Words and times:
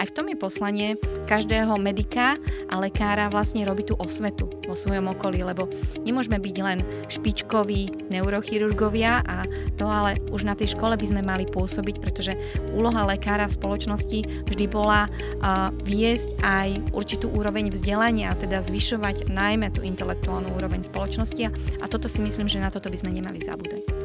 aj 0.00 0.08
v 0.08 0.14
tom 0.16 0.26
je 0.32 0.36
poslanie 0.40 0.88
každého 1.28 1.76
medika 1.76 2.40
a 2.72 2.74
lekára 2.80 3.28
vlastne 3.28 3.68
robiť 3.68 3.92
tú 3.92 3.94
osvetu 4.00 4.48
vo 4.64 4.72
svojom 4.72 5.12
okolí, 5.12 5.44
lebo 5.44 5.68
nemôžeme 6.00 6.40
byť 6.40 6.56
len 6.64 6.80
špičkoví 7.12 8.08
neurochirurgovia 8.08 9.20
a 9.28 9.44
to 9.76 9.84
ale 9.84 10.16
už 10.32 10.48
na 10.48 10.56
tej 10.56 10.72
škole 10.72 10.96
by 10.96 11.06
sme 11.06 11.22
mali 11.22 11.44
pôsobiť, 11.44 12.00
pretože 12.00 12.32
úloha 12.72 13.04
lekára 13.04 13.44
v 13.44 13.56
spoločnosti 13.60 14.18
vždy 14.48 14.64
bola 14.72 15.06
uh, 15.06 15.68
viesť 15.84 16.40
aj 16.40 16.96
určitú 16.96 17.28
úroveň 17.36 17.68
vzdelania, 17.68 18.32
teda 18.40 18.64
zvyšovať 18.64 19.28
najmä 19.28 19.68
tú 19.70 19.84
intelektuálnu 19.84 20.56
úroveň 20.56 20.80
spoločnosti 20.80 21.42
a, 21.46 21.50
a 21.84 21.86
toto 21.86 22.08
si 22.08 22.24
myslím, 22.24 22.48
že 22.48 22.62
na 22.62 22.72
toto 22.72 22.88
by 22.88 22.96
sme 22.96 23.12
nemali 23.12 23.44
zabúdať. 23.44 23.99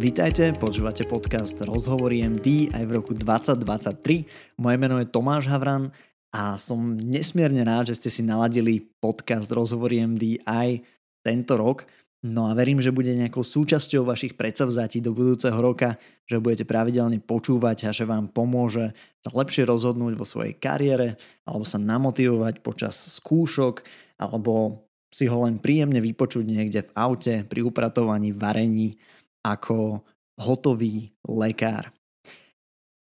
Vítajte, 0.00 0.56
počúvate 0.56 1.04
podcast 1.04 1.60
Rozhovory 1.60 2.24
MD 2.24 2.72
aj 2.72 2.88
v 2.88 2.92
roku 2.96 3.12
2023. 3.12 4.56
Moje 4.56 4.76
meno 4.80 4.96
je 4.96 5.04
Tomáš 5.04 5.44
Havran 5.44 5.92
a 6.32 6.56
som 6.56 6.96
nesmierne 6.96 7.60
rád, 7.68 7.92
že 7.92 8.00
ste 8.00 8.08
si 8.08 8.22
naladili 8.24 8.80
podcast 8.80 9.52
Rozhovory 9.52 10.00
MD 10.00 10.40
aj 10.48 10.80
tento 11.20 11.60
rok. 11.60 11.84
No 12.24 12.48
a 12.48 12.56
verím, 12.56 12.80
že 12.80 12.96
bude 12.96 13.12
nejakou 13.12 13.44
súčasťou 13.44 14.08
vašich 14.08 14.40
predsavzatí 14.40 15.04
do 15.04 15.12
budúceho 15.12 15.60
roka, 15.60 16.00
že 16.24 16.40
budete 16.40 16.64
pravidelne 16.64 17.20
počúvať 17.20 17.84
a 17.84 17.90
že 17.92 18.08
vám 18.08 18.32
pomôže 18.32 18.96
sa 19.20 19.28
lepšie 19.36 19.68
rozhodnúť 19.68 20.16
vo 20.16 20.24
svojej 20.24 20.56
kariére 20.56 21.20
alebo 21.44 21.68
sa 21.68 21.76
namotivovať 21.76 22.64
počas 22.64 22.96
skúšok 23.20 23.84
alebo 24.16 24.80
si 25.12 25.28
ho 25.28 25.44
len 25.44 25.60
príjemne 25.60 26.00
vypočuť 26.00 26.48
niekde 26.48 26.88
v 26.88 26.94
aute, 26.96 27.34
pri 27.44 27.60
upratovaní, 27.68 28.32
varení 28.32 28.96
ako 29.44 30.04
hotový 30.40 31.12
lekár. 31.28 31.92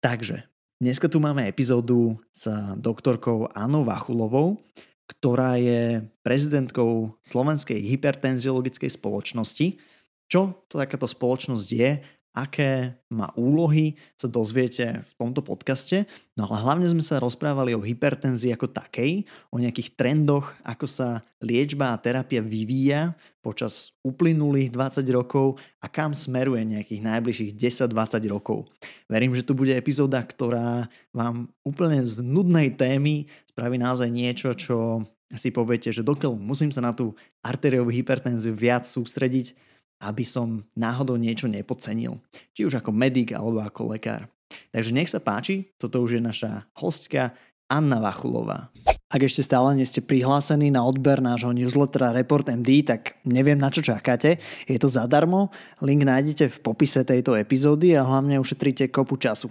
Takže, 0.02 0.46
dneska 0.82 1.10
tu 1.10 1.18
máme 1.22 1.50
epizódu 1.50 2.18
s 2.34 2.50
doktorkou 2.78 3.50
Anou 3.54 3.86
Vachulovou, 3.86 4.62
ktorá 5.08 5.56
je 5.58 6.04
prezidentkou 6.22 7.16
Slovenskej 7.24 7.80
hypertenziologickej 7.80 8.92
spoločnosti. 8.92 9.80
Čo 10.28 10.68
to 10.68 10.76
takáto 10.76 11.08
spoločnosť 11.08 11.70
je 11.72 11.90
aké 12.38 12.94
má 13.10 13.34
úlohy, 13.34 13.98
sa 14.14 14.30
dozviete 14.30 15.02
v 15.02 15.12
tomto 15.18 15.42
podcaste. 15.42 16.06
No 16.38 16.46
ale 16.46 16.62
hlavne 16.62 16.86
sme 16.86 17.02
sa 17.02 17.18
rozprávali 17.18 17.74
o 17.74 17.82
hypertenzii 17.82 18.54
ako 18.54 18.70
takej, 18.70 19.26
o 19.50 19.58
nejakých 19.58 19.98
trendoch, 19.98 20.54
ako 20.62 20.86
sa 20.86 21.26
liečba 21.42 21.98
a 21.98 22.02
terapia 22.02 22.46
vyvíja 22.46 23.18
počas 23.42 23.96
uplynulých 24.06 24.70
20 24.70 25.02
rokov 25.16 25.58
a 25.82 25.90
kam 25.90 26.14
smeruje 26.14 26.62
nejakých 26.68 27.02
najbližších 27.02 27.52
10-20 27.58 28.22
rokov. 28.30 28.70
Verím, 29.10 29.34
že 29.34 29.42
tu 29.42 29.58
bude 29.58 29.74
epizóda, 29.74 30.22
ktorá 30.22 30.92
vám 31.16 31.50
úplne 31.66 32.06
z 32.06 32.22
nudnej 32.22 32.76
témy 32.76 33.26
spraví 33.50 33.82
naozaj 33.82 34.12
niečo, 34.14 34.54
čo 34.54 35.02
si 35.34 35.52
poviete, 35.52 35.92
že 35.92 36.08
dokiaľ 36.08 36.40
musím 36.40 36.72
sa 36.72 36.80
na 36.80 36.96
tú 36.96 37.16
arteriovú 37.44 37.92
hypertenziu 37.92 38.56
viac 38.56 38.88
sústrediť, 38.88 39.56
aby 40.02 40.24
som 40.26 40.66
náhodou 40.78 41.18
niečo 41.18 41.50
nepodcenil. 41.50 42.22
Či 42.54 42.70
už 42.70 42.82
ako 42.82 42.94
medic 42.94 43.34
alebo 43.34 43.62
ako 43.62 43.98
lekár. 43.98 44.30
Takže 44.72 44.96
nech 44.96 45.12
sa 45.12 45.20
páči, 45.20 45.76
toto 45.76 46.00
už 46.02 46.18
je 46.18 46.22
naša 46.24 46.66
hostka 46.80 47.36
Anna 47.68 48.00
Vachulová. 48.00 48.72
Ak 49.08 49.24
ešte 49.24 49.40
stále 49.40 49.72
nie 49.72 49.88
ste 49.88 50.04
prihlásení 50.04 50.68
na 50.68 50.84
odber 50.84 51.24
nášho 51.24 51.56
newslettera 51.56 52.12
Report 52.12 52.44
MD, 52.44 52.84
tak 52.84 53.16
neviem 53.24 53.56
na 53.56 53.72
čo 53.72 53.80
čakáte. 53.80 54.36
Je 54.68 54.76
to 54.76 54.92
zadarmo, 54.92 55.48
link 55.80 56.04
nájdete 56.04 56.52
v 56.52 56.58
popise 56.60 57.08
tejto 57.08 57.40
epizódy 57.40 57.96
a 57.96 58.04
hlavne 58.04 58.36
ušetríte 58.36 58.92
kopu 58.92 59.16
času. 59.16 59.48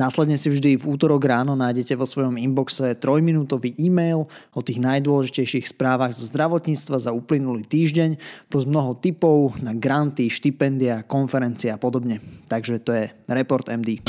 Následne 0.00 0.40
si 0.40 0.48
vždy 0.48 0.80
v 0.80 0.88
útorok 0.88 1.28
ráno 1.28 1.52
nájdete 1.52 1.92
vo 1.92 2.08
svojom 2.08 2.40
inboxe 2.40 2.96
trojminútový 2.96 3.76
e-mail 3.76 4.32
o 4.56 4.60
tých 4.64 4.80
najdôležitejších 4.80 5.76
správach 5.76 6.16
zo 6.16 6.24
zdravotníctva 6.32 6.96
za 6.96 7.12
uplynulý 7.12 7.68
týždeň, 7.68 8.16
plus 8.48 8.64
mnoho 8.64 8.96
tipov 8.96 9.60
na 9.60 9.76
granty, 9.76 10.32
štipendia, 10.32 11.04
konferencie 11.04 11.68
a 11.68 11.76
podobne. 11.76 12.24
Takže 12.48 12.80
to 12.80 12.96
je 12.96 13.04
Report 13.28 13.68
MD. 13.68 14.00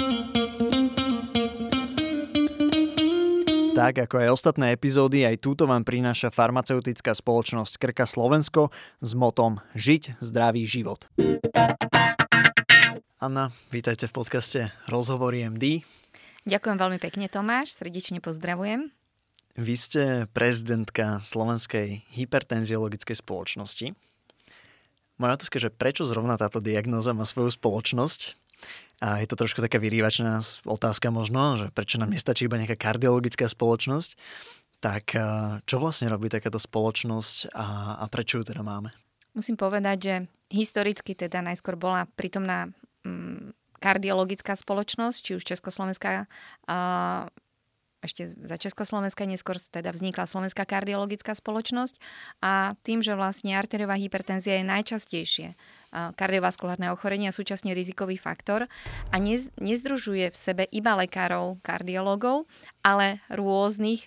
Tak 3.78 4.10
ako 4.10 4.26
aj 4.26 4.34
ostatné 4.34 4.74
epizódy, 4.74 5.22
aj 5.22 5.38
túto 5.38 5.70
vám 5.70 5.86
prináša 5.86 6.34
farmaceutická 6.34 7.14
spoločnosť 7.14 7.78
Krka 7.78 8.10
Slovensko 8.10 8.74
s 9.06 9.14
motom 9.14 9.62
Žiť 9.78 10.18
zdravý 10.18 10.66
život. 10.66 11.06
Anna, 13.22 13.54
vítajte 13.70 14.10
v 14.10 14.14
podcaste 14.18 14.60
Rozhovory 14.90 15.46
MD. 15.46 15.86
Ďakujem 16.50 16.74
veľmi 16.74 16.98
pekne 16.98 17.30
Tomáš, 17.30 17.78
srdečne 17.78 18.18
pozdravujem. 18.18 18.90
Vy 19.62 19.76
ste 19.78 20.26
prezidentka 20.34 21.22
Slovenskej 21.22 22.02
hypertenziologickej 22.18 23.14
spoločnosti. 23.14 23.94
Moja 25.22 25.38
otázka 25.38 25.62
je, 25.62 25.70
že 25.70 25.78
prečo 25.78 26.02
zrovna 26.02 26.42
táto 26.42 26.66
diagnóza 26.66 27.14
má 27.14 27.30
svoju 27.30 27.54
spoločnosť 27.54 28.42
a 28.98 29.22
je 29.22 29.28
to 29.30 29.38
trošku 29.38 29.62
taká 29.62 29.78
vyrývačná 29.78 30.42
otázka 30.66 31.14
možno, 31.14 31.58
že 31.58 31.68
prečo 31.70 32.02
nám 32.02 32.10
nestačí 32.10 32.50
iba 32.50 32.58
nejaká 32.58 32.78
kardiologická 32.78 33.46
spoločnosť. 33.46 34.18
Tak 34.78 35.06
čo 35.66 35.76
vlastne 35.82 36.10
robí 36.10 36.30
takáto 36.30 36.62
spoločnosť 36.62 37.54
a, 37.54 37.98
a 38.02 38.06
prečo 38.10 38.42
ju 38.42 38.44
teda 38.46 38.62
máme? 38.62 38.94
Musím 39.34 39.58
povedať, 39.58 39.98
že 40.02 40.16
historicky 40.50 41.14
teda 41.14 41.42
najskôr 41.46 41.78
bola 41.78 42.10
prítomná 42.18 42.70
mm, 43.06 43.54
kardiologická 43.78 44.58
spoločnosť, 44.58 45.18
či 45.22 45.32
už 45.38 45.46
Československá 45.46 46.26
ešte 47.98 48.30
za 48.46 48.62
Československa, 48.62 49.26
neskôr 49.26 49.58
teda 49.58 49.90
vznikla 49.90 50.30
Slovenská 50.30 50.70
kardiologická 50.70 51.34
spoločnosť 51.34 51.98
a 52.46 52.78
tým, 52.86 53.02
že 53.02 53.18
vlastne 53.18 53.58
arteriová 53.58 53.98
hypertenzia 53.98 54.62
je 54.62 54.70
najčastejšie 54.70 55.48
kardiovaskulárne 55.92 56.94
ochorenie 56.94 57.34
a 57.34 57.36
súčasne 57.36 57.74
rizikový 57.74 58.22
faktor 58.22 58.70
a 59.10 59.16
nez, 59.18 59.50
nezdružuje 59.58 60.30
v 60.30 60.38
sebe 60.38 60.64
iba 60.70 60.94
lekárov, 60.94 61.58
kardiológov, 61.66 62.46
ale 62.86 63.24
rôznych 63.34 64.06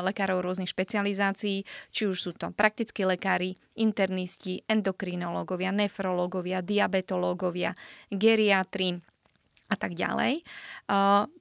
lekárov 0.00 0.40
rôznych 0.40 0.72
špecializácií, 0.72 1.68
či 1.92 2.02
už 2.08 2.16
sú 2.16 2.30
to 2.32 2.48
praktickí 2.48 3.04
lekári, 3.04 3.60
internisti, 3.76 4.64
endokrinológovia, 4.64 5.68
nefrológovia, 5.68 6.64
diabetológovia, 6.64 7.76
geriatri 8.08 8.96
a 9.68 9.76
tak 9.76 9.92
ďalej 9.92 10.40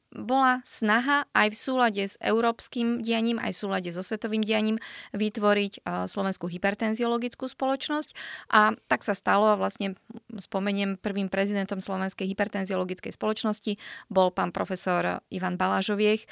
bola 0.09 0.66
snaha 0.66 1.30
aj 1.38 1.53
v 1.53 1.58
súlade 1.58 2.03
s 2.06 2.18
európskym 2.18 3.06
dianím, 3.06 3.38
aj 3.38 3.53
v 3.53 3.59
súlade 3.62 3.90
so 3.94 4.02
svetovým 4.02 4.42
dianím 4.42 4.81
vytvoriť 5.14 5.86
Slovenskú 5.86 6.50
hypertenziologickú 6.50 7.46
spoločnosť 7.46 8.09
a 8.50 8.74
tak 8.90 9.06
sa 9.06 9.14
stalo 9.14 9.53
a 9.53 9.59
vlastne 9.59 9.94
spomeniem 10.34 10.97
prvým 10.97 11.30
prezidentom 11.30 11.78
Slovenskej 11.78 12.25
hypertenziologickej 12.25 13.14
spoločnosti 13.14 13.78
bol 14.09 14.34
pán 14.34 14.50
profesor 14.50 15.22
Ivan 15.30 15.62
Balážoviech, 15.62 16.26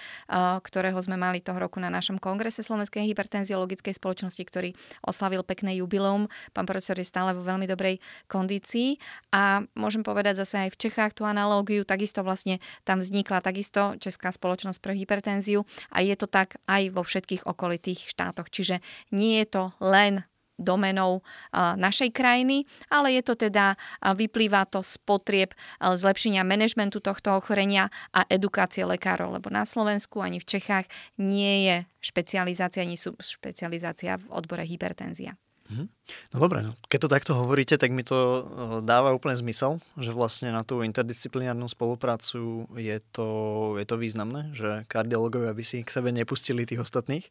ktorého 0.64 0.98
sme 0.98 1.20
mali 1.20 1.46
toho 1.46 1.62
roku 1.62 1.78
na 1.78 1.94
našom 1.94 2.18
kongrese 2.18 2.66
Slovenskej 2.66 3.06
hypertenziologickej 3.14 3.94
spoločnosti, 3.94 4.42
ktorý 4.42 4.74
oslavil 5.06 5.46
pekné 5.46 5.78
jubileum. 5.78 6.26
Pán 6.56 6.66
profesor 6.66 6.98
je 6.98 7.06
stále 7.06 7.38
vo 7.38 7.46
veľmi 7.46 7.70
dobrej 7.70 8.02
kondícii 8.26 8.98
a 9.30 9.62
môžem 9.78 10.02
povedať 10.02 10.42
zase 10.42 10.66
aj 10.66 10.70
v 10.74 10.80
Čechách 10.82 11.14
tú 11.14 11.30
analógiu, 11.30 11.86
takisto 11.86 12.26
vlastne 12.26 12.58
tam 12.82 13.04
vznikla 13.06 13.44
takisto 13.46 13.67
takisto 13.68 14.00
Česká 14.00 14.32
spoločnosť 14.32 14.80
pre 14.80 14.96
hypertenziu 14.96 15.68
a 15.92 16.00
je 16.00 16.16
to 16.16 16.32
tak 16.32 16.56
aj 16.72 16.88
vo 16.96 17.04
všetkých 17.04 17.44
okolitých 17.44 18.08
štátoch. 18.08 18.48
Čiže 18.48 18.80
nie 19.12 19.44
je 19.44 19.48
to 19.52 19.64
len 19.84 20.24
domenou 20.58 21.22
našej 21.54 22.16
krajiny, 22.16 22.66
ale 22.90 23.14
je 23.20 23.22
to 23.22 23.38
teda, 23.38 23.78
vyplýva 24.02 24.66
to 24.66 24.82
z 24.82 24.98
potrieb 25.06 25.54
zlepšenia 25.78 26.42
manažmentu 26.42 26.98
tohto 26.98 27.38
ochorenia 27.38 27.94
a 28.10 28.26
edukácie 28.26 28.82
lekárov, 28.82 29.38
lebo 29.38 29.54
na 29.54 29.70
Slovensku 29.70 30.18
ani 30.18 30.42
v 30.42 30.50
Čechách 30.50 30.90
nie 31.22 31.70
je 31.70 31.76
špecializácia, 32.02 32.88
nie 32.88 32.98
sú 32.98 33.14
špecializácia 33.20 34.18
v 34.18 34.26
odbore 34.34 34.66
hypertenzia. 34.66 35.38
Mhm. 35.68 35.86
No 36.32 36.38
dobre, 36.40 36.64
no. 36.64 36.72
keď 36.88 37.00
to 37.04 37.10
takto 37.12 37.32
hovoríte, 37.36 37.76
tak 37.76 37.92
mi 37.92 38.04
to 38.04 38.16
eh, 38.16 38.44
dáva 38.84 39.12
úplne 39.12 39.36
zmysel, 39.36 39.84
že 40.00 40.16
vlastne 40.16 40.52
na 40.56 40.64
tú 40.64 40.80
interdisciplinárnu 40.84 41.68
spoluprácu 41.68 42.68
je 42.80 42.98
to, 43.12 43.28
je 43.76 43.86
to 43.86 43.96
významné, 44.00 44.56
že 44.56 44.88
kardiologovia 44.88 45.52
by 45.52 45.64
si 45.64 45.84
k 45.84 45.92
sebe 45.92 46.16
nepustili 46.16 46.64
tých 46.64 46.88
ostatných. 46.88 47.28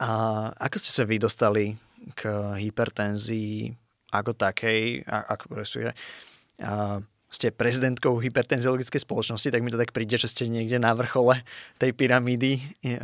A 0.00 0.10
ako 0.56 0.76
ste 0.80 0.90
sa 0.90 1.04
vy 1.04 1.20
dostali 1.20 1.76
k 2.18 2.26
hypertenzii 2.58 3.70
ako 4.12 4.36
takej, 4.36 5.08
ako 5.08 5.44
respektíve, 5.56 5.94
ste 7.32 7.48
prezidentkou 7.48 8.20
hypertenziologickej 8.20 9.00
spoločnosti, 9.08 9.48
tak 9.48 9.64
mi 9.64 9.72
to 9.72 9.80
tak 9.80 9.96
príde, 9.96 10.20
že 10.20 10.28
ste 10.28 10.52
niekde 10.52 10.76
na 10.76 10.92
vrchole 10.92 11.40
tej 11.80 11.96
pyramídy 11.96 12.60
e, 12.60 13.00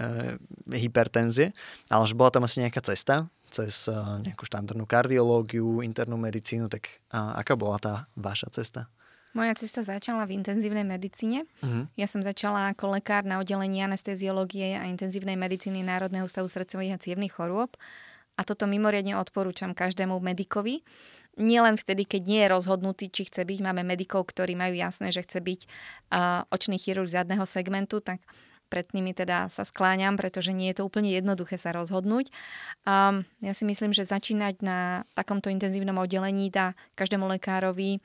hypertenzie, 0.68 1.56
ale 1.88 2.04
že 2.04 2.12
bola 2.12 2.28
tam 2.28 2.44
asi 2.44 2.60
nejaká 2.60 2.84
cesta, 2.84 3.32
cez 3.50 3.88
eh, 3.88 3.96
nejakú 3.96 4.44
štandardnú 4.44 4.84
kardiológiu, 4.84 5.80
internú 5.82 6.20
medicínu, 6.20 6.68
tak 6.68 7.00
aká 7.12 7.56
bola 7.56 7.76
tá 7.80 7.94
vaša 8.14 8.52
cesta? 8.52 8.92
Moja 9.36 9.52
cesta 9.54 9.84
začala 9.84 10.24
v 10.24 10.40
intenzívnej 10.40 10.88
medicíne. 10.88 11.44
Uh-huh. 11.60 11.84
Ja 12.00 12.08
som 12.08 12.24
začala 12.24 12.72
ako 12.72 12.96
lekár 12.96 13.28
na 13.28 13.38
oddelení 13.38 13.84
anesteziológie 13.84 14.74
a 14.74 14.88
intenzívnej 14.88 15.36
medicíny 15.36 15.84
Národného 15.84 16.24
ústavu 16.24 16.48
srdcových 16.48 16.96
a 16.96 17.02
cievných 17.02 17.36
chorôb. 17.36 17.76
A 18.38 18.42
toto 18.42 18.64
mimoriadne 18.64 19.18
odporúčam 19.20 19.76
každému 19.76 20.16
medikovi. 20.18 20.80
Nielen 21.38 21.78
vtedy, 21.78 22.02
keď 22.02 22.22
nie 22.26 22.40
je 22.42 22.48
rozhodnutý, 22.50 23.04
či 23.14 23.30
chce 23.30 23.46
byť. 23.46 23.58
Máme 23.62 23.86
medikov, 23.86 24.26
ktorí 24.26 24.58
majú 24.58 24.74
jasné, 24.74 25.14
že 25.14 25.22
chce 25.22 25.38
byť 25.38 25.60
uh, 26.10 26.42
očný 26.50 26.78
chirurg 26.82 27.06
zadného 27.06 27.46
segmentu, 27.46 28.02
tak 28.02 28.18
pred 28.68 28.86
nimi 28.92 29.16
teda 29.16 29.48
sa 29.48 29.64
skláňam, 29.64 30.20
pretože 30.20 30.52
nie 30.52 30.70
je 30.70 30.80
to 30.80 30.86
úplne 30.86 31.08
jednoduché 31.10 31.56
sa 31.56 31.72
rozhodnúť. 31.72 32.30
Um, 32.84 33.24
ja 33.40 33.56
si 33.56 33.64
myslím, 33.64 33.96
že 33.96 34.06
začínať 34.06 34.60
na 34.60 35.08
takomto 35.16 35.48
intenzívnom 35.48 35.96
oddelení 35.98 36.52
dá 36.52 36.76
každému 36.94 37.26
lekárovi 37.26 37.98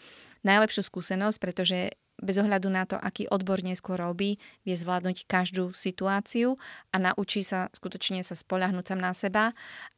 najlepšiu 0.43 0.83
skúsenosť, 0.83 1.37
pretože 1.39 1.95
bez 2.23 2.39
ohľadu 2.39 2.69
na 2.71 2.87
to, 2.87 2.95
aký 2.95 3.27
odbor 3.27 3.59
neskôr 3.59 3.99
robí, 3.99 4.37
vie 4.63 4.75
zvládnuť 4.77 5.25
každú 5.27 5.75
situáciu 5.75 6.55
a 6.93 6.95
naučí 7.01 7.43
sa 7.43 7.67
skutočne 7.73 8.23
sa 8.23 8.37
spoľahnúť 8.37 8.85
sam 8.85 8.99
na 9.01 9.11
seba. 9.11 9.51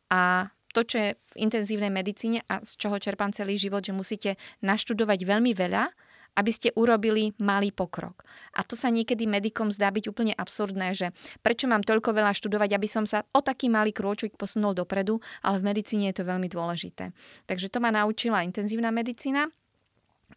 A 0.09 0.49
to, 0.71 0.83
čo 0.83 0.97
je 0.99 1.09
v 1.15 1.35
intenzívnej 1.39 1.91
medicíne 1.91 2.43
a 2.51 2.59
z 2.63 2.75
čoho 2.75 2.99
čerpám 2.99 3.31
celý 3.31 3.55
život, 3.55 3.79
že 3.83 3.95
musíte 3.95 4.31
naštudovať 4.59 5.23
veľmi 5.23 5.55
veľa, 5.55 5.87
aby 6.35 6.51
ste 6.51 6.69
urobili 6.75 7.31
malý 7.39 7.71
pokrok. 7.71 8.27
A 8.55 8.63
to 8.63 8.75
sa 8.75 8.91
niekedy 8.91 9.25
medikom 9.25 9.71
zdá 9.71 9.91
byť 9.91 10.05
úplne 10.11 10.33
absurdné, 10.35 10.91
že 10.95 11.07
prečo 11.39 11.65
mám 11.65 11.83
toľko 11.83 12.11
veľa 12.11 12.35
študovať, 12.35 12.69
aby 12.75 12.87
som 12.87 13.07
sa 13.07 13.23
o 13.31 13.39
taký 13.39 13.71
malý 13.71 13.95
krôčik 13.95 14.35
posunul 14.35 14.75
dopredu, 14.75 15.23
ale 15.41 15.59
v 15.63 15.67
medicíne 15.71 16.11
je 16.11 16.21
to 16.21 16.27
veľmi 16.27 16.51
dôležité. 16.51 17.15
Takže 17.47 17.71
to 17.71 17.79
ma 17.79 17.89
naučila 17.89 18.43
intenzívna 18.43 18.91
medicína 18.91 19.47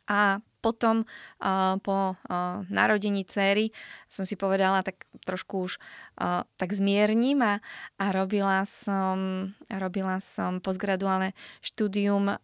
a 0.06 0.38
potom 0.58 1.06
uh, 1.42 1.78
po 1.78 2.14
uh, 2.14 2.62
narodení 2.68 3.22
céry 3.24 3.70
som 4.06 4.26
si 4.26 4.34
povedala, 4.34 4.82
tak 4.82 5.06
trošku 5.22 5.70
už 5.70 5.78
uh, 6.18 6.42
tak 6.58 6.70
zmierním 6.74 7.42
a, 7.42 7.54
a 7.98 8.04
robila 8.10 8.66
som, 8.66 9.50
robila 9.70 10.18
som 10.18 10.58
postgraduálne 10.58 11.32
štúdium 11.62 12.34
uh, 12.34 12.38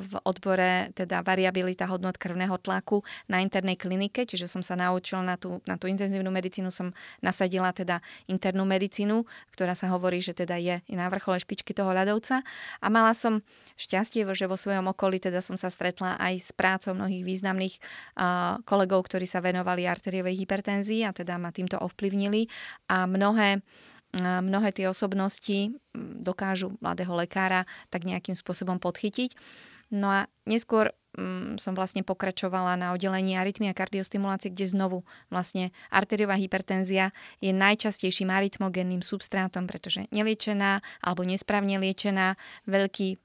v 0.00 0.12
odbore 0.24 0.90
teda 0.96 1.20
variabilita 1.20 1.84
hodnot 1.86 2.16
krvného 2.16 2.56
tlaku 2.62 3.04
na 3.28 3.44
internej 3.44 3.76
klinike, 3.76 4.24
čiže 4.24 4.48
som 4.48 4.64
sa 4.64 4.74
naučila 4.74 5.20
na 5.20 5.36
tú, 5.36 5.60
na 5.68 5.76
tú 5.76 5.86
intenzívnu 5.90 6.32
medicínu, 6.32 6.72
som 6.72 6.96
nasadila 7.20 7.70
teda 7.76 8.00
internú 8.26 8.64
medicínu, 8.64 9.26
ktorá 9.52 9.76
sa 9.76 9.92
hovorí, 9.92 10.24
že 10.24 10.32
teda 10.32 10.56
je 10.56 10.80
na 10.94 11.06
vrchole 11.12 11.38
špičky 11.38 11.74
toho 11.74 11.92
ľadovca. 11.92 12.40
A 12.80 12.86
mala 12.88 13.12
som 13.12 13.44
šťastie, 13.78 14.26
že 14.32 14.50
vo 14.50 14.58
svojom 14.58 14.90
okolí 14.90 15.18
teda 15.22 15.38
som 15.38 15.54
sa 15.54 15.70
stretla 15.70 16.18
aj 16.18 16.34
s 16.38 16.50
prácou 16.54 16.94
mnohých 16.94 17.22
významných 17.26 17.57
významných 17.58 18.62
kolegov, 18.64 19.10
ktorí 19.10 19.26
sa 19.26 19.42
venovali 19.42 19.84
arteriovej 19.84 20.38
hypertenzii 20.38 21.02
a 21.02 21.10
teda 21.10 21.36
ma 21.36 21.50
týmto 21.50 21.76
ovplyvnili 21.78 22.46
a 22.88 23.04
mnohé 23.10 23.60
mnohé 24.24 24.72
tie 24.72 24.88
osobnosti 24.88 25.68
dokážu 26.24 26.72
mladého 26.80 27.12
lekára 27.12 27.68
tak 27.92 28.08
nejakým 28.08 28.32
spôsobom 28.32 28.80
podchytiť. 28.80 29.36
No 29.92 30.08
a 30.08 30.20
neskôr 30.48 30.96
som 31.60 31.76
vlastne 31.76 32.00
pokračovala 32.00 32.80
na 32.80 32.96
oddelení 32.96 33.36
arytmie 33.36 33.68
a 33.68 33.76
kardiostimulácie, 33.76 34.48
kde 34.48 34.64
znovu 34.64 35.04
vlastne 35.28 35.76
arteriová 35.92 36.40
hypertenzia 36.40 37.12
je 37.44 37.52
najčastejším 37.52 38.32
arytmogenným 38.32 39.04
substrátom, 39.04 39.68
pretože 39.68 40.08
neliečená 40.08 40.80
alebo 41.04 41.28
nesprávne 41.28 41.76
liečená 41.76 42.40
veľký 42.64 43.20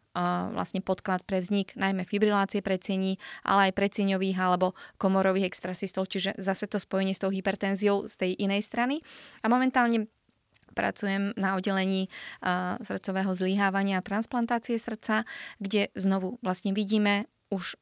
vlastne 0.54 0.80
podklad 0.80 1.26
pre 1.26 1.42
vznik 1.42 1.74
najmä 1.74 2.06
fibrilácie 2.06 2.62
predsiení, 2.62 3.18
ale 3.42 3.70
aj 3.70 3.78
predsieňových 3.78 4.38
alebo 4.38 4.78
komorových 5.02 5.50
extrasystol, 5.50 6.06
čiže 6.06 6.38
zase 6.38 6.70
to 6.70 6.78
spojenie 6.78 7.18
s 7.18 7.22
tou 7.22 7.34
hypertenziou 7.34 8.06
z 8.06 8.14
tej 8.16 8.32
inej 8.38 8.66
strany. 8.66 9.02
A 9.42 9.50
momentálne 9.50 10.08
pracujem 10.74 11.38
na 11.38 11.54
oddelení 11.54 12.10
uh, 12.42 12.82
srdcového 12.82 13.34
zlyhávania 13.38 14.02
a 14.02 14.06
transplantácie 14.06 14.82
srdca, 14.82 15.26
kde 15.62 15.94
znovu 15.94 16.42
vlastne 16.42 16.74
vidíme 16.74 17.30
už 17.54 17.78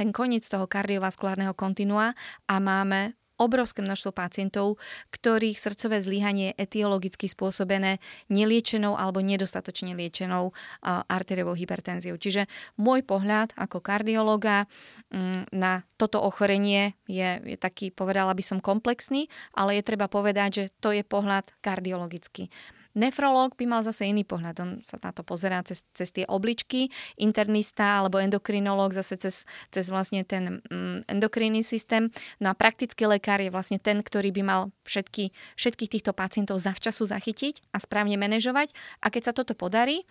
ten 0.00 0.16
koniec 0.16 0.48
toho 0.48 0.64
kardiovaskulárneho 0.64 1.52
kontinua 1.52 2.16
a 2.48 2.56
máme 2.56 3.19
obrovské 3.40 3.80
množstvo 3.80 4.12
pacientov, 4.12 4.76
ktorých 5.16 5.56
srdcové 5.56 6.04
zlyhanie 6.04 6.52
je 6.52 6.68
etiologicky 6.68 7.26
spôsobené 7.26 7.96
neliečenou 8.28 8.94
alebo 8.94 9.24
nedostatočne 9.24 9.96
liečenou 9.96 10.52
arteriovou 10.84 11.56
hypertenziou. 11.56 12.20
Čiže 12.20 12.44
môj 12.76 13.00
pohľad 13.00 13.56
ako 13.56 13.80
kardiologa 13.80 14.68
mm, 15.08 15.56
na 15.56 15.88
toto 15.96 16.20
ochorenie 16.20 16.92
je, 17.08 17.40
je 17.44 17.56
taký, 17.56 17.88
povedala 17.88 18.36
by 18.36 18.44
som, 18.44 18.58
komplexný, 18.60 19.32
ale 19.56 19.80
je 19.80 19.88
treba 19.88 20.06
povedať, 20.06 20.50
že 20.52 20.64
to 20.84 20.92
je 20.92 21.00
pohľad 21.00 21.48
kardiologický. 21.64 22.52
Nefrológ 22.98 23.54
by 23.54 23.64
mal 23.70 23.82
zase 23.86 24.10
iný 24.10 24.26
pohľad, 24.26 24.56
on 24.66 24.70
sa 24.82 24.98
na 24.98 25.14
to 25.14 25.22
pozerá 25.22 25.62
cez, 25.62 25.86
cez 25.94 26.10
tie 26.10 26.26
obličky, 26.26 26.90
internista 27.22 28.02
alebo 28.02 28.18
endokrinológ 28.18 28.90
zase 28.90 29.14
cez, 29.14 29.46
cez 29.70 29.86
vlastne 29.94 30.26
ten 30.26 30.58
mm, 30.66 31.06
endokrinný 31.06 31.62
systém. 31.62 32.10
No 32.42 32.50
a 32.50 32.58
praktický 32.58 33.06
lekár 33.06 33.38
je 33.38 33.54
vlastne 33.54 33.78
ten, 33.78 34.02
ktorý 34.02 34.34
by 34.34 34.42
mal 34.42 34.60
všetky, 34.82 35.30
všetkých 35.54 35.92
týchto 35.98 36.10
pacientov 36.10 36.58
zavčasu 36.58 37.06
zachytiť 37.06 37.62
a 37.70 37.78
správne 37.78 38.18
manažovať. 38.18 38.74
A 38.98 39.14
keď 39.14 39.30
sa 39.30 39.36
toto 39.38 39.54
podarí, 39.54 40.02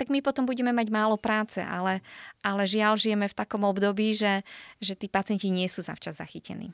tak 0.00 0.08
my 0.08 0.24
potom 0.24 0.48
budeme 0.48 0.72
mať 0.72 0.88
málo 0.88 1.20
práce, 1.20 1.60
ale, 1.60 2.00
ale 2.40 2.64
žiaľ 2.64 2.96
žijeme 2.96 3.28
v 3.28 3.36
takom 3.36 3.60
období, 3.68 4.16
že, 4.16 4.40
že 4.80 4.96
tí 4.96 5.06
pacienti 5.06 5.52
nie 5.52 5.68
sú 5.68 5.84
zavčas 5.84 6.16
zachytení. 6.16 6.72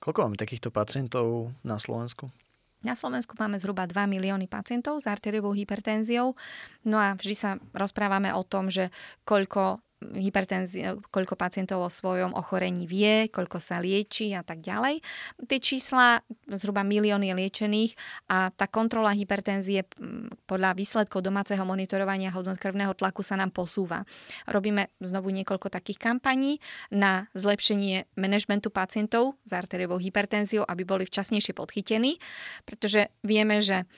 Koľko 0.00 0.20
máme 0.28 0.36
takýchto 0.40 0.72
pacientov 0.72 1.52
na 1.64 1.76
Slovensku? 1.76 2.28
Na 2.84 2.92
Slovensku 2.92 3.32
máme 3.40 3.56
zhruba 3.56 3.88
2 3.88 4.04
milióny 4.04 4.44
pacientov 4.44 5.00
s 5.00 5.08
arteriovou 5.08 5.56
hypertenziou. 5.56 6.36
No 6.84 7.00
a 7.00 7.16
vždy 7.16 7.34
sa 7.34 7.50
rozprávame 7.72 8.28
o 8.36 8.44
tom, 8.44 8.68
že 8.68 8.92
koľko 9.24 9.80
hypertenzie, 10.12 11.00
koľko 11.08 11.40
pacientov 11.40 11.80
o 11.80 11.88
svojom 11.88 12.36
ochorení 12.36 12.84
vie, 12.84 13.32
koľko 13.32 13.56
sa 13.56 13.80
lieči 13.80 14.36
a 14.36 14.44
tak 14.44 14.60
ďalej. 14.60 15.00
Tie 15.48 15.58
čísla, 15.62 16.20
zhruba 16.52 16.84
milión 16.84 17.24
je 17.24 17.32
liečených 17.32 17.96
a 18.28 18.52
tá 18.52 18.68
kontrola 18.68 19.16
hypertenzie 19.16 19.88
podľa 20.44 20.76
výsledkov 20.76 21.24
domáceho 21.24 21.64
monitorovania 21.64 22.28
hodnot 22.34 22.60
krvného 22.60 22.92
tlaku 22.92 23.24
sa 23.24 23.40
nám 23.40 23.54
posúva. 23.54 24.04
Robíme 24.44 24.92
znovu 25.00 25.32
niekoľko 25.32 25.72
takých 25.72 25.96
kampaní 25.96 26.60
na 26.92 27.32
zlepšenie 27.32 28.12
manažmentu 28.20 28.68
pacientov 28.68 29.40
s 29.46 29.56
arteriovou 29.56 29.96
hypertenziou, 29.96 30.68
aby 30.68 30.84
boli 30.84 31.08
včasnejšie 31.08 31.56
podchytení, 31.56 32.20
pretože 32.68 33.08
vieme, 33.24 33.64
že 33.64 33.88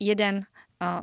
jeden 0.00 0.48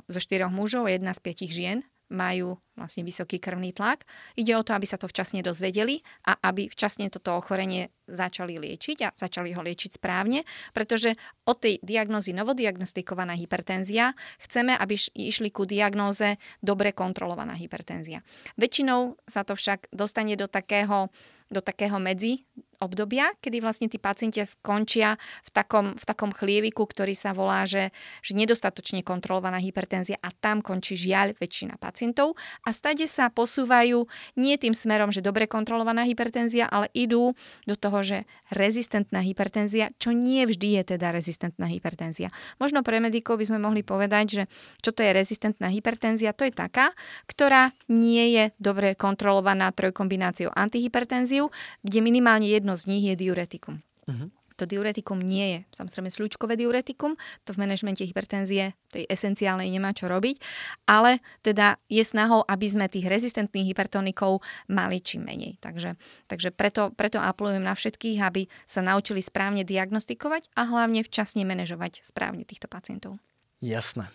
zo 0.08 0.20
štyroch 0.24 0.50
mužov, 0.50 0.88
jedna 0.88 1.12
z 1.12 1.20
piatich 1.20 1.52
žien 1.52 1.84
majú 2.12 2.60
vlastne 2.76 3.08
vysoký 3.08 3.40
krvný 3.40 3.72
tlak. 3.72 4.04
Ide 4.36 4.54
o 4.60 4.66
to, 4.66 4.76
aby 4.76 4.84
sa 4.84 5.00
to 5.00 5.08
včasne 5.08 5.40
dozvedeli 5.40 6.04
a 6.28 6.38
aby 6.52 6.68
včasne 6.68 7.08
toto 7.08 7.40
ochorenie 7.40 7.90
začali 8.06 8.60
liečiť 8.60 8.98
a 9.08 9.10
začali 9.16 9.56
ho 9.56 9.62
liečiť 9.64 9.98
správne, 9.98 10.46
pretože 10.76 11.16
od 11.48 11.58
tej 11.58 11.82
diagnózy 11.82 12.36
novodiagnostikovaná 12.36 13.34
hypertenzia 13.40 14.14
chceme, 14.44 14.76
aby 14.78 15.00
išli 15.16 15.50
ku 15.50 15.66
diagnóze 15.66 16.38
dobre 16.62 16.92
kontrolovaná 16.92 17.58
hypertenzia. 17.58 18.22
Väčšinou 18.60 19.18
sa 19.26 19.42
to 19.48 19.58
však 19.58 19.90
dostane 19.90 20.38
do 20.38 20.46
takého 20.46 21.10
do 21.46 21.62
takého 21.62 22.02
medzi 22.02 22.42
obdobia, 22.82 23.32
kedy 23.44 23.62
vlastne 23.62 23.88
tí 23.92 24.02
pacienti 24.02 24.42
skončia 24.42 25.20
v 25.46 25.50
takom, 25.54 25.94
v 25.94 26.04
takom 26.04 26.34
chlieviku, 26.34 26.88
ktorý 26.88 27.14
sa 27.14 27.36
volá, 27.36 27.68
že, 27.70 27.94
že 28.26 28.34
nedostatočne 28.34 29.06
kontrolovaná 29.06 29.62
hypertenzia 29.62 30.18
a 30.24 30.34
tam 30.34 30.66
končí 30.66 30.98
žiaľ 30.98 31.38
väčšina 31.38 31.78
pacientov 31.78 32.34
a 32.66 32.74
stade 32.74 33.06
sa 33.06 33.30
posúvajú 33.30 34.10
nie 34.40 34.58
tým 34.58 34.74
smerom, 34.74 35.14
že 35.14 35.22
dobre 35.22 35.46
kontrolovaná 35.46 36.08
hypertenzia, 36.10 36.66
ale 36.66 36.90
idú 36.98 37.38
do 37.70 37.76
toho, 37.78 38.02
že 38.02 38.18
rezistentná 38.50 39.22
hypertenzia, 39.22 39.94
čo 40.02 40.16
nie 40.16 40.42
vždy 40.50 40.82
je 40.82 40.84
teda 40.98 41.14
rezistentná 41.14 41.70
hypertenzia. 41.70 42.34
Možno 42.58 42.82
pre 42.82 42.98
medikov 42.98 43.38
by 43.38 43.46
sme 43.46 43.60
mohli 43.62 43.86
povedať, 43.86 44.26
že 44.26 44.44
čo 44.82 44.90
to 44.90 45.06
je 45.06 45.14
rezistentná 45.14 45.70
hypertenzia, 45.70 46.34
to 46.34 46.50
je 46.50 46.54
taká, 46.54 46.96
ktorá 47.30 47.70
nie 47.86 48.34
je 48.34 48.44
dobre 48.58 48.98
kontrolovaná 48.98 49.70
trojkombináciou 49.70 50.50
antihypertenziu, 50.50 51.54
kde 51.86 52.00
minimálne 52.02 52.50
jedno 52.50 52.65
z 52.74 52.90
nich 52.90 53.06
je 53.06 53.14
diuretikum. 53.14 53.86
Uh-huh. 54.10 54.34
To 54.56 54.64
diuretikum 54.64 55.20
nie 55.20 55.52
je 55.52 55.60
samozrejme 55.76 56.08
sľúčkové 56.08 56.56
diuretikum, 56.56 57.20
to 57.44 57.52
v 57.52 57.60
manažmente 57.60 58.08
hypertenzie 58.08 58.72
tej 58.88 59.04
esenciálnej 59.12 59.68
nemá 59.68 59.92
čo 59.92 60.08
robiť, 60.08 60.40
ale 60.88 61.20
teda 61.44 61.76
je 61.92 62.00
snahou, 62.08 62.40
aby 62.48 62.64
sme 62.64 62.88
tých 62.88 63.04
rezistentných 63.04 63.76
hypertonikov 63.76 64.40
mali 64.72 65.04
čím 65.04 65.28
menej. 65.28 65.60
Takže, 65.60 66.00
takže 66.32 66.56
preto, 66.56 66.96
preto 66.96 67.20
apelujem 67.20 67.68
na 67.68 67.76
všetkých, 67.76 68.18
aby 68.24 68.48
sa 68.64 68.80
naučili 68.80 69.20
správne 69.20 69.68
diagnostikovať 69.68 70.48
a 70.56 70.64
hlavne 70.64 71.04
včasne 71.04 71.44
manažovať 71.44 72.08
správne 72.08 72.48
týchto 72.48 72.72
pacientov. 72.72 73.20
Jasné. 73.60 74.08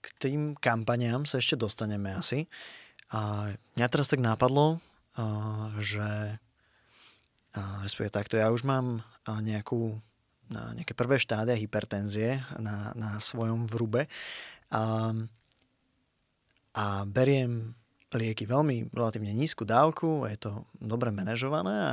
K 0.00 0.08
tým 0.16 0.56
kampaniám 0.56 1.28
sa 1.28 1.36
ešte 1.36 1.60
dostaneme 1.60 2.16
asi. 2.16 2.48
A 3.12 3.52
mňa 3.76 3.86
teraz 3.92 4.08
tak 4.08 4.24
nápadlo, 4.24 4.80
že 5.84 6.40
respektíve 7.54 8.12
takto, 8.12 8.34
ja 8.40 8.48
už 8.48 8.64
mám 8.64 9.04
nejakú, 9.28 10.00
nejaké 10.50 10.96
prvé 10.96 11.20
štádia 11.20 11.56
hypertenzie 11.56 12.40
na, 12.56 12.96
na 12.96 13.20
svojom 13.20 13.68
vrube 13.68 14.08
a, 14.72 15.12
a 16.72 16.84
beriem 17.04 17.76
lieky 18.12 18.44
veľmi 18.44 18.92
relatívne 18.92 19.32
nízku 19.32 19.64
dávku, 19.64 20.28
je 20.28 20.36
to 20.36 20.50
dobre 20.76 21.08
manažované 21.08 21.76
a, 21.76 21.92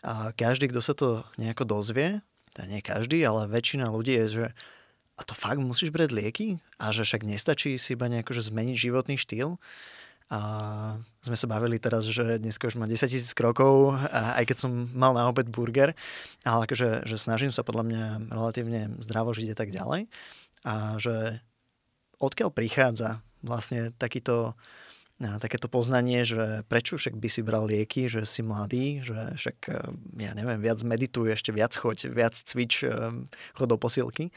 a 0.00 0.12
každý, 0.32 0.72
kto 0.72 0.80
sa 0.80 0.94
to 0.96 1.24
nejako 1.36 1.68
dozvie, 1.68 2.24
teda 2.56 2.64
nie 2.68 2.80
každý, 2.80 3.20
ale 3.24 3.48
väčšina 3.48 3.92
ľudí 3.92 4.16
je, 4.24 4.26
že 4.28 4.46
a 5.18 5.26
to 5.26 5.34
fakt 5.34 5.58
musíš 5.58 5.90
brať 5.90 6.14
lieky? 6.14 6.48
A 6.78 6.94
že 6.94 7.02
však 7.02 7.26
nestačí 7.26 7.74
si 7.74 7.98
iba 7.98 8.06
nejako, 8.06 8.38
že 8.38 8.54
zmeniť 8.54 8.76
životný 8.78 9.18
štýl? 9.18 9.58
A 10.28 10.40
sme 11.24 11.36
sa 11.40 11.48
bavili 11.48 11.80
teraz, 11.80 12.04
že 12.04 12.36
dneska 12.36 12.68
už 12.68 12.76
má 12.76 12.84
10 12.84 13.08
tisíc 13.08 13.32
krokov, 13.32 13.96
aj 14.12 14.44
keď 14.44 14.56
som 14.60 14.92
mal 14.92 15.16
na 15.16 15.24
obed 15.24 15.48
burger, 15.48 15.96
ale 16.44 16.68
akože 16.68 17.08
že 17.08 17.16
snažím 17.16 17.48
sa 17.48 17.64
podľa 17.64 17.84
mňa 17.88 18.04
relatívne 18.28 18.92
zdravo 19.00 19.32
žiť 19.32 19.48
a 19.52 19.56
tak 19.56 19.72
ďalej. 19.72 20.12
A 20.68 21.00
že 21.00 21.40
odkiaľ 22.20 22.52
prichádza 22.52 23.24
vlastne 23.40 23.88
takýto, 23.96 24.52
takéto 25.16 25.72
poznanie, 25.72 26.28
že 26.28 26.60
prečo 26.68 27.00
však 27.00 27.16
by 27.16 27.28
si 27.32 27.40
bral 27.40 27.64
lieky, 27.64 28.12
že 28.12 28.28
si 28.28 28.44
mladý, 28.44 29.00
že 29.00 29.32
však, 29.32 29.58
ja 30.20 30.36
neviem, 30.36 30.60
viac 30.60 30.84
medituj, 30.84 31.32
ešte 31.32 31.56
viac 31.56 31.72
choď, 31.72 32.12
viac 32.12 32.36
cvič, 32.36 32.84
chod 33.56 33.68
do 33.70 33.80
posilky. 33.80 34.28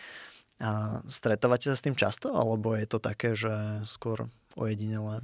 A 0.62 1.02
stretávate 1.10 1.68
sa 1.68 1.76
s 1.76 1.84
tým 1.84 2.00
často, 2.00 2.32
alebo 2.32 2.80
je 2.80 2.88
to 2.88 3.04
také, 3.04 3.36
že 3.36 3.84
skôr 3.84 4.32
ojedinelé? 4.56 5.20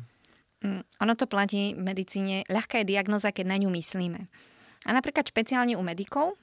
Mm, 0.66 0.82
ono 0.82 1.14
to 1.14 1.30
platí 1.30 1.78
v 1.78 1.82
medicíne. 1.82 2.42
Ľahká 2.50 2.82
je 2.82 2.90
diagnoza, 2.90 3.30
keď 3.30 3.46
na 3.46 3.58
ňu 3.62 3.70
myslíme. 3.74 4.26
A 4.86 4.90
napríklad 4.90 5.30
špeciálne 5.30 5.78
u 5.78 5.84
medikov 5.86 6.38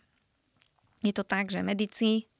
je 1.04 1.12
to 1.12 1.26
tak, 1.26 1.50
že 1.50 1.60
medici 1.60 2.30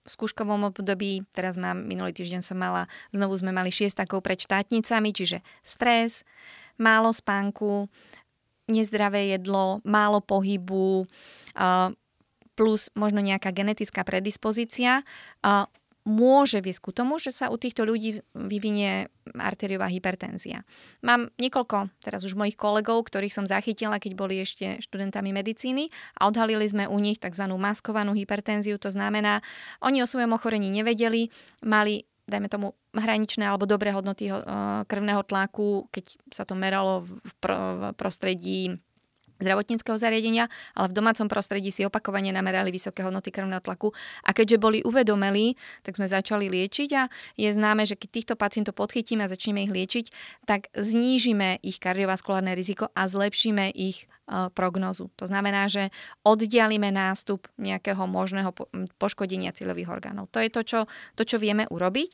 v 0.00 0.08
skúškovom 0.08 0.72
období, 0.72 1.28
teraz 1.36 1.60
mám, 1.60 1.84
minulý 1.84 2.16
týždeň 2.16 2.40
som 2.40 2.56
mala, 2.56 2.88
znovu 3.12 3.36
sme 3.36 3.52
mali 3.52 3.68
šiestakov 3.68 4.24
pred 4.24 4.40
štátnicami, 4.40 5.12
čiže 5.12 5.44
stres, 5.60 6.24
málo 6.80 7.12
spánku, 7.12 7.92
nezdravé 8.64 9.36
jedlo, 9.36 9.84
málo 9.84 10.24
pohybu, 10.24 11.04
plus 12.56 12.88
možno 12.96 13.20
nejaká 13.20 13.52
genetická 13.52 14.00
predispozícia 14.00 15.04
môže 16.08 16.64
viesť 16.64 16.80
ku 16.80 16.90
tomu, 16.96 17.20
že 17.20 17.30
sa 17.30 17.52
u 17.52 17.60
týchto 17.60 17.84
ľudí 17.84 18.24
vyvinie 18.32 19.12
arteriová 19.36 19.86
hypertenzia. 19.92 20.64
Mám 21.04 21.30
niekoľko 21.36 21.92
teraz 22.00 22.24
už 22.24 22.34
mojich 22.34 22.56
kolegov, 22.56 23.04
ktorých 23.06 23.36
som 23.36 23.44
zachytila, 23.44 24.00
keď 24.00 24.12
boli 24.16 24.40
ešte 24.40 24.80
študentami 24.80 25.30
medicíny 25.30 25.92
a 26.16 26.26
odhalili 26.26 26.64
sme 26.66 26.88
u 26.88 26.96
nich 26.98 27.20
tzv. 27.20 27.44
maskovanú 27.46 28.16
hypertenziu. 28.16 28.80
To 28.80 28.90
znamená, 28.90 29.44
oni 29.84 30.00
o 30.00 30.08
svojom 30.08 30.32
ochorení 30.34 30.72
nevedeli, 30.72 31.28
mali 31.62 32.08
dajme 32.30 32.46
tomu 32.46 32.78
hraničné 32.94 33.42
alebo 33.42 33.66
dobré 33.66 33.90
hodnoty 33.90 34.30
krvného 34.86 35.22
tlaku, 35.26 35.90
keď 35.90 36.04
sa 36.30 36.46
to 36.46 36.54
meralo 36.54 37.02
v 37.02 37.32
prostredí 37.98 38.78
zdravotníckého 39.40 39.96
zariadenia, 39.96 40.46
ale 40.76 40.86
v 40.92 40.96
domácom 40.96 41.26
prostredí 41.26 41.72
si 41.72 41.82
opakovane 41.82 42.30
namerali 42.30 42.70
vysoké 42.70 43.02
hodnoty 43.02 43.32
krvného 43.32 43.64
tlaku 43.64 43.90
a 44.22 44.30
keďže 44.36 44.56
boli 44.60 44.78
uvedomelí, 44.84 45.56
tak 45.82 45.96
sme 45.96 46.06
začali 46.06 46.46
liečiť 46.52 46.90
a 46.96 47.08
je 47.34 47.50
známe, 47.50 47.88
že 47.88 47.96
keď 47.96 48.08
týchto 48.12 48.34
pacientov 48.36 48.76
podchytíme 48.76 49.24
a 49.24 49.32
začneme 49.32 49.64
ich 49.66 49.72
liečiť, 49.72 50.04
tak 50.44 50.68
znížime 50.76 51.58
ich 51.64 51.80
kardiovaskulárne 51.80 52.52
riziko 52.54 52.92
a 52.92 53.08
zlepšíme 53.08 53.72
ich 53.72 54.04
e, 54.04 54.52
prognózu. 54.52 55.08
To 55.16 55.24
znamená, 55.24 55.66
že 55.66 55.88
oddialíme 56.22 56.92
nástup 56.92 57.48
nejakého 57.56 58.04
možného 58.04 58.52
poškodenia 59.00 59.56
cieľových 59.56 59.88
orgánov. 59.90 60.28
To 60.36 60.38
je 60.38 60.50
to, 60.52 60.62
čo, 60.62 60.80
to, 61.16 61.22
čo 61.24 61.36
vieme 61.40 61.64
urobiť 61.68 62.08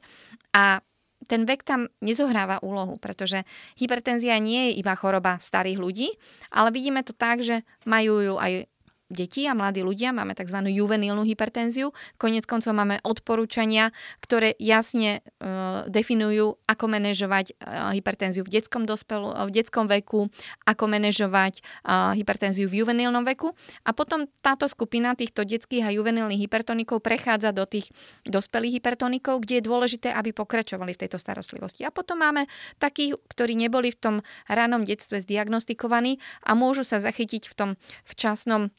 a 0.54 0.80
ten 1.24 1.48
vek 1.48 1.64
tam 1.64 1.88
nezohráva 2.04 2.60
úlohu, 2.60 3.00
pretože 3.00 3.48
hypertenzia 3.80 4.36
nie 4.36 4.70
je 4.70 4.84
iba 4.84 4.92
choroba 4.92 5.40
starých 5.40 5.80
ľudí, 5.80 6.08
ale 6.52 6.68
vidíme 6.70 7.00
to 7.00 7.16
tak, 7.16 7.40
že 7.40 7.64
majú 7.88 8.20
ju 8.20 8.34
aj 8.36 8.68
deti 9.06 9.46
a 9.46 9.54
mladí 9.54 9.86
ľudia, 9.86 10.10
máme 10.10 10.34
tzv. 10.34 10.58
juvenilnú 10.66 11.22
hypertenziu. 11.22 11.94
Konec 12.18 12.44
koncov 12.44 12.74
máme 12.74 12.98
odporúčania, 13.06 13.94
ktoré 14.18 14.58
jasne 14.58 15.22
e, 15.22 15.50
definujú, 15.86 16.58
ako 16.66 16.84
manažovať 16.90 17.46
e, 17.50 17.54
hypertenziu 18.02 18.42
v 18.42 18.50
detskom, 18.58 18.82
dospelu, 18.82 19.46
v 19.46 19.50
detskom 19.54 19.86
veku, 19.86 20.26
ako 20.66 20.84
manažovať 20.90 21.58
e, 21.58 21.60
hypertenziu 22.18 22.66
v 22.66 22.82
juvenilnom 22.82 23.22
veku. 23.22 23.54
A 23.86 23.94
potom 23.94 24.26
táto 24.42 24.66
skupina 24.66 25.14
týchto 25.14 25.46
detských 25.46 25.86
a 25.86 25.94
juvenilných 25.94 26.42
hypertonikov 26.42 26.98
prechádza 26.98 27.54
do 27.54 27.62
tých 27.62 27.94
dospelých 28.26 28.82
hypertonikov, 28.82 29.46
kde 29.46 29.62
je 29.62 29.66
dôležité, 29.66 30.08
aby 30.10 30.34
pokračovali 30.34 30.98
v 30.98 31.00
tejto 31.06 31.22
starostlivosti. 31.22 31.86
A 31.86 31.94
potom 31.94 32.18
máme 32.18 32.50
takých, 32.82 33.14
ktorí 33.30 33.54
neboli 33.54 33.94
v 33.94 33.98
tom 33.98 34.16
ranom 34.50 34.82
detstve 34.82 35.22
zdiagnostikovaní 35.22 36.18
a 36.42 36.58
môžu 36.58 36.82
sa 36.82 36.98
zachytiť 36.98 37.46
v 37.46 37.54
tom 37.54 37.70
včasnom 38.02 38.74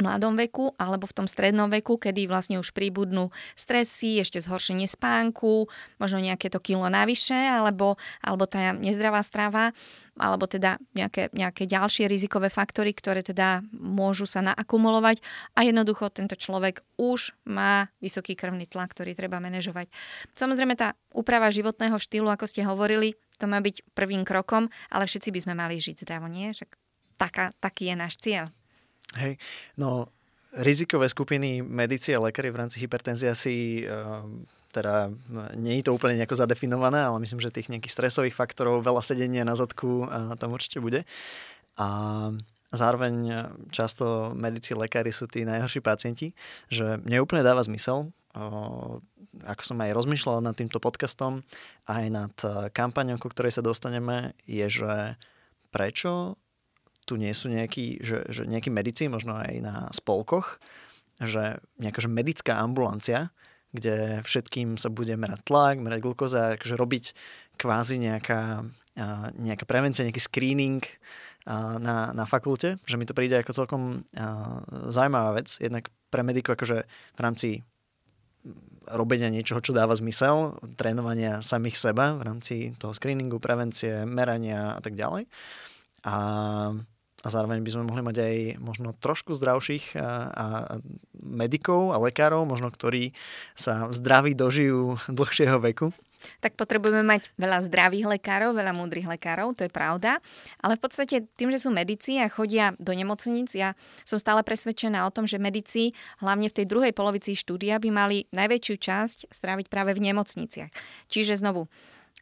mladom 0.00 0.34
veku 0.34 0.72
alebo 0.80 1.06
v 1.06 1.16
tom 1.22 1.26
strednom 1.28 1.68
veku, 1.68 2.00
kedy 2.00 2.26
vlastne 2.26 2.56
už 2.58 2.72
príbudnú 2.72 3.28
stresy, 3.54 4.18
ešte 4.18 4.40
zhoršenie 4.40 4.88
spánku, 4.88 5.68
možno 6.00 6.18
nejaké 6.18 6.48
to 6.48 6.58
kilo 6.58 6.88
navyše, 6.88 7.36
alebo, 7.36 8.00
alebo 8.24 8.48
tá 8.48 8.72
nezdravá 8.74 9.20
strava, 9.20 9.76
alebo 10.16 10.48
teda 10.48 10.80
nejaké, 10.96 11.32
nejaké 11.32 11.64
ďalšie 11.64 12.08
rizikové 12.08 12.48
faktory, 12.52 12.92
ktoré 12.92 13.24
teda 13.24 13.64
môžu 13.72 14.24
sa 14.24 14.44
naakumulovať 14.44 15.22
a 15.56 15.64
jednoducho 15.64 16.12
tento 16.12 16.34
človek 16.34 16.82
už 17.00 17.36
má 17.48 17.88
vysoký 18.04 18.36
krvný 18.36 18.68
tlak, 18.68 18.92
ktorý 18.92 19.16
treba 19.16 19.40
manažovať. 19.40 19.88
Samozrejme 20.36 20.76
tá 20.76 20.96
úprava 21.16 21.48
životného 21.48 21.96
štýlu, 21.96 22.28
ako 22.28 22.44
ste 22.48 22.64
hovorili, 22.64 23.16
to 23.40 23.48
má 23.48 23.64
byť 23.64 23.96
prvým 23.96 24.28
krokom, 24.28 24.68
ale 24.92 25.08
všetci 25.08 25.32
by 25.32 25.40
sme 25.40 25.54
mali 25.56 25.80
žiť 25.80 26.04
zdravo, 26.04 26.28
nie? 26.28 26.52
Taká, 27.16 27.56
taký 27.56 27.92
je 27.92 27.96
náš 27.96 28.14
cieľ. 28.20 28.52
Hej, 29.18 29.38
no 29.74 30.06
rizikové 30.54 31.06
skupiny 31.10 31.62
medici 31.62 32.10
a 32.14 32.22
lekári 32.22 32.50
v 32.50 32.58
rámci 32.62 32.82
hypertenzie 32.82 33.30
asi 33.30 33.86
uh, 33.86 34.26
teda 34.70 35.10
nie 35.58 35.82
je 35.82 35.90
to 35.90 35.94
úplne 35.94 36.14
nejako 36.14 36.38
zadefinované, 36.38 37.02
ale 37.02 37.18
myslím, 37.26 37.42
že 37.42 37.50
tých 37.50 37.70
nejakých 37.74 37.90
stresových 37.90 38.38
faktorov, 38.38 38.86
veľa 38.86 39.02
sedenia 39.02 39.42
na 39.42 39.58
zadku 39.58 40.06
tam 40.38 40.54
určite 40.54 40.78
bude. 40.78 41.02
A 41.74 42.30
zároveň 42.70 43.46
často 43.74 44.30
medici, 44.38 44.78
lekári 44.78 45.10
sú 45.10 45.26
tí 45.26 45.42
najhorší 45.42 45.82
pacienti, 45.82 46.38
že 46.70 47.02
mne 47.02 47.18
úplne 47.18 47.42
dáva 47.42 47.66
zmysel, 47.66 48.14
ako 49.42 49.62
som 49.66 49.78
aj 49.82 49.90
rozmýšľal 49.90 50.38
nad 50.38 50.54
týmto 50.54 50.78
podcastom, 50.78 51.42
aj 51.90 52.04
nad 52.06 52.34
kampaňou, 52.70 53.18
ku 53.18 53.26
ktorej 53.26 53.58
sa 53.58 53.66
dostaneme, 53.66 54.38
je, 54.46 54.70
že 54.70 55.18
prečo 55.74 56.38
tu 57.10 57.18
nie 57.18 57.34
sú 57.34 57.50
nejakí, 57.50 57.98
že, 57.98 58.22
že 58.30 58.46
nejakí 58.46 58.70
medici, 58.70 59.10
možno 59.10 59.34
aj 59.34 59.58
na 59.58 59.90
spolkoch, 59.90 60.62
že 61.18 61.58
nejaká 61.82 61.98
že 61.98 62.06
medická 62.06 62.62
ambulancia, 62.62 63.34
kde 63.74 64.22
všetkým 64.22 64.78
sa 64.78 64.94
bude 64.94 65.18
merať 65.18 65.42
tlak, 65.42 65.82
merať 65.82 66.06
glukoza, 66.06 66.54
akože 66.54 66.74
robiť 66.78 67.04
kvázi 67.58 67.98
nejaká, 67.98 68.62
nejaká 69.34 69.64
prevencia, 69.66 70.06
nejaký 70.06 70.22
screening 70.22 70.82
na, 71.82 72.14
na 72.14 72.24
fakulte, 72.30 72.78
že 72.86 72.94
mi 72.94 73.06
to 73.06 73.14
príde 73.14 73.42
ako 73.42 73.52
celkom 73.54 73.82
zaujímavá 74.90 75.38
vec, 75.38 75.58
jednak 75.58 75.90
pre 76.14 76.22
medikov 76.22 76.54
akože 76.58 76.78
v 76.86 77.20
rámci 77.20 77.50
robenia 78.88 79.28
niečoho, 79.28 79.60
čo 79.60 79.76
dáva 79.76 79.92
zmysel, 79.92 80.56
trénovania 80.80 81.44
samých 81.44 81.76
seba 81.76 82.16
v 82.16 82.22
rámci 82.24 82.54
toho 82.80 82.96
screeningu, 82.96 83.36
prevencie, 83.36 84.08
merania 84.08 84.74
a 84.74 84.80
tak 84.80 84.96
ďalej. 84.96 85.28
A 86.08 86.16
a 87.20 87.28
zároveň 87.28 87.60
by 87.60 87.70
sme 87.70 87.88
mohli 87.88 88.00
mať 88.00 88.16
aj 88.16 88.36
možno 88.64 88.96
trošku 88.96 89.36
zdravších 89.36 89.92
a, 89.96 90.00
a 90.32 90.46
medikov 91.20 91.92
a 91.92 92.00
lekárov, 92.00 92.48
možno 92.48 92.72
ktorí 92.72 93.12
sa 93.52 93.92
zdraví 93.92 94.32
dožijú 94.32 94.96
dlhšieho 95.12 95.60
veku. 95.60 95.92
Tak 96.44 96.56
potrebujeme 96.56 97.00
mať 97.00 97.32
veľa 97.40 97.64
zdravých 97.64 98.20
lekárov, 98.20 98.52
veľa 98.52 98.76
múdrych 98.76 99.08
lekárov, 99.08 99.56
to 99.56 99.64
je 99.64 99.72
pravda. 99.72 100.20
Ale 100.60 100.76
v 100.76 100.82
podstate 100.84 101.24
tým, 101.36 101.48
že 101.48 101.64
sú 101.64 101.72
medici 101.72 102.20
a 102.20 102.28
chodia 102.28 102.76
do 102.76 102.92
nemocníc, 102.92 103.56
ja 103.56 103.72
som 104.04 104.20
stále 104.20 104.44
presvedčená 104.44 105.08
o 105.08 105.12
tom, 105.12 105.24
že 105.24 105.40
medici, 105.40 105.96
hlavne 106.20 106.52
v 106.52 106.56
tej 106.60 106.66
druhej 106.68 106.92
polovici 106.92 107.32
štúdia, 107.32 107.80
by 107.80 107.88
mali 107.88 108.16
najväčšiu 108.36 108.74
časť 108.76 109.18
stráviť 109.32 109.72
práve 109.72 109.96
v 109.96 110.12
nemocniciach. 110.12 110.72
Čiže 111.08 111.40
znovu, 111.40 111.72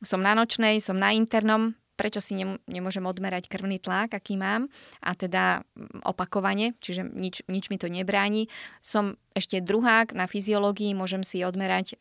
som 0.07 0.23
na 0.23 0.38
nočnej, 0.38 0.78
som 0.78 0.95
na 0.95 1.11
internom, 1.11 1.75
prečo 1.99 2.23
si 2.23 2.38
nemôžem 2.71 3.02
odmerať 3.02 3.50
krvný 3.50 3.83
tlak, 3.83 4.14
aký 4.14 4.38
mám 4.38 4.71
a 5.02 5.19
teda 5.19 5.67
mm, 5.75 6.07
opakovane, 6.07 6.78
čiže 6.78 7.02
nič, 7.02 7.43
nič 7.50 7.67
mi 7.75 7.76
to 7.76 7.90
nebráni. 7.90 8.47
Som 8.78 9.19
ešte 9.35 9.59
druhák 9.59 10.14
na 10.14 10.31
fyziológii, 10.31 10.95
môžem 10.99 11.23
si 11.23 11.43
odmerať 11.47 11.95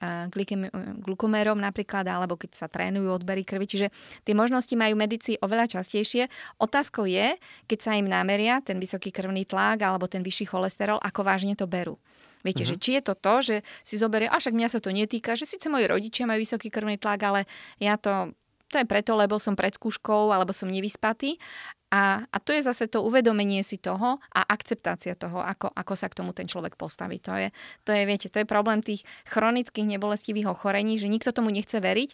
glukomérom 1.02 1.58
napríklad, 1.58 2.06
alebo 2.10 2.34
keď 2.34 2.52
sa 2.54 2.66
trénujú 2.66 3.14
odbery 3.14 3.46
krvi, 3.46 3.66
čiže 3.70 3.88
tie 4.26 4.34
možnosti 4.34 4.74
majú 4.74 4.98
medici 4.98 5.38
oveľa 5.38 5.78
častejšie. 5.78 6.30
Otázkou 6.58 7.06
je, 7.06 7.38
keď 7.70 7.80
sa 7.82 7.92
im 7.94 8.10
nameria 8.10 8.62
ten 8.62 8.82
vysoký 8.82 9.14
krvný 9.14 9.46
tlak 9.46 9.86
alebo 9.86 10.10
ten 10.10 10.26
vyšší 10.26 10.50
cholesterol, 10.50 10.98
ako 10.98 11.22
vážne 11.22 11.54
to 11.54 11.70
berú. 11.70 12.02
Viete, 12.46 12.66
uh-huh. 12.66 12.78
že 12.78 12.82
či 12.82 12.90
je 12.98 13.04
to 13.06 13.14
to, 13.18 13.36
že 13.42 13.56
si 13.82 13.98
zoberie, 13.98 14.30
a 14.30 14.38
však 14.38 14.54
mňa 14.54 14.70
sa 14.70 14.80
to 14.82 14.94
netýka, 14.94 15.34
že 15.34 15.50
síce 15.50 15.70
moji 15.70 15.90
rodičia 15.90 16.30
majú 16.30 16.42
vysoký 16.42 16.70
krvný 16.70 16.98
tlak, 16.98 17.22
ale 17.22 17.42
ja 17.82 17.98
to 17.98 18.34
to 18.68 18.80
je 18.80 18.86
preto, 18.86 19.16
lebo 19.16 19.40
som 19.40 19.56
pred 19.56 19.72
skúškou 19.72 20.32
alebo 20.32 20.52
som 20.52 20.68
nevyspatý. 20.68 21.40
A, 21.88 22.28
a 22.28 22.38
to 22.44 22.52
je 22.52 22.68
zase 22.68 22.92
to 22.92 23.00
uvedomenie 23.00 23.64
si 23.64 23.80
toho 23.80 24.20
a 24.20 24.42
akceptácia 24.44 25.16
toho, 25.16 25.40
ako, 25.40 25.72
ako 25.72 25.94
sa 25.96 26.12
k 26.12 26.20
tomu 26.20 26.36
ten 26.36 26.44
človek 26.44 26.76
postaví. 26.76 27.24
To 27.24 27.32
je, 27.32 27.48
to 27.88 27.96
je, 27.96 28.04
viete, 28.04 28.28
to 28.28 28.44
je 28.44 28.48
problém 28.48 28.84
tých 28.84 29.08
chronických 29.32 29.96
nebolestivých 29.96 30.52
ochorení, 30.52 31.00
že 31.00 31.08
nikto 31.08 31.32
tomu 31.32 31.48
nechce 31.48 31.80
veriť, 31.80 32.10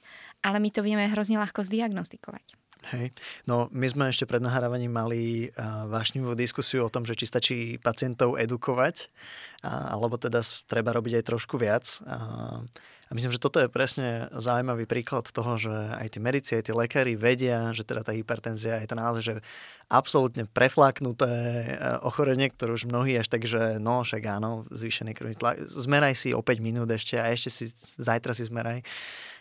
ale 0.46 0.62
my 0.62 0.70
to 0.70 0.86
vieme 0.86 1.10
hrozne 1.10 1.42
ľahko 1.42 1.66
zdiagnostikovať. 1.66 2.63
Hej. 2.92 3.16
No 3.48 3.72
my 3.72 3.88
sme 3.88 4.12
ešte 4.12 4.28
pred 4.28 4.44
nahrávaním 4.44 4.92
mali 4.92 5.48
uh, 5.48 5.88
vášnivú 5.88 6.36
diskusiu 6.36 6.84
o 6.84 6.92
tom, 6.92 7.08
že 7.08 7.16
či 7.16 7.26
stačí 7.30 7.58
pacientov 7.80 8.36
edukovať, 8.36 9.08
uh, 9.64 9.96
alebo 9.96 10.20
teda 10.20 10.44
treba 10.68 10.92
robiť 10.92 11.24
aj 11.24 11.28
trošku 11.32 11.56
viac. 11.56 11.88
Uh, 12.04 12.68
a 13.08 13.12
myslím, 13.14 13.30
že 13.30 13.46
toto 13.46 13.62
je 13.62 13.70
presne 13.70 14.26
zaujímavý 14.34 14.90
príklad 14.90 15.30
toho, 15.30 15.54
že 15.62 15.70
aj 15.70 16.18
tí 16.18 16.20
medici, 16.24 16.58
aj 16.58 16.66
tí 16.66 16.74
lekári 16.74 17.14
vedia, 17.14 17.70
že 17.70 17.86
teda 17.86 18.02
tá 18.02 18.10
hypertenzia 18.10 18.82
je 18.82 18.90
to 18.90 18.98
naozaj, 18.98 19.22
že 19.22 19.36
absolútne 19.86 20.50
prefláknuté 20.50 21.30
ochorenie, 22.02 22.50
ktoré 22.50 22.74
už 22.74 22.90
mnohí 22.90 23.14
až 23.14 23.30
tak, 23.30 23.46
že 23.46 23.78
no 23.78 24.02
však 24.02 24.24
áno, 24.26 24.66
zvýšený 24.74 25.14
krvný 25.14 25.38
tlak, 25.38 25.62
zmeraj 25.62 26.18
si 26.18 26.34
o 26.34 26.42
5 26.42 26.58
minút 26.58 26.90
ešte 26.90 27.22
a 27.22 27.30
ešte 27.30 27.54
si 27.54 27.66
zajtra 28.02 28.34
si 28.34 28.50
zmeraj. 28.50 28.82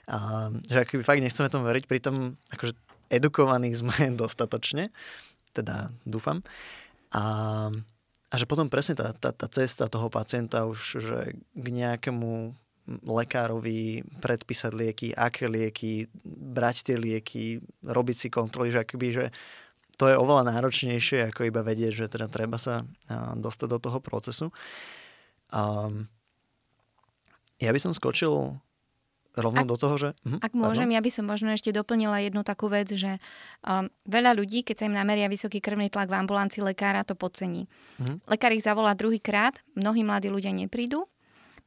A, 0.05 0.51
že 0.69 0.83
aký 0.85 1.01
fakt 1.01 1.25
nechceme 1.25 1.49
tomu 1.49 1.65
veriť, 1.65 1.89
pritom 1.89 2.37
akože 2.53 2.77
edukovaní 3.13 3.77
sme 3.77 3.93
dostatočne, 4.23 4.89
teda 5.53 5.93
dúfam. 6.09 6.41
A, 7.13 7.69
a 8.33 8.35
že 8.41 8.49
potom 8.49 8.73
presne 8.73 8.97
tá, 8.97 9.13
tá, 9.13 9.37
tá 9.37 9.47
cesta 9.53 9.85
toho 9.93 10.09
pacienta 10.09 10.65
už 10.65 10.81
že 10.97 11.37
k 11.37 11.67
nejakému 11.69 12.57
lekárovi 13.07 14.03
predpísať 14.19 14.73
lieky, 14.75 15.09
aké 15.15 15.47
lieky, 15.47 16.11
brať 16.27 16.91
tie 16.91 16.97
lieky, 16.99 17.63
robiť 17.87 18.17
si 18.17 18.29
kontroly, 18.33 18.75
že 18.75 18.83
akoby, 18.83 19.09
že 19.13 19.27
to 20.01 20.11
je 20.11 20.19
oveľa 20.19 20.51
náročnejšie, 20.51 21.31
ako 21.31 21.47
iba 21.47 21.63
vedieť, 21.63 21.93
že 21.95 22.07
teda 22.11 22.27
treba 22.27 22.59
sa 22.59 22.83
dostať 23.39 23.69
do 23.71 23.79
toho 23.79 23.99
procesu. 24.03 24.51
Um, 25.55 26.11
ja 27.63 27.71
by 27.71 27.79
som 27.79 27.95
skočil 27.95 28.59
rovno 29.37 29.65
ak, 29.65 29.69
do 29.69 29.77
toho, 29.81 29.95
že... 29.97 30.09
Mhm, 30.25 30.39
ak 30.45 30.53
môžem, 30.53 30.89
pardon? 30.89 30.97
ja 30.97 31.01
by 31.01 31.11
som 31.11 31.25
možno 31.25 31.49
ešte 31.53 31.73
doplnila 31.73 32.21
jednu 32.21 32.45
takú 32.45 32.69
vec, 32.69 32.89
že 32.93 33.17
um, 33.65 33.89
veľa 34.05 34.37
ľudí, 34.37 34.65
keď 34.65 34.75
sa 34.77 34.87
im 34.89 34.97
nameria 34.97 35.31
vysoký 35.33 35.65
krvný 35.65 35.89
tlak 35.89 36.13
v 36.13 36.19
ambulancii 36.21 36.61
lekára, 36.61 37.07
to 37.07 37.17
podcení. 37.17 37.69
Mhm. 38.01 38.29
Lekár 38.29 38.53
ich 38.53 38.65
zavolá 38.65 38.93
druhýkrát, 38.93 39.57
mnohí 39.77 40.05
mladí 40.05 40.29
ľudia 40.29 40.53
neprídu, 40.53 41.09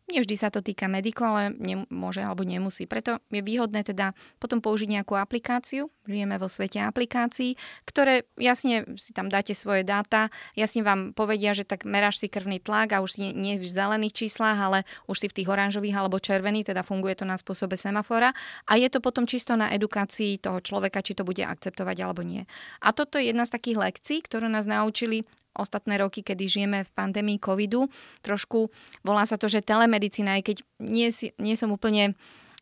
Nevždy 0.06 0.38
sa 0.38 0.54
to 0.54 0.62
týka 0.62 0.86
medikov, 0.86 1.34
ale 1.34 1.58
môže 1.90 2.22
alebo 2.22 2.46
nemusí. 2.46 2.86
Preto 2.86 3.18
je 3.34 3.42
výhodné 3.42 3.82
teda 3.82 4.14
potom 4.38 4.62
použiť 4.62 5.02
nejakú 5.02 5.18
aplikáciu. 5.18 5.90
Žijeme 6.06 6.38
vo 6.38 6.46
svete 6.46 6.78
aplikácií, 6.86 7.58
ktoré 7.90 8.30
jasne 8.38 8.86
si 9.02 9.18
tam 9.18 9.34
dáte 9.34 9.58
svoje 9.58 9.82
dáta, 9.82 10.30
jasne 10.54 10.86
vám 10.86 11.18
povedia, 11.18 11.58
že 11.58 11.66
tak 11.66 11.90
meráš 11.90 12.22
si 12.22 12.30
krvný 12.30 12.62
tlak 12.62 12.94
a 12.94 13.02
už 13.02 13.18
si 13.18 13.34
nie 13.34 13.58
v 13.58 13.66
zelených 13.66 14.14
číslach, 14.14 14.62
ale 14.62 14.86
už 15.10 15.26
si 15.26 15.28
v 15.28 15.42
tých 15.42 15.50
oranžových 15.50 15.98
alebo 15.98 16.22
červených, 16.22 16.70
teda 16.70 16.86
funguje 16.86 17.18
to 17.18 17.26
na 17.26 17.34
spôsobe 17.34 17.74
semafora. 17.74 18.30
A 18.70 18.78
je 18.78 18.86
to 18.94 19.02
potom 19.02 19.26
čisto 19.26 19.58
na 19.58 19.74
edukácii 19.74 20.38
toho 20.38 20.62
človeka, 20.62 21.02
či 21.02 21.18
to 21.18 21.26
bude 21.26 21.42
akceptovať 21.42 21.98
alebo 22.06 22.22
nie. 22.22 22.46
A 22.86 22.94
toto 22.94 23.18
je 23.18 23.34
jedna 23.34 23.50
z 23.50 23.58
takých 23.58 23.82
lekcií, 23.82 24.22
ktorú 24.22 24.54
nás 24.54 24.70
naučili 24.70 25.26
ostatné 25.56 25.98
roky, 25.98 26.22
kedy 26.22 26.44
žijeme 26.46 26.84
v 26.84 26.94
pandémii 26.94 27.40
covidu. 27.40 27.88
Trošku 28.22 28.70
volá 29.02 29.24
sa 29.24 29.40
to, 29.40 29.48
že 29.48 29.66
telemedicína, 29.66 30.38
aj 30.40 30.44
keď 30.52 30.58
nie, 30.84 31.08
nie 31.40 31.56
som 31.56 31.72
úplne 31.72 32.14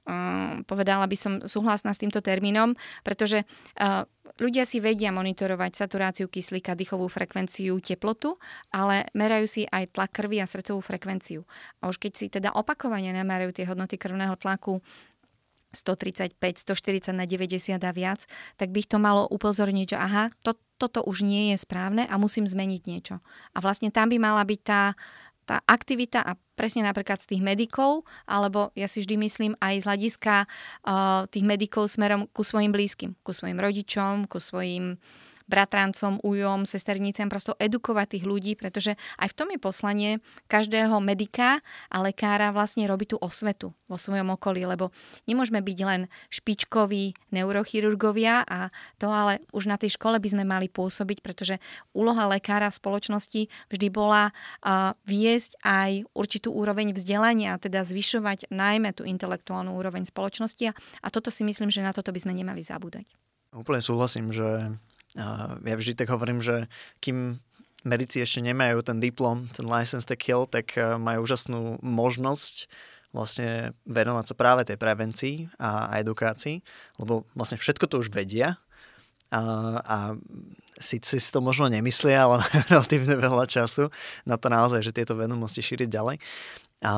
uh, 0.08 0.62
povedala 0.66 1.10
by 1.10 1.18
som 1.18 1.34
súhlasná 1.44 1.92
s 1.92 2.02
týmto 2.02 2.22
termínom, 2.22 2.78
pretože 3.02 3.44
uh, 3.44 4.06
ľudia 4.42 4.66
si 4.66 4.82
vedia 4.82 5.14
monitorovať 5.14 5.72
saturáciu 5.74 6.26
kyslíka, 6.30 6.78
dýchovú 6.78 7.06
frekvenciu, 7.10 7.78
teplotu, 7.84 8.38
ale 8.74 9.10
merajú 9.14 9.46
si 9.46 9.62
aj 9.70 9.94
tlak 9.94 10.12
krvi 10.14 10.42
a 10.42 10.50
srdcovú 10.50 10.82
frekvenciu. 10.82 11.46
A 11.84 11.90
už 11.90 12.02
keď 12.02 12.12
si 12.14 12.26
teda 12.30 12.54
opakovane 12.54 13.14
namerajú 13.14 13.54
tie 13.54 13.66
hodnoty 13.70 14.00
krvného 14.00 14.38
tlaku 14.38 14.82
135, 15.74 16.38
140 16.38 17.18
na 17.18 17.26
90 17.26 17.82
a 17.82 17.92
viac, 17.92 18.30
tak 18.62 18.70
by 18.70 18.86
ich 18.86 18.90
to 18.90 19.02
malo 19.02 19.26
upozorniť, 19.26 19.88
že 19.90 19.98
aha, 19.98 20.30
to, 20.46 20.54
toto 20.78 21.06
už 21.06 21.24
nie 21.24 21.54
je 21.54 21.58
správne 21.62 22.08
a 22.10 22.16
musím 22.20 22.50
zmeniť 22.50 22.82
niečo. 22.86 23.16
A 23.54 23.58
vlastne 23.64 23.94
tam 23.94 24.10
by 24.10 24.18
mala 24.20 24.44
byť 24.44 24.60
tá, 24.66 24.98
tá 25.44 25.60
aktivita 25.68 26.24
a 26.24 26.36
presne 26.56 26.86
napríklad 26.86 27.20
z 27.20 27.36
tých 27.36 27.42
medikov, 27.44 28.08
alebo 28.30 28.70
ja 28.78 28.86
si 28.88 29.02
vždy 29.02 29.16
myslím 29.24 29.54
aj 29.60 29.84
z 29.84 29.88
hľadiska 29.88 30.36
uh, 30.46 31.26
tých 31.30 31.46
medikov 31.46 31.90
smerom 31.90 32.30
ku 32.32 32.46
svojim 32.46 32.72
blízkym, 32.72 33.18
ku 33.26 33.32
svojim 33.34 33.58
rodičom, 33.58 34.30
ku 34.30 34.38
svojim 34.38 34.96
uh, 34.96 35.33
bratrancom, 35.48 36.20
ujom, 36.24 36.64
sesternicem, 36.68 37.28
prosto 37.28 37.54
edukovať 37.60 38.18
tých 38.18 38.26
ľudí, 38.26 38.54
pretože 38.56 38.96
aj 39.20 39.32
v 39.32 39.38
tom 39.38 39.48
je 39.52 39.60
poslanie 39.60 40.12
každého 40.48 40.98
medika 41.04 41.60
a 41.92 41.98
lekára 42.02 42.52
vlastne 42.56 42.88
robiť 42.88 43.16
tú 43.16 43.18
osvetu 43.20 43.72
vo 43.88 43.98
svojom 44.02 44.34
okolí, 44.34 44.66
lebo 44.66 44.90
nemôžeme 45.30 45.62
byť 45.62 45.80
len 45.86 46.02
špičkoví 46.34 47.14
neurochirurgovia 47.30 48.42
a 48.48 48.74
to 48.98 49.14
ale 49.14 49.44
už 49.54 49.70
na 49.70 49.78
tej 49.78 49.94
škole 49.96 50.18
by 50.18 50.30
sme 50.34 50.44
mali 50.48 50.66
pôsobiť, 50.72 51.22
pretože 51.22 51.62
úloha 51.94 52.26
lekára 52.26 52.74
v 52.74 52.80
spoločnosti 52.80 53.42
vždy 53.70 53.88
bola 53.94 54.34
uh, 54.34 54.98
viesť 55.06 55.62
aj 55.62 56.10
určitú 56.18 56.50
úroveň 56.56 56.98
vzdelania, 56.98 57.62
teda 57.62 57.86
zvyšovať 57.86 58.50
najmä 58.50 58.96
tú 58.98 59.06
intelektuálnu 59.06 59.78
úroveň 59.78 60.10
spoločnosti 60.10 60.72
a, 60.72 60.74
a 61.06 61.08
toto 61.14 61.30
si 61.30 61.46
myslím, 61.46 61.70
že 61.70 61.86
na 61.86 61.94
toto 61.94 62.10
by 62.10 62.20
sme 62.24 62.34
nemali 62.34 62.66
zabúdať. 62.66 63.06
Úplne 63.54 63.82
súhlasím, 63.86 64.34
že 64.34 64.74
ja 65.16 65.76
vždy 65.78 65.94
tak 65.94 66.10
hovorím, 66.10 66.42
že 66.42 66.66
kým 66.98 67.38
medici 67.84 68.24
ešte 68.24 68.40
nemajú 68.40 68.82
ten 68.82 68.98
diplom, 68.98 69.46
ten 69.52 69.68
license 69.68 70.08
to 70.08 70.16
kill, 70.16 70.48
tak 70.48 70.74
e, 70.80 70.96
majú 70.96 71.28
úžasnú 71.28 71.84
možnosť 71.84 72.72
vlastne 73.14 73.78
venovať 73.86 74.26
sa 74.34 74.36
práve 74.36 74.66
tej 74.66 74.80
prevencii 74.80 75.36
a, 75.62 75.94
edukácii, 76.02 76.66
lebo 76.98 77.30
vlastne 77.38 77.62
všetko 77.62 77.86
to 77.86 78.02
už 78.02 78.10
vedia 78.10 78.58
a, 79.30 79.42
a 79.86 79.98
síce 80.82 81.22
si 81.22 81.30
to 81.30 81.38
možno 81.38 81.70
nemyslia, 81.70 82.26
ale 82.26 82.42
relatívne 82.74 83.14
veľa 83.14 83.46
času 83.46 83.94
na 84.26 84.42
to 84.42 84.50
naozaj, 84.50 84.82
že 84.82 84.96
tieto 84.96 85.14
vedomosti 85.14 85.62
šíriť 85.62 85.90
ďalej. 85.94 86.18
A 86.84 86.94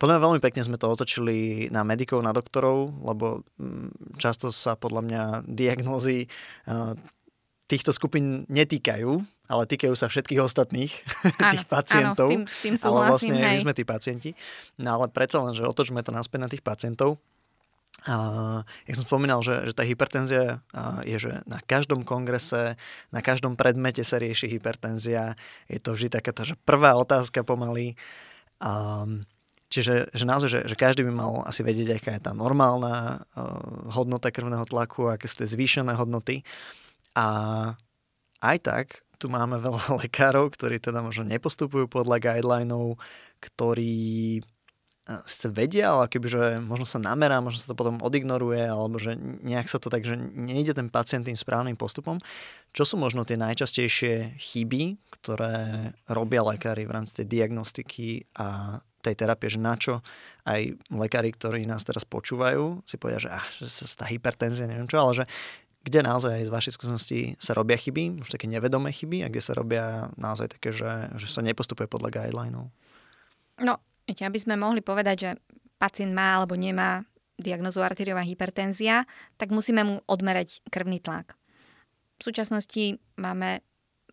podľa 0.00 0.16
mňa 0.16 0.24
veľmi 0.24 0.40
pekne 0.40 0.64
sme 0.64 0.80
to 0.80 0.88
otočili 0.88 1.68
na 1.68 1.84
medikov, 1.84 2.24
na 2.24 2.32
doktorov, 2.32 3.04
lebo 3.04 3.44
mm, 3.60 4.16
často 4.16 4.48
sa 4.48 4.72
podľa 4.80 5.02
mňa 5.04 5.22
diagnózy 5.44 6.24
týchto 7.70 7.94
skupín 7.94 8.42
netýkajú, 8.50 9.22
ale 9.46 9.62
týkajú 9.70 9.94
sa 9.94 10.10
všetkých 10.10 10.42
ostatných 10.42 10.90
áno, 11.38 11.52
tých 11.54 11.64
pacientov. 11.70 12.26
Áno, 12.26 12.34
s 12.34 12.34
tým, 12.34 12.42
s 12.50 12.58
tým 12.66 12.74
súhlasím, 12.74 12.90
ale 12.90 13.06
vlastne 13.06 13.34
hej. 13.38 13.54
my 13.54 13.58
sme 13.62 13.72
tí 13.78 13.84
pacienti. 13.86 14.30
No 14.82 14.98
ale 14.98 15.06
predsa 15.06 15.38
len, 15.46 15.54
že 15.54 15.62
otočme 15.62 16.02
to 16.02 16.10
naspäť 16.10 16.40
na 16.42 16.50
tých 16.50 16.66
pacientov. 16.66 17.22
A, 18.08 18.64
jak 18.88 18.96
som 18.96 19.06
spomínal, 19.06 19.44
že, 19.44 19.70
že 19.70 19.76
tá 19.76 19.84
hypertenzia 19.84 20.64
je, 21.04 21.16
že 21.20 21.44
na 21.44 21.60
každom 21.60 22.00
kongrese, 22.02 22.80
na 23.12 23.20
každom 23.20 23.60
predmete 23.60 24.00
sa 24.02 24.16
rieši 24.16 24.48
hypertenzia. 24.50 25.36
Je 25.68 25.78
to 25.78 25.92
vždy 25.92 26.08
taká 26.18 26.32
že 26.42 26.56
prvá 26.64 26.96
otázka 26.96 27.44
pomaly. 27.44 27.94
A, 28.58 29.04
čiže 29.68 30.08
že 30.10 30.24
naozaj, 30.24 30.48
že, 30.48 30.60
že 30.66 30.76
každý 30.76 31.06
by 31.06 31.12
mal 31.12 31.32
asi 31.46 31.60
vedieť, 31.62 32.00
aká 32.00 32.10
je 32.16 32.22
tá 32.24 32.32
normálna 32.34 33.22
uh, 33.36 33.92
hodnota 33.94 34.32
krvného 34.32 34.66
tlaku, 34.66 35.12
aké 35.12 35.28
sú 35.28 35.44
tie 35.44 35.48
zvýšené 35.48 35.94
hodnoty. 35.94 36.42
A 37.16 37.26
aj 38.40 38.58
tak 38.62 38.86
tu 39.20 39.28
máme 39.28 39.60
veľa 39.60 39.82
lekárov, 40.06 40.48
ktorí 40.56 40.80
teda 40.80 41.04
možno 41.04 41.28
nepostupujú 41.28 41.86
podľa 41.86 42.18
guidelinov, 42.18 42.96
ktorí 43.40 44.40
sice 45.26 45.50
vedia, 45.50 45.90
ale 45.90 46.06
kebyže 46.06 46.62
možno 46.62 46.86
sa 46.86 47.02
namerá, 47.02 47.42
možno 47.42 47.58
sa 47.58 47.70
to 47.72 47.78
potom 47.78 47.98
odignoruje, 47.98 48.62
alebo 48.62 49.00
že 49.00 49.18
nejak 49.18 49.66
sa 49.66 49.82
to 49.82 49.90
tak, 49.90 50.06
že 50.06 50.14
nejde 50.16 50.76
ten 50.76 50.86
pacient 50.86 51.26
tým 51.26 51.34
správnym 51.34 51.74
postupom. 51.74 52.22
Čo 52.70 52.86
sú 52.86 52.94
možno 53.00 53.26
tie 53.26 53.34
najčastejšie 53.34 54.38
chyby, 54.38 55.02
ktoré 55.18 55.90
robia 56.06 56.46
lekári 56.46 56.86
v 56.86 56.94
rámci 56.94 57.22
tej 57.22 57.26
diagnostiky 57.26 58.30
a 58.38 58.78
tej 59.00 59.16
terapie, 59.16 59.48
že 59.48 59.58
na 59.58 59.74
čo 59.80 60.04
aj 60.44 60.76
lekári, 60.92 61.32
ktorí 61.32 61.64
nás 61.64 61.82
teraz 61.82 62.04
počúvajú, 62.04 62.84
si 62.84 63.00
povedia, 63.00 63.18
že, 63.18 63.30
ah, 63.32 63.46
že 63.48 63.66
sa 63.66 64.04
tá 64.04 64.06
hypertenzia, 64.06 64.68
neviem 64.68 64.86
čo, 64.86 65.00
ale 65.00 65.12
že 65.16 65.24
kde 65.80 66.04
naozaj 66.04 66.44
z 66.44 66.52
vašej 66.52 66.72
skúsenosti 66.76 67.20
sa 67.40 67.56
robia 67.56 67.80
chyby, 67.80 68.20
už 68.20 68.28
také 68.28 68.44
nevedomé 68.44 68.92
chyby 68.92 69.24
a 69.24 69.32
kde 69.32 69.42
sa 69.42 69.56
robia 69.56 70.12
naozaj 70.20 70.60
také, 70.60 70.76
že, 70.76 71.08
že 71.16 71.26
sa 71.26 71.40
nepostupuje 71.40 71.88
podľa 71.88 72.12
guidelinov? 72.12 72.68
No, 73.60 73.80
aby 74.04 74.38
sme 74.40 74.60
mohli 74.60 74.84
povedať, 74.84 75.16
že 75.16 75.30
pacient 75.80 76.12
má 76.12 76.36
alebo 76.36 76.52
nemá 76.56 77.04
diagnozu 77.40 77.80
arteriová 77.80 78.20
hypertenzia, 78.20 79.08
tak 79.40 79.48
musíme 79.48 79.80
mu 79.80 79.96
odmerať 80.04 80.60
krvný 80.68 81.00
tlak. 81.00 81.40
V 82.20 82.28
súčasnosti 82.28 83.00
máme 83.16 83.64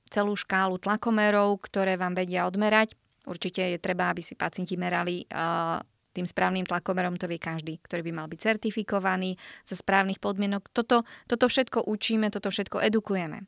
celú 0.08 0.40
škálu 0.40 0.80
tlakomerov, 0.80 1.60
ktoré 1.68 2.00
vám 2.00 2.16
vedia 2.16 2.48
odmerať. 2.48 2.96
Určite 3.28 3.76
je 3.76 3.84
treba, 3.84 4.08
aby 4.08 4.24
si 4.24 4.40
pacienti 4.40 4.80
merali 4.80 5.28
uh, 5.28 5.84
tým 6.18 6.26
správnym 6.26 6.66
tlakomerom, 6.66 7.22
to 7.22 7.30
vie 7.30 7.38
každý, 7.38 7.78
ktorý 7.86 8.02
by 8.10 8.12
mal 8.18 8.28
byť 8.28 8.40
certifikovaný 8.42 9.38
za 9.62 9.78
správnych 9.78 10.18
podmienok. 10.18 10.74
Toto, 10.74 11.06
toto 11.30 11.46
všetko 11.46 11.86
učíme, 11.86 12.34
toto 12.34 12.50
všetko 12.50 12.82
edukujeme. 12.82 13.46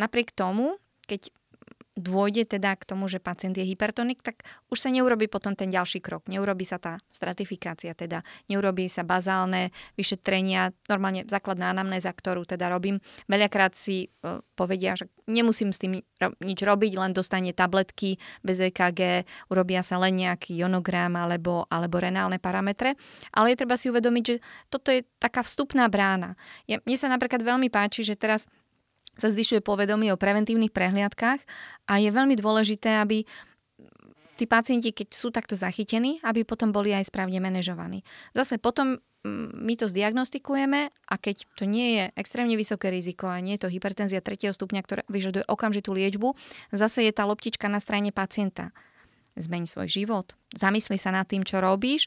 Napriek 0.00 0.32
tomu, 0.32 0.80
keď 1.04 1.28
dôjde 1.98 2.46
teda 2.46 2.78
k 2.78 2.86
tomu, 2.86 3.10
že 3.10 3.18
pacient 3.18 3.58
je 3.58 3.66
hypertonik, 3.66 4.22
tak 4.22 4.46
už 4.70 4.78
sa 4.78 4.88
neurobi 4.88 5.26
potom 5.26 5.58
ten 5.58 5.68
ďalší 5.68 5.98
krok. 5.98 6.30
Neurobi 6.30 6.62
sa 6.62 6.78
tá 6.78 7.02
stratifikácia, 7.10 7.92
teda 7.98 8.22
neurobí 8.46 8.86
sa 8.86 9.02
bazálne 9.02 9.74
vyšetrenia, 9.98 10.70
normálne 10.86 11.26
základná 11.26 11.74
anamnéza, 11.74 12.14
ktorú 12.14 12.46
teda 12.46 12.70
robím. 12.70 13.02
Veľakrát 13.26 13.74
si 13.74 14.14
uh, 14.22 14.38
povedia, 14.54 14.94
že 14.94 15.10
nemusím 15.26 15.74
s 15.74 15.82
tým 15.82 16.00
nič 16.40 16.58
robiť, 16.62 16.92
len 16.96 17.12
dostane 17.12 17.50
tabletky 17.50 18.16
bez 18.46 18.62
EKG, 18.62 19.26
urobia 19.50 19.82
sa 19.82 19.98
len 19.98 20.14
nejaký 20.14 20.54
ionogram 20.54 21.18
alebo, 21.18 21.66
alebo 21.66 21.98
renálne 21.98 22.38
parametre. 22.38 22.94
Ale 23.34 23.52
je 23.52 23.60
treba 23.60 23.74
si 23.74 23.90
uvedomiť, 23.90 24.24
že 24.24 24.36
toto 24.70 24.94
je 24.94 25.02
taká 25.18 25.42
vstupná 25.42 25.90
brána. 25.90 26.38
Ja, 26.70 26.78
mne 26.86 26.96
sa 26.96 27.10
napríklad 27.10 27.42
veľmi 27.42 27.68
páči, 27.68 28.06
že 28.06 28.14
teraz 28.14 28.46
sa 29.18 29.28
zvyšuje 29.28 29.60
povedomie 29.60 30.14
o 30.14 30.20
preventívnych 30.20 30.70
prehliadkách 30.70 31.40
a 31.90 31.92
je 31.98 32.08
veľmi 32.14 32.38
dôležité, 32.38 33.02
aby 33.02 33.26
tí 34.38 34.46
pacienti, 34.46 34.94
keď 34.94 35.08
sú 35.10 35.34
takto 35.34 35.58
zachytení, 35.58 36.22
aby 36.22 36.46
potom 36.46 36.70
boli 36.70 36.94
aj 36.94 37.10
správne 37.10 37.42
manažovaní. 37.42 38.06
Zase 38.38 38.62
potom 38.62 39.02
mm, 39.26 39.58
my 39.58 39.74
to 39.74 39.90
zdiagnostikujeme 39.90 40.94
a 40.94 41.14
keď 41.18 41.42
to 41.58 41.66
nie 41.66 41.98
je 41.98 42.04
extrémne 42.14 42.54
vysoké 42.54 42.94
riziko 42.94 43.26
a 43.26 43.42
nie 43.42 43.58
je 43.58 43.66
to 43.66 43.74
hypertenzia 43.74 44.22
tretieho 44.22 44.54
stupňa, 44.54 44.80
ktorá 44.86 45.02
vyžaduje 45.10 45.42
okamžitú 45.50 45.90
liečbu, 45.90 46.38
zase 46.70 47.02
je 47.02 47.12
tá 47.12 47.26
loptička 47.26 47.66
na 47.66 47.82
strane 47.82 48.14
pacienta. 48.14 48.70
Zmeň 49.34 49.66
svoj 49.66 49.90
život, 49.90 50.38
zamysli 50.54 50.98
sa 50.98 51.10
nad 51.10 51.26
tým, 51.26 51.42
čo 51.42 51.58
robíš 51.58 52.06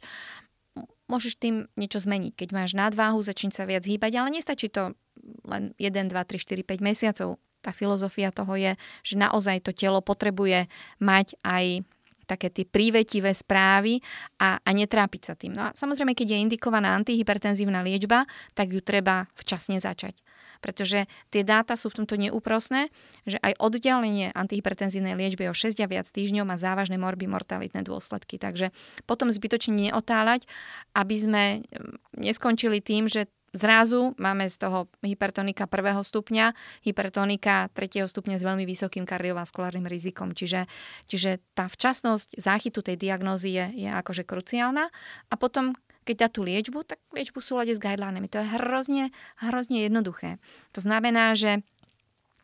môžeš 1.11 1.35
tým 1.35 1.67
niečo 1.75 1.99
zmeniť. 1.99 2.33
Keď 2.39 2.49
máš 2.55 2.71
nadváhu, 2.71 3.19
začni 3.19 3.51
sa 3.51 3.67
viac 3.67 3.83
hýbať, 3.83 4.15
ale 4.15 4.39
nestačí 4.39 4.71
to 4.71 4.95
len 5.43 5.75
1, 5.75 5.91
2, 5.91 6.15
3, 6.15 6.39
4, 6.39 6.63
5 6.63 6.79
mesiacov. 6.79 7.35
Tá 7.61 7.75
filozofia 7.75 8.31
toho 8.31 8.55
je, 8.57 8.73
že 9.03 9.19
naozaj 9.19 9.61
to 9.67 9.75
telo 9.75 9.99
potrebuje 10.01 10.65
mať 10.97 11.37
aj 11.43 11.83
také 12.25 12.47
tie 12.47 12.63
prívetivé 12.63 13.35
správy 13.35 13.99
a, 14.39 14.55
a 14.63 14.69
netrápiť 14.71 15.21
sa 15.21 15.33
tým. 15.35 15.51
No 15.51 15.67
a 15.67 15.75
samozrejme, 15.75 16.15
keď 16.15 16.31
je 16.31 16.43
indikovaná 16.47 16.95
antihypertenzívna 16.95 17.83
liečba, 17.83 18.23
tak 18.55 18.71
ju 18.71 18.79
treba 18.79 19.27
včasne 19.35 19.83
začať 19.83 20.15
pretože 20.61 21.09
tie 21.33 21.41
dáta 21.41 21.73
sú 21.73 21.89
v 21.89 22.03
tomto 22.03 22.15
neúprosné, 22.15 22.93
že 23.25 23.41
aj 23.41 23.57
oddelenie 23.57 24.29
antihypertenzívnej 24.31 25.17
liečby 25.17 25.49
o 25.49 25.53
6 25.57 25.81
a 25.81 25.87
viac 25.89 26.07
týždňov 26.07 26.45
má 26.45 26.55
závažné 26.55 27.01
morby 27.01 27.25
mortalitné 27.25 27.81
dôsledky. 27.81 28.37
Takže 28.37 28.69
potom 29.09 29.33
zbytočne 29.33 29.89
neotáľať, 29.89 30.45
aby 30.93 31.15
sme 31.17 31.43
mm, 31.59 32.21
neskončili 32.21 32.79
tým, 32.79 33.09
že 33.09 33.27
Zrazu 33.51 34.15
máme 34.15 34.47
z 34.47 34.63
toho 34.63 34.87
hypertonika 35.03 35.67
prvého 35.67 35.99
stupňa, 36.07 36.55
hypertonika 36.87 37.67
tretieho 37.75 38.07
stupňa 38.07 38.39
s 38.39 38.47
veľmi 38.47 38.63
vysokým 38.63 39.03
kardiovaskulárnym 39.03 39.91
rizikom. 39.91 40.31
Čiže, 40.31 40.71
čiže 41.11 41.43
tá 41.51 41.67
včasnosť 41.67 42.39
záchytu 42.39 42.79
tej 42.79 42.95
diagnózy 42.95 43.59
je, 43.59 43.65
je 43.75 43.89
akože 43.91 44.23
kruciálna. 44.23 44.87
A 45.27 45.33
potom 45.35 45.75
keď 46.03 46.15
dá 46.17 46.27
tú 46.27 46.41
liečbu, 46.41 46.81
tak 46.85 46.97
liečbu 47.13 47.39
v 47.39 47.47
súlade 47.47 47.73
s 47.73 47.81
guidelinami. 47.81 48.27
To 48.31 48.41
je 48.41 48.51
hrozne, 48.57 49.13
hrozne 49.37 49.85
jednoduché. 49.85 50.41
To 50.73 50.81
znamená, 50.81 51.37
že 51.37 51.61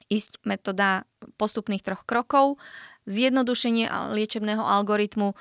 ísť 0.07 0.45
metóda 0.47 1.03
postupných 1.35 1.83
troch 1.83 2.07
krokov, 2.07 2.61
zjednodušenie 3.07 3.89
liečebného 4.13 4.61
algoritmu, 4.61 5.35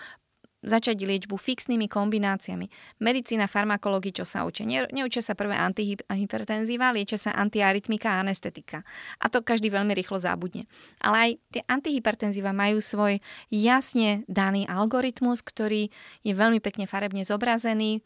začať 0.66 1.06
liečbu 1.06 1.38
fixnými 1.38 1.86
kombináciami. 1.86 2.66
Medicína, 2.98 3.46
farmakológy, 3.46 4.10
čo 4.10 4.26
sa 4.26 4.42
učia? 4.42 4.66
Ne, 4.66 4.90
neučia 4.90 5.22
sa 5.22 5.38
prvé 5.38 5.54
antihypertenzíva, 5.54 6.90
liečia 6.90 7.16
sa 7.16 7.30
antiarytmika 7.38 8.18
a 8.18 8.26
anestetika. 8.26 8.82
A 9.22 9.30
to 9.30 9.46
každý 9.46 9.70
veľmi 9.70 9.94
rýchlo 9.94 10.18
zabudne. 10.18 10.66
Ale 10.98 11.16
aj 11.16 11.30
tie 11.54 11.62
antihypertenzíva 11.70 12.50
majú 12.50 12.82
svoj 12.82 13.22
jasne 13.48 14.26
daný 14.26 14.66
algoritmus, 14.66 15.46
ktorý 15.46 15.88
je 16.26 16.34
veľmi 16.34 16.58
pekne 16.58 16.90
farebne 16.90 17.22
zobrazený 17.22 18.02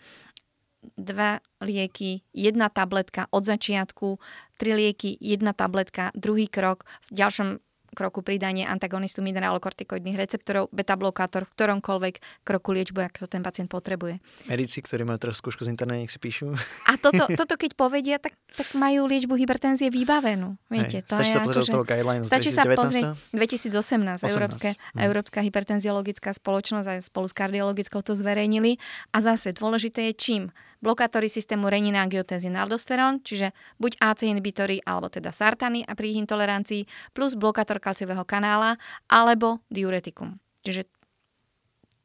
dva 0.97 1.45
lieky, 1.61 2.25
jedna 2.33 2.73
tabletka 2.73 3.29
od 3.31 3.45
začiatku, 3.45 4.17
tri 4.57 4.73
lieky, 4.73 5.17
jedna 5.21 5.53
tabletka, 5.53 6.09
druhý 6.17 6.49
krok, 6.49 6.89
v 7.13 7.21
ďalšom 7.21 7.49
kroku 7.93 8.23
pridanie 8.23 8.67
antagonistu 8.67 9.21
mineralokortikoidných 9.21 10.17
receptorov, 10.17 10.71
beta-blokátor 10.71 11.47
v 11.47 11.53
ktoromkoľvek 11.59 12.15
kroku 12.47 12.71
liečbu, 12.75 12.99
ak 13.03 13.23
to 13.23 13.27
ten 13.27 13.43
pacient 13.43 13.69
potrebuje. 13.69 14.23
Medici, 14.47 14.79
ktorí 14.81 15.03
majú 15.03 15.19
teraz 15.19 15.43
skúšku 15.43 15.67
z 15.67 15.75
internetu, 15.75 16.07
nech 16.07 16.13
si 16.13 16.21
píšu. 16.23 16.55
A 16.87 16.97
toto, 16.97 17.27
toto 17.41 17.55
keď 17.59 17.75
povedia, 17.75 18.17
tak, 18.23 18.35
tak 18.55 18.69
majú 18.79 19.11
liečbu 19.11 19.35
hypertenzie 19.35 19.91
vybavenú. 19.91 20.55
Viete, 20.71 21.03
Hej, 21.03 21.09
to 21.11 21.15
stačí 21.19 21.31
je 21.31 21.35
sa 21.35 21.41
pozrieť 21.43 21.67
akože, 21.67 21.73
toho 21.75 21.85
guideline 21.87 22.23
Stačí 22.27 22.51
sa 22.55 22.65
pozrieť 22.67 23.05
2018, 23.35 24.23
18. 24.23 24.31
Európske, 24.31 24.69
hm. 24.75 24.99
Európska 25.03 25.39
hypertenziologická 25.43 26.31
spoločnosť 26.35 26.87
aj 26.87 26.99
spolu 27.11 27.27
s 27.27 27.35
kardiologickou 27.35 28.01
to 28.03 28.15
zverejnili. 28.15 28.79
A 29.11 29.19
zase 29.19 29.51
dôležité 29.55 30.11
je 30.11 30.15
čím? 30.15 30.43
Blokátory 30.81 31.29
systému 31.29 31.69
renina, 31.69 32.03
angiotenzín, 32.05 32.57
aldosterón, 32.57 33.21
čiže 33.25 33.53
buď 33.81 34.01
AC 34.01 34.29
inhibitory 34.29 34.81
alebo 34.85 35.13
teda 35.13 35.33
sartany 35.33 35.85
a 35.85 35.93
pri 35.95 36.17
ich 36.17 36.21
intolerancii, 36.21 36.89
plus 37.13 37.37
blokátor 37.37 37.81
kalciového 37.81 38.25
kanála 38.25 38.81
alebo 39.09 39.61
diuretikum. 39.69 40.41
Čiže 40.61 40.89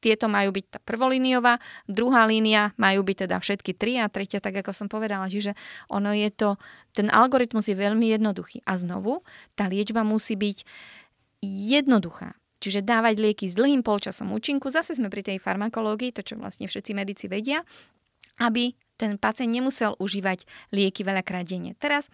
tieto 0.05 0.29
majú 0.29 0.53
byť 0.53 0.65
tá 0.69 0.79
prvolíniová, 0.85 1.57
druhá 1.89 2.29
línia 2.29 2.77
majú 2.77 3.01
byť 3.01 3.25
teda 3.25 3.41
všetky 3.41 3.73
tri 3.73 3.97
a 3.97 4.05
tretia, 4.05 4.37
tak 4.37 4.53
ako 4.61 4.69
som 4.69 4.85
povedala. 4.85 5.25
Čiže 5.25 5.57
ono 5.89 6.13
je 6.13 6.29
to, 6.29 6.61
ten 6.93 7.09
algoritmus 7.09 7.65
je 7.65 7.73
veľmi 7.73 8.13
jednoduchý. 8.13 8.61
A 8.69 8.77
znovu, 8.77 9.25
tá 9.57 9.65
liečba 9.65 10.05
musí 10.05 10.37
byť 10.37 10.61
jednoduchá. 11.41 12.37
Čiže 12.61 12.85
dávať 12.85 13.17
lieky 13.17 13.45
s 13.49 13.57
dlhým 13.57 13.81
polčasom 13.81 14.29
účinku, 14.29 14.69
zase 14.69 14.93
sme 14.93 15.09
pri 15.09 15.25
tej 15.25 15.37
farmakológii, 15.41 16.13
to 16.13 16.21
čo 16.21 16.37
vlastne 16.37 16.69
všetci 16.69 16.91
medici 16.93 17.25
vedia, 17.25 17.65
aby 18.39 18.75
ten 18.95 19.19
pacient 19.19 19.51
nemusel 19.51 19.95
užívať 19.99 20.47
lieky 20.71 21.03
veľakrát 21.03 21.43
denne. 21.43 21.75
Teraz 21.75 22.07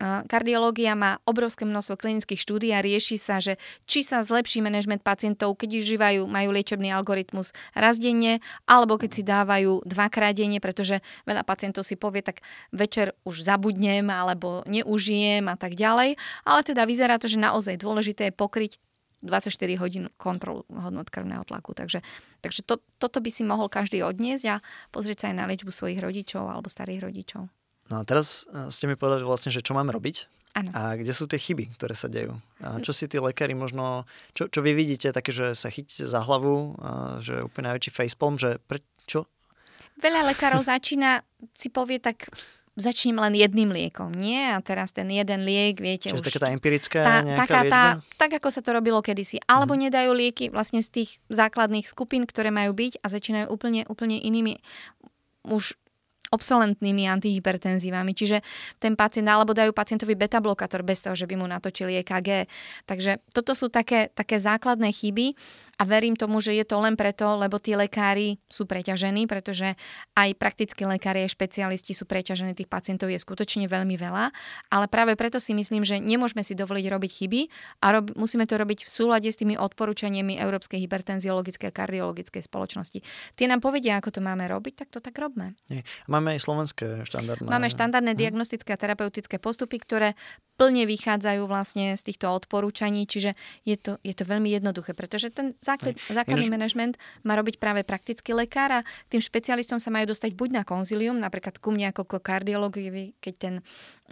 Kardiológia 0.00 0.96
má 0.96 1.20
obrovské 1.28 1.68
množstvo 1.68 2.00
klinických 2.00 2.40
štúdí 2.40 2.72
a 2.72 2.80
rieši 2.80 3.20
sa, 3.20 3.36
že 3.36 3.60
či 3.84 4.00
sa 4.00 4.24
zlepší 4.24 4.64
manažment 4.64 5.04
pacientov, 5.04 5.60
keď 5.60 5.76
užívajú, 5.76 6.24
majú 6.24 6.56
liečebný 6.56 6.88
algoritmus 6.88 7.52
raz 7.76 8.00
denne, 8.00 8.40
alebo 8.64 8.96
keď 8.96 9.10
si 9.12 9.20
dávajú 9.20 9.84
dvakrát 9.84 10.32
denne, 10.32 10.56
pretože 10.56 11.04
veľa 11.28 11.44
pacientov 11.44 11.84
si 11.84 12.00
povie, 12.00 12.24
tak 12.24 12.40
večer 12.72 13.12
už 13.28 13.44
zabudnem 13.44 14.08
alebo 14.08 14.64
neužijem 14.64 15.44
a 15.52 15.56
tak 15.60 15.76
ďalej. 15.76 16.16
Ale 16.48 16.60
teda 16.64 16.88
vyzerá 16.88 17.20
to, 17.20 17.28
že 17.28 17.36
naozaj 17.36 17.76
dôležité 17.76 18.32
je 18.32 18.38
pokryť 18.40 18.80
24 19.20 19.52
hodín 19.80 20.08
kontrolu 20.16 20.64
hodnot 20.68 21.12
krvného 21.12 21.44
tlaku. 21.44 21.76
Takže, 21.76 22.00
takže 22.40 22.64
to, 22.64 22.80
toto 22.96 23.20
by 23.20 23.30
si 23.32 23.44
mohol 23.44 23.68
každý 23.68 24.00
odniesť 24.00 24.44
a 24.48 24.56
pozrieť 24.90 25.24
sa 25.24 25.26
aj 25.32 25.36
na 25.36 25.44
liečbu 25.48 25.68
svojich 25.68 26.00
rodičov 26.00 26.48
alebo 26.48 26.72
starých 26.72 27.04
rodičov. 27.04 27.48
No 27.90 27.94
a 28.00 28.02
teraz 28.06 28.48
eh, 28.48 28.72
ste 28.72 28.88
mi 28.88 28.96
povedali 28.96 29.22
vlastne, 29.22 29.52
že 29.52 29.60
čo 29.60 29.76
máme 29.76 29.92
robiť 29.92 30.40
ano. 30.54 30.70
a 30.74 30.80
kde 30.98 31.12
sú 31.14 31.30
tie 31.30 31.38
chyby, 31.38 31.78
ktoré 31.78 31.94
sa 31.94 32.10
dejú. 32.10 32.34
A 32.62 32.82
čo 32.82 32.90
si 32.90 33.06
tí 33.06 33.22
lekári 33.22 33.54
možno, 33.54 34.08
čo, 34.34 34.50
čo 34.50 34.60
vy 34.62 34.74
vidíte, 34.74 35.14
také, 35.14 35.30
že 35.30 35.54
sa 35.54 35.70
chytíte 35.70 36.06
za 36.06 36.20
hlavu, 36.22 36.74
a 36.80 36.90
že 37.22 37.44
úplne 37.44 37.70
najväčší 37.70 37.90
facepalm, 37.94 38.34
že 38.40 38.58
prečo? 38.66 39.30
Veľa 40.00 40.32
lekárov 40.32 40.64
začína, 40.64 41.22
si 41.54 41.68
povie 41.68 42.00
tak, 42.00 42.32
začnem 42.78 43.18
len 43.18 43.34
jedným 43.34 43.70
liekom, 43.74 44.14
nie? 44.14 44.38
A 44.50 44.58
teraz 44.62 44.94
ten 44.94 45.10
jeden 45.10 45.42
liek, 45.42 45.82
viete 45.82 46.10
Čiže 46.10 46.22
už... 46.22 46.26
taká 46.30 46.40
tá 46.46 46.50
empirická 46.54 47.00
tá, 47.02 47.16
taká 47.46 47.60
liečba? 47.66 47.72
tá, 47.72 47.82
Tak, 48.14 48.30
ako 48.38 48.48
sa 48.54 48.60
to 48.62 48.70
robilo 48.70 49.02
kedysi. 49.02 49.42
Alebo 49.50 49.74
mm. 49.74 49.80
nedajú 49.90 50.10
lieky 50.14 50.54
vlastne 50.54 50.80
z 50.80 51.02
tých 51.02 51.10
základných 51.32 51.86
skupín, 51.86 52.24
ktoré 52.24 52.54
majú 52.54 52.76
byť 52.76 53.02
a 53.02 53.06
začínajú 53.10 53.46
úplne, 53.50 53.82
úplne 53.90 54.16
inými 54.22 54.62
už 55.46 55.74
obsolentnými 56.30 57.10
antihypertenzívami. 57.10 58.14
Čiže 58.14 58.42
ten 58.78 58.94
pacient, 58.94 59.26
alebo 59.26 59.50
dajú 59.50 59.74
pacientovi 59.74 60.14
beta-blokátor 60.14 60.86
bez 60.86 61.02
toho, 61.02 61.18
že 61.18 61.26
by 61.26 61.34
mu 61.34 61.46
natočili 61.50 61.98
EKG. 62.00 62.46
Takže 62.86 63.18
toto 63.34 63.58
sú 63.58 63.66
také, 63.66 64.14
také 64.14 64.38
základné 64.38 64.94
chyby 64.94 65.34
a 65.80 65.88
verím 65.88 66.12
tomu, 66.12 66.44
že 66.44 66.52
je 66.52 66.60
to 66.68 66.76
len 66.76 66.92
preto, 66.92 67.40
lebo 67.40 67.56
tí 67.56 67.72
lekári 67.72 68.36
sú 68.52 68.68
preťažení, 68.68 69.24
pretože 69.24 69.80
aj 70.12 70.36
praktickí 70.36 70.84
lekári, 70.84 71.24
aj 71.24 71.32
špecialisti 71.32 71.96
sú 71.96 72.04
preťažení, 72.04 72.52
tých 72.52 72.68
pacientov 72.68 73.08
je 73.08 73.16
skutočne 73.16 73.64
veľmi 73.64 73.96
veľa, 73.96 74.28
ale 74.68 74.86
práve 74.92 75.16
preto 75.16 75.40
si 75.40 75.56
myslím, 75.56 75.80
že 75.80 75.96
nemôžeme 75.96 76.44
si 76.44 76.52
dovoliť 76.52 76.84
robiť 76.84 77.10
chyby 77.24 77.40
a 77.80 77.96
rob, 77.96 78.12
musíme 78.12 78.44
to 78.44 78.60
robiť 78.60 78.84
v 78.84 78.90
súlade 78.92 79.32
s 79.32 79.40
tými 79.40 79.56
odporúčaniami 79.56 80.36
Európskej 80.36 80.84
hypertenziologickej 80.84 81.72
a 81.72 81.74
kardiologickej 81.74 82.44
spoločnosti. 82.44 83.00
Tie 83.40 83.48
nám 83.48 83.64
povedia, 83.64 83.96
ako 83.96 84.12
to 84.12 84.20
máme 84.20 84.44
robiť, 84.52 84.84
tak 84.84 84.92
to 84.92 85.00
tak 85.00 85.16
robme. 85.16 85.56
Máme 86.20 86.36
aj 86.36 86.44
slovenské 86.44 87.08
štandardné. 87.08 87.48
Máme 87.48 87.72
štandardné 87.72 88.12
hm. 88.12 88.20
diagnostické 88.20 88.76
a 88.76 88.78
terapeutické 88.78 89.40
postupy, 89.40 89.80
ktoré 89.80 90.12
plne 90.60 90.84
vychádzajú 90.84 91.48
vlastne 91.48 91.96
z 91.96 92.02
týchto 92.04 92.28
odporúčaní, 92.28 93.08
čiže 93.08 93.32
je 93.64 93.80
to, 93.80 93.96
je 94.04 94.12
to 94.12 94.28
veľmi 94.28 94.52
jednoduché, 94.52 94.92
pretože 94.92 95.32
ten 95.32 95.56
základ, 95.64 95.96
základný 96.12 96.52
Ináč... 96.52 96.52
manažment 96.52 96.94
má 97.24 97.32
robiť 97.40 97.56
práve 97.56 97.80
praktický 97.80 98.36
lekár 98.36 98.68
a 98.68 98.84
tým 99.08 99.24
špecialistom 99.24 99.80
sa 99.80 99.88
majú 99.88 100.12
dostať 100.12 100.36
buď 100.36 100.60
na 100.60 100.62
konzilium, 100.68 101.16
napríklad 101.16 101.56
ku 101.56 101.72
mne 101.72 101.96
ako 101.96 102.20
kardiologovi, 102.20 103.16
keď 103.24 103.34
ten 103.40 103.54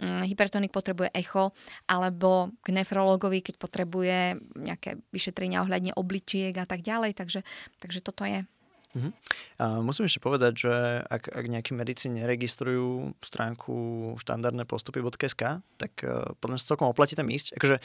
mm, 0.01 0.25
hypertonik 0.25 0.73
potrebuje 0.73 1.13
echo, 1.13 1.53
alebo 1.85 2.49
k 2.65 2.73
nefrologovi, 2.73 3.45
keď 3.45 3.55
potrebuje 3.61 4.17
nejaké 4.57 4.97
vyšetrenia 5.13 5.61
ohľadne 5.61 5.93
obličiek 5.93 6.57
a 6.57 6.65
tak 6.65 6.81
ďalej, 6.81 7.13
takže, 7.13 7.45
takže 7.77 8.01
toto 8.01 8.25
je. 8.25 8.41
Uh-huh. 8.89 9.13
A 9.61 9.85
musím 9.85 10.09
ešte 10.09 10.23
povedať, 10.23 10.65
že 10.65 10.73
ak, 11.05 11.29
ak 11.29 11.45
nejakí 11.45 11.77
medici 11.77 12.09
neregistrujú 12.09 13.13
stránku 13.21 13.75
štandardné 14.17 14.65
postupy.sk, 14.65 15.61
tak 15.77 15.91
uh, 16.01 16.33
podľa 16.41 16.53
mňa 16.57 16.61
sa 16.61 16.69
celkom 16.73 16.89
oplatí 16.89 17.13
tam 17.13 17.29
ísť. 17.29 17.53
Akože 17.53 17.77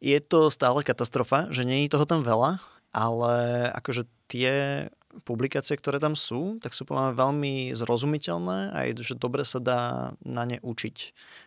je 0.00 0.18
to 0.24 0.48
stále 0.48 0.80
katastrofa, 0.80 1.52
že 1.52 1.68
je 1.68 1.92
toho 1.92 2.08
tam 2.08 2.24
veľa, 2.24 2.56
ale 2.90 3.34
akože 3.76 4.08
tie 4.32 4.52
publikácie, 5.26 5.74
ktoré 5.74 5.98
tam 5.98 6.14
sú, 6.14 6.62
tak 6.62 6.70
sú 6.70 6.86
podľa 6.86 7.18
veľmi 7.18 7.74
zrozumiteľné 7.74 8.70
a 8.70 8.78
je, 8.86 9.02
že 9.02 9.18
dobre 9.18 9.42
sa 9.42 9.58
dá 9.58 10.12
na 10.22 10.46
ne 10.46 10.62
učiť. 10.62 10.96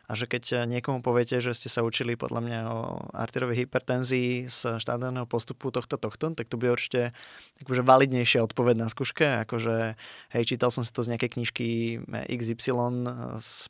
A 0.08 0.20
že 0.20 0.28
keď 0.28 0.68
niekomu 0.68 1.00
poviete, 1.00 1.40
že 1.40 1.56
ste 1.56 1.72
sa 1.72 1.82
učili 1.82 2.20
podľa 2.20 2.42
mňa 2.44 2.60
o 2.68 2.80
arterovej 3.16 3.66
hypertenzii 3.66 4.52
z 4.52 4.78
štádneho 4.84 5.24
postupu 5.26 5.72
tohto, 5.72 5.96
tohto, 5.96 6.36
tak 6.36 6.52
to 6.52 6.60
bude 6.60 6.76
určite 6.76 7.16
akože 7.64 7.82
validnejšia 7.88 8.44
odpoveď 8.44 8.76
na 8.84 8.88
skúške, 8.92 9.48
akože 9.48 9.96
hej, 10.36 10.44
čítal 10.44 10.70
som 10.70 10.84
si 10.84 10.92
to 10.92 11.02
z 11.02 11.16
nejakej 11.16 11.40
knižky 11.40 11.68
XY 12.28 13.08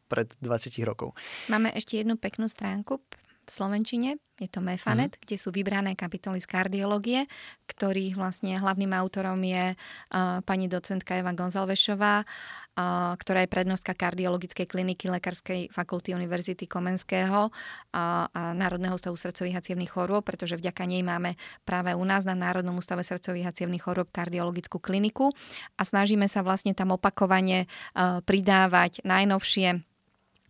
pred 0.10 0.28
20 0.42 0.90
rokov. 0.90 1.14
Máme 1.54 1.70
ešte 1.78 2.02
jednu 2.02 2.18
peknú 2.18 2.50
stránku 2.50 2.98
v 3.44 3.50
Slovenčine, 3.52 4.10
je 4.42 4.50
to 4.50 4.66
Mefanet, 4.66 5.14
mm. 5.14 5.20
kde 5.24 5.36
sú 5.38 5.54
vybrané 5.54 5.94
kapitoly 5.94 6.42
z 6.42 6.50
kardiológie, 6.50 7.30
ktorých 7.70 8.18
vlastne 8.18 8.58
hlavným 8.58 8.90
autorom 8.92 9.38
je 9.46 9.78
uh, 9.78 10.42
pani 10.42 10.66
docentka 10.66 11.14
Eva 11.14 11.38
Gonzalvešová, 11.38 12.26
uh, 12.26 13.14
ktorá 13.14 13.46
je 13.46 13.54
prednostka 13.54 13.94
kardiologickej 13.94 14.66
kliniky 14.66 15.06
Lekárskej 15.14 15.70
fakulty 15.70 16.18
Univerzity 16.18 16.66
Komenského 16.66 17.48
uh, 17.48 17.52
a 17.94 18.58
Národného 18.58 18.98
ústavu 18.98 19.16
srdcových 19.22 19.62
a 19.62 19.66
cievných 19.70 19.94
chorôb, 19.94 20.26
pretože 20.26 20.58
vďaka 20.58 20.84
nej 20.90 21.06
máme 21.06 21.38
práve 21.62 21.94
u 21.94 22.04
nás 22.04 22.26
na 22.26 22.34
Národnom 22.34 22.82
ústave 22.82 23.06
srdcových 23.06 23.54
a 23.54 23.56
cievných 23.56 23.86
chorôb 23.86 24.10
kardiologickú 24.10 24.82
kliniku 24.82 25.30
a 25.78 25.86
snažíme 25.86 26.26
sa 26.26 26.42
vlastne 26.42 26.74
tam 26.74 26.98
opakovane 26.98 27.70
uh, 27.70 28.26
pridávať 28.26 29.06
najnovšie 29.06 29.93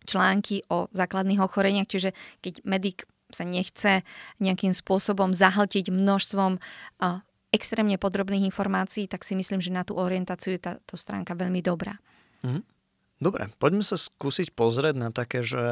články 0.04 0.64
o 0.68 0.88
základných 0.92 1.40
ochoreniach, 1.40 1.88
čiže 1.88 2.16
keď 2.40 2.64
medic 2.64 3.08
sa 3.34 3.42
nechce 3.42 4.06
nejakým 4.38 4.70
spôsobom 4.70 5.34
zahltiť 5.34 5.90
množstvom 5.90 6.52
uh, 6.56 7.20
extrémne 7.50 7.98
podrobných 7.98 8.46
informácií, 8.46 9.10
tak 9.10 9.26
si 9.26 9.34
myslím, 9.34 9.58
že 9.58 9.74
na 9.74 9.82
tú 9.82 9.98
orientáciu 9.98 10.54
je 10.54 10.62
táto 10.62 10.94
stránka 10.94 11.34
veľmi 11.34 11.62
dobrá. 11.62 11.98
Mm. 12.46 12.62
Dobre, 13.22 13.50
poďme 13.62 13.86
sa 13.86 13.94
skúsiť 13.94 14.52
pozrieť 14.52 14.94
na 14.98 15.08
také, 15.14 15.46
že 15.46 15.62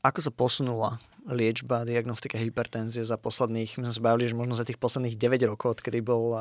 ako 0.00 0.18
sa 0.22 0.32
posunula 0.32 0.90
liečba, 1.24 1.88
diagnostika 1.88 2.36
hypertenzie 2.36 3.00
za 3.00 3.16
posledných, 3.16 3.80
my 3.80 3.88
sme 3.88 3.96
sa 3.96 4.04
bavili, 4.04 4.28
že 4.28 4.36
možno 4.36 4.54
za 4.54 4.68
tých 4.68 4.76
posledných 4.76 5.16
9 5.16 5.50
rokov, 5.50 5.80
odkedy 5.80 6.04
bol 6.04 6.36
uh, 6.36 6.40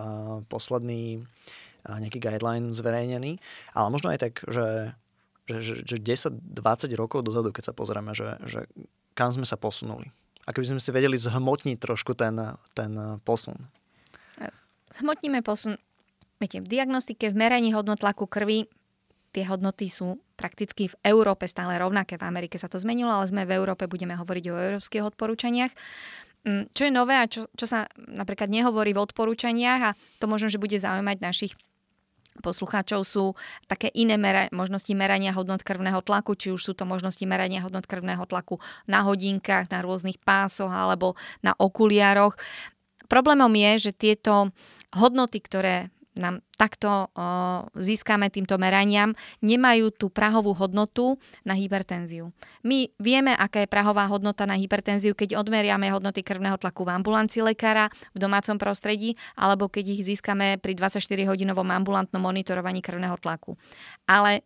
posledný 0.52 1.24
uh, 1.24 1.98
nejaký 2.04 2.20
guideline 2.20 2.76
zverejnený, 2.76 3.40
ale 3.74 3.88
možno 3.90 4.12
aj 4.12 4.20
tak, 4.30 4.34
že 4.46 4.94
že, 5.50 5.60
že, 5.60 5.74
že 5.84 5.98
10-20 6.00 6.94
rokov 6.96 7.26
dozadu, 7.26 7.52
keď 7.52 7.72
sa 7.72 7.74
pozrieme, 7.76 8.16
že, 8.16 8.40
že 8.48 8.66
kam 9.14 9.30
sme 9.30 9.44
sa 9.44 9.60
posunuli. 9.60 10.10
A 10.44 10.52
keby 10.52 10.76
sme 10.76 10.82
si 10.84 10.92
vedeli 10.92 11.16
zhmotniť 11.16 11.78
trošku 11.80 12.16
ten, 12.20 12.36
ten 12.76 12.92
posun. 13.24 13.56
Zhmotníme 14.94 15.40
posun. 15.42 15.80
Viete, 16.38 16.60
v 16.60 16.68
diagnostike, 16.68 17.32
v 17.32 17.36
meraní 17.40 17.72
hodnot 17.72 18.04
tlaku 18.04 18.28
krvi 18.28 18.68
tie 19.34 19.44
hodnoty 19.50 19.90
sú 19.90 20.22
prakticky 20.38 20.94
v 20.94 20.96
Európe 21.02 21.50
stále 21.50 21.82
rovnaké. 21.82 22.22
V 22.22 22.28
Amerike 22.28 22.62
sa 22.62 22.70
to 22.70 22.78
zmenilo, 22.78 23.10
ale 23.10 23.26
sme 23.26 23.50
v 23.50 23.56
Európe, 23.58 23.90
budeme 23.90 24.14
hovoriť 24.14 24.46
o 24.54 24.56
európskych 24.56 25.02
odporúčaniach. 25.02 25.74
Mm, 26.46 26.70
čo 26.76 26.82
je 26.86 26.92
nové 26.94 27.18
a 27.18 27.26
čo, 27.26 27.50
čo 27.58 27.66
sa 27.66 27.90
napríklad 27.98 28.52
nehovorí 28.52 28.94
v 28.94 29.02
odporúčaniach 29.02 29.82
a 29.82 29.96
to 30.22 30.30
možno, 30.30 30.52
že 30.52 30.62
bude 30.62 30.78
zaujímať 30.78 31.18
našich 31.24 31.58
poslucháčov 32.42 33.06
sú 33.06 33.38
také 33.70 33.94
iné 33.94 34.18
mera- 34.18 34.50
možnosti 34.50 34.90
merania 34.98 35.30
hodnot 35.30 35.62
krvného 35.62 36.02
tlaku, 36.02 36.34
či 36.34 36.50
už 36.50 36.62
sú 36.62 36.74
to 36.74 36.90
možnosti 36.90 37.22
merania 37.30 37.62
hodnot 37.62 37.86
krvného 37.86 38.26
tlaku 38.26 38.58
na 38.90 39.06
hodinkách, 39.06 39.70
na 39.70 39.86
rôznych 39.86 40.18
pásoch 40.18 40.74
alebo 40.74 41.14
na 41.46 41.54
okuliároch. 41.54 42.34
Problémom 43.06 43.54
je, 43.54 43.90
že 43.90 43.92
tieto 43.94 44.50
hodnoty, 44.98 45.38
ktoré 45.38 45.93
nám 46.14 46.46
takto 46.54 47.10
získame 47.74 48.30
týmto 48.30 48.56
meraniam, 48.62 49.18
nemajú 49.42 49.90
tú 49.90 50.14
prahovú 50.14 50.54
hodnotu 50.54 51.18
na 51.42 51.58
hypertenziu. 51.58 52.30
My 52.62 52.88
vieme, 53.02 53.34
aká 53.34 53.66
je 53.66 53.70
prahová 53.70 54.06
hodnota 54.06 54.46
na 54.46 54.54
hypertenziu, 54.56 55.18
keď 55.18 55.42
odmeriame 55.42 55.90
hodnoty 55.90 56.22
krvného 56.22 56.56
tlaku 56.62 56.86
v 56.86 56.94
ambulancii 57.02 57.42
lekára, 57.42 57.90
v 58.14 58.22
domácom 58.22 58.62
prostredí, 58.62 59.18
alebo 59.34 59.68
keď 59.68 59.98
ich 59.98 60.06
získame 60.06 60.62
pri 60.62 60.78
24-hodinovom 60.78 61.68
ambulantnom 61.74 62.22
monitorovaní 62.22 62.86
krvného 62.86 63.18
tlaku. 63.18 63.58
Ale 64.06 64.46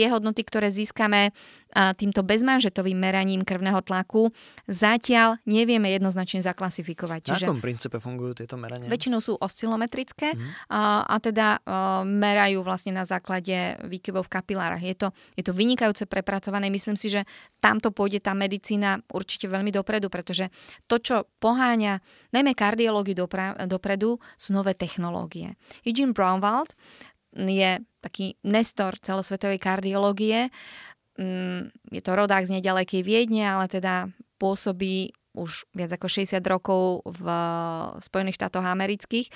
tie 0.00 0.08
hodnoty, 0.08 0.40
ktoré 0.48 0.72
získame 0.72 1.36
týmto 1.70 2.26
bezmanžetovým 2.26 2.98
meraním 2.98 3.46
krvného 3.46 3.78
tlaku, 3.84 4.32
zatiaľ 4.66 5.38
nevieme 5.46 5.86
jednoznačne 5.92 6.42
zaklasifikovať. 6.42 7.20
Čiže 7.30 7.44
Na 7.46 7.54
akom 7.54 7.62
princípe 7.62 8.02
fungujú 8.02 8.42
tieto 8.42 8.58
merania? 8.58 8.90
Väčšinou 8.90 9.22
sú 9.22 9.38
oscilometrické 9.38 10.34
mm. 10.34 10.66
a, 10.72 11.06
a 11.06 11.16
teda 11.22 11.60
a, 11.60 12.02
merajú 12.02 12.66
vlastne 12.66 12.96
na 12.96 13.06
základe 13.06 13.78
výkyvov 13.86 14.26
v 14.26 14.32
kapilárach. 14.34 14.82
Je 14.82 14.96
to, 14.98 15.14
je 15.38 15.46
to 15.46 15.54
vynikajúce 15.54 16.10
prepracované. 16.10 16.72
Myslím 16.72 16.98
si, 16.98 17.06
že 17.12 17.22
tamto 17.62 17.94
pôjde 17.94 18.18
tá 18.24 18.34
medicína 18.34 18.98
určite 19.14 19.46
veľmi 19.46 19.70
dopredu, 19.70 20.10
pretože 20.10 20.50
to, 20.90 20.98
čo 20.98 21.30
poháňa 21.38 22.02
najmä 22.34 22.56
kardiológiu 22.56 23.14
dopredu, 23.68 24.18
sú 24.34 24.50
nové 24.50 24.74
technológie. 24.74 25.54
Eugene 25.86 26.10
Braunwald 26.10 26.74
je 27.36 27.78
taký 28.00 28.34
nestor 28.42 28.98
celosvetovej 28.98 29.60
kardiológie. 29.62 30.50
Mm, 31.20 31.70
je 31.92 32.02
to 32.02 32.12
rodák 32.16 32.48
z 32.48 32.58
nedalekej 32.58 33.02
Viedne, 33.04 33.44
ale 33.44 33.68
teda 33.68 34.08
pôsobí 34.40 35.12
už 35.34 35.70
viac 35.74 35.94
ako 35.94 36.10
60 36.10 36.42
rokov 36.46 37.06
v 37.06 37.22
Spojených 38.02 38.38
štátoch 38.38 38.66
amerických. 38.66 39.30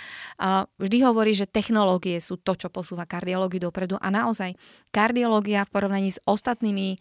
Vždy 0.76 0.98
hovorí, 1.06 1.38
že 1.38 1.46
technológie 1.46 2.18
sú 2.18 2.38
to, 2.38 2.58
čo 2.58 2.66
posúva 2.70 3.06
kardiológiu 3.06 3.62
dopredu 3.62 3.94
a 4.02 4.10
naozaj 4.10 4.58
kardiológia 4.90 5.62
v 5.66 5.72
porovnaní 5.72 6.10
s 6.10 6.18
ostatnými 6.26 6.98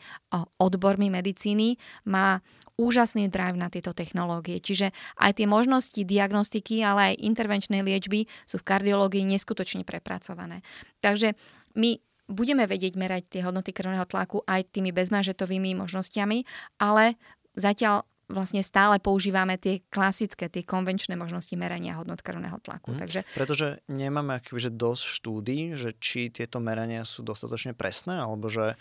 odbormi 0.62 1.10
medicíny 1.10 1.82
má 2.06 2.45
úžasný 2.73 3.29
drive 3.29 3.58
na 3.58 3.69
tieto 3.69 3.93
technológie. 3.93 4.58
Čiže 4.58 4.89
aj 5.21 5.38
tie 5.38 5.45
možnosti 5.45 6.01
diagnostiky, 6.01 6.82
ale 6.82 7.13
aj 7.13 7.21
intervenčnej 7.21 7.86
liečby 7.86 8.25
sú 8.49 8.58
v 8.58 8.65
kardiológii 8.65 9.25
neskutočne 9.29 9.86
prepracované. 9.86 10.65
Takže 11.01 11.38
my 11.77 12.01
budeme 12.25 12.65
vedieť 12.65 12.97
merať 12.97 13.29
tie 13.29 13.41
hodnoty 13.45 13.75
krvného 13.75 14.10
tlaku 14.10 14.41
aj 14.49 14.73
tými 14.73 14.89
bezmažetovými 14.89 15.77
možnosťami, 15.77 16.47
ale 16.82 17.19
zatiaľ 17.53 18.10
vlastne 18.34 18.60
stále 18.60 18.98
používame 18.98 19.56
tie 19.56 19.86
klasické, 19.88 20.50
tie 20.50 20.65
konvenčné 20.65 21.13
možnosti 21.13 21.54
merania 21.54 21.96
hodnot 21.96 22.19
krvného 22.19 22.58
tlaku. 22.60 22.98
Hmm. 22.98 23.00
Takže, 23.00 23.24
Pretože 23.38 23.80
nemáme 23.88 24.41
akože 24.41 24.74
dosť 24.74 25.04
štúdí, 25.06 25.60
že 25.78 25.93
či 26.02 26.28
tieto 26.28 26.58
merania 26.58 27.06
sú 27.06 27.22
dostatočne 27.22 27.78
presné, 27.78 28.17
alebo 28.17 28.50
že 28.50 28.74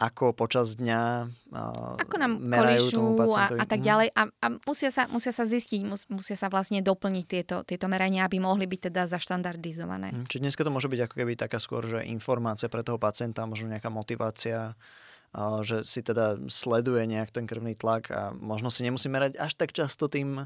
ako 0.00 0.32
počas 0.32 0.80
dňa 0.80 1.28
uh, 1.52 2.00
ako 2.00 2.16
nám 2.16 2.40
merajú 2.40 2.88
tomu 2.88 3.20
a, 3.20 3.28
pacientovi. 3.28 3.60
a 3.60 3.64
tak 3.68 3.80
Mhm. 3.80 3.86
ďalej. 3.86 4.08
A, 4.16 4.22
a 4.32 4.46
musia, 4.64 4.88
sa, 4.88 5.04
musia 5.12 5.28
sa 5.28 5.44
zistiť, 5.44 5.80
mus, 5.84 6.08
musia 6.08 6.40
sa 6.40 6.48
vlastne 6.48 6.80
doplniť 6.80 7.24
tieto, 7.28 7.56
tieto 7.68 7.84
merania, 7.84 8.24
aby 8.24 8.40
mohli 8.40 8.64
byť 8.64 8.80
teda 8.88 9.04
zaštandardizované. 9.04 10.16
Mhm. 10.16 10.24
Čiže 10.32 10.40
dneska 10.40 10.64
to 10.64 10.72
môže 10.72 10.88
byť 10.88 11.00
ako 11.04 11.14
keby 11.20 11.32
taká 11.36 11.60
skôr, 11.60 11.84
že 11.84 12.00
informácia 12.08 12.72
pre 12.72 12.80
toho 12.80 12.96
pacienta, 12.96 13.44
možno 13.44 13.68
nejaká 13.68 13.92
motivácia, 13.92 14.72
že 15.62 15.82
si 15.82 16.00
teda 16.00 16.36
sleduje 16.46 17.06
nejak 17.06 17.30
ten 17.30 17.46
krvný 17.46 17.74
tlak 17.74 18.10
a 18.10 18.30
možno 18.32 18.66
si 18.68 18.82
nemusí 18.82 19.06
merať 19.06 19.38
až 19.38 19.54
tak 19.54 19.70
často 19.70 20.10
tým, 20.10 20.44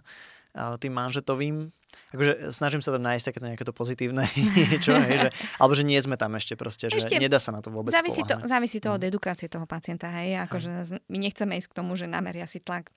tým 0.55 0.93
manžetovým. 0.93 1.73
Akože 2.11 2.51
snažím 2.51 2.83
sa 2.83 2.91
tam 2.91 3.03
nájsť 3.03 3.25
takéto 3.27 3.47
nejaké 3.47 3.65
to 3.65 3.73
pozitívne 3.73 4.23
niečo, 4.59 4.95
hej, 4.95 5.27
že, 5.27 5.29
alebo 5.57 5.73
že 5.73 5.83
nie 5.83 5.99
sme 5.99 6.15
tam 6.15 6.35
ešte 6.35 6.55
proste, 6.55 6.91
že 6.91 6.99
Ešte 7.01 7.19
nedá 7.19 7.39
sa 7.39 7.51
na 7.51 7.63
to 7.63 7.71
vôbec 7.71 7.91
Závisí 7.91 8.23
to, 8.23 8.35
závisí 8.45 8.79
to 8.79 8.93
od 8.93 9.03
Mhm. 9.03 9.09
edukácie 9.09 9.47
toho 9.47 9.67
pacienta, 9.67 10.11
hej. 10.13 10.39
Akože 10.43 10.71
my 11.07 11.19
nechceme 11.19 11.55
ísť 11.57 11.71
k 11.71 11.77
tomu, 11.77 11.95
že 11.95 12.07
nameria 12.07 12.45
si 12.45 12.59
tlak, 12.59 12.91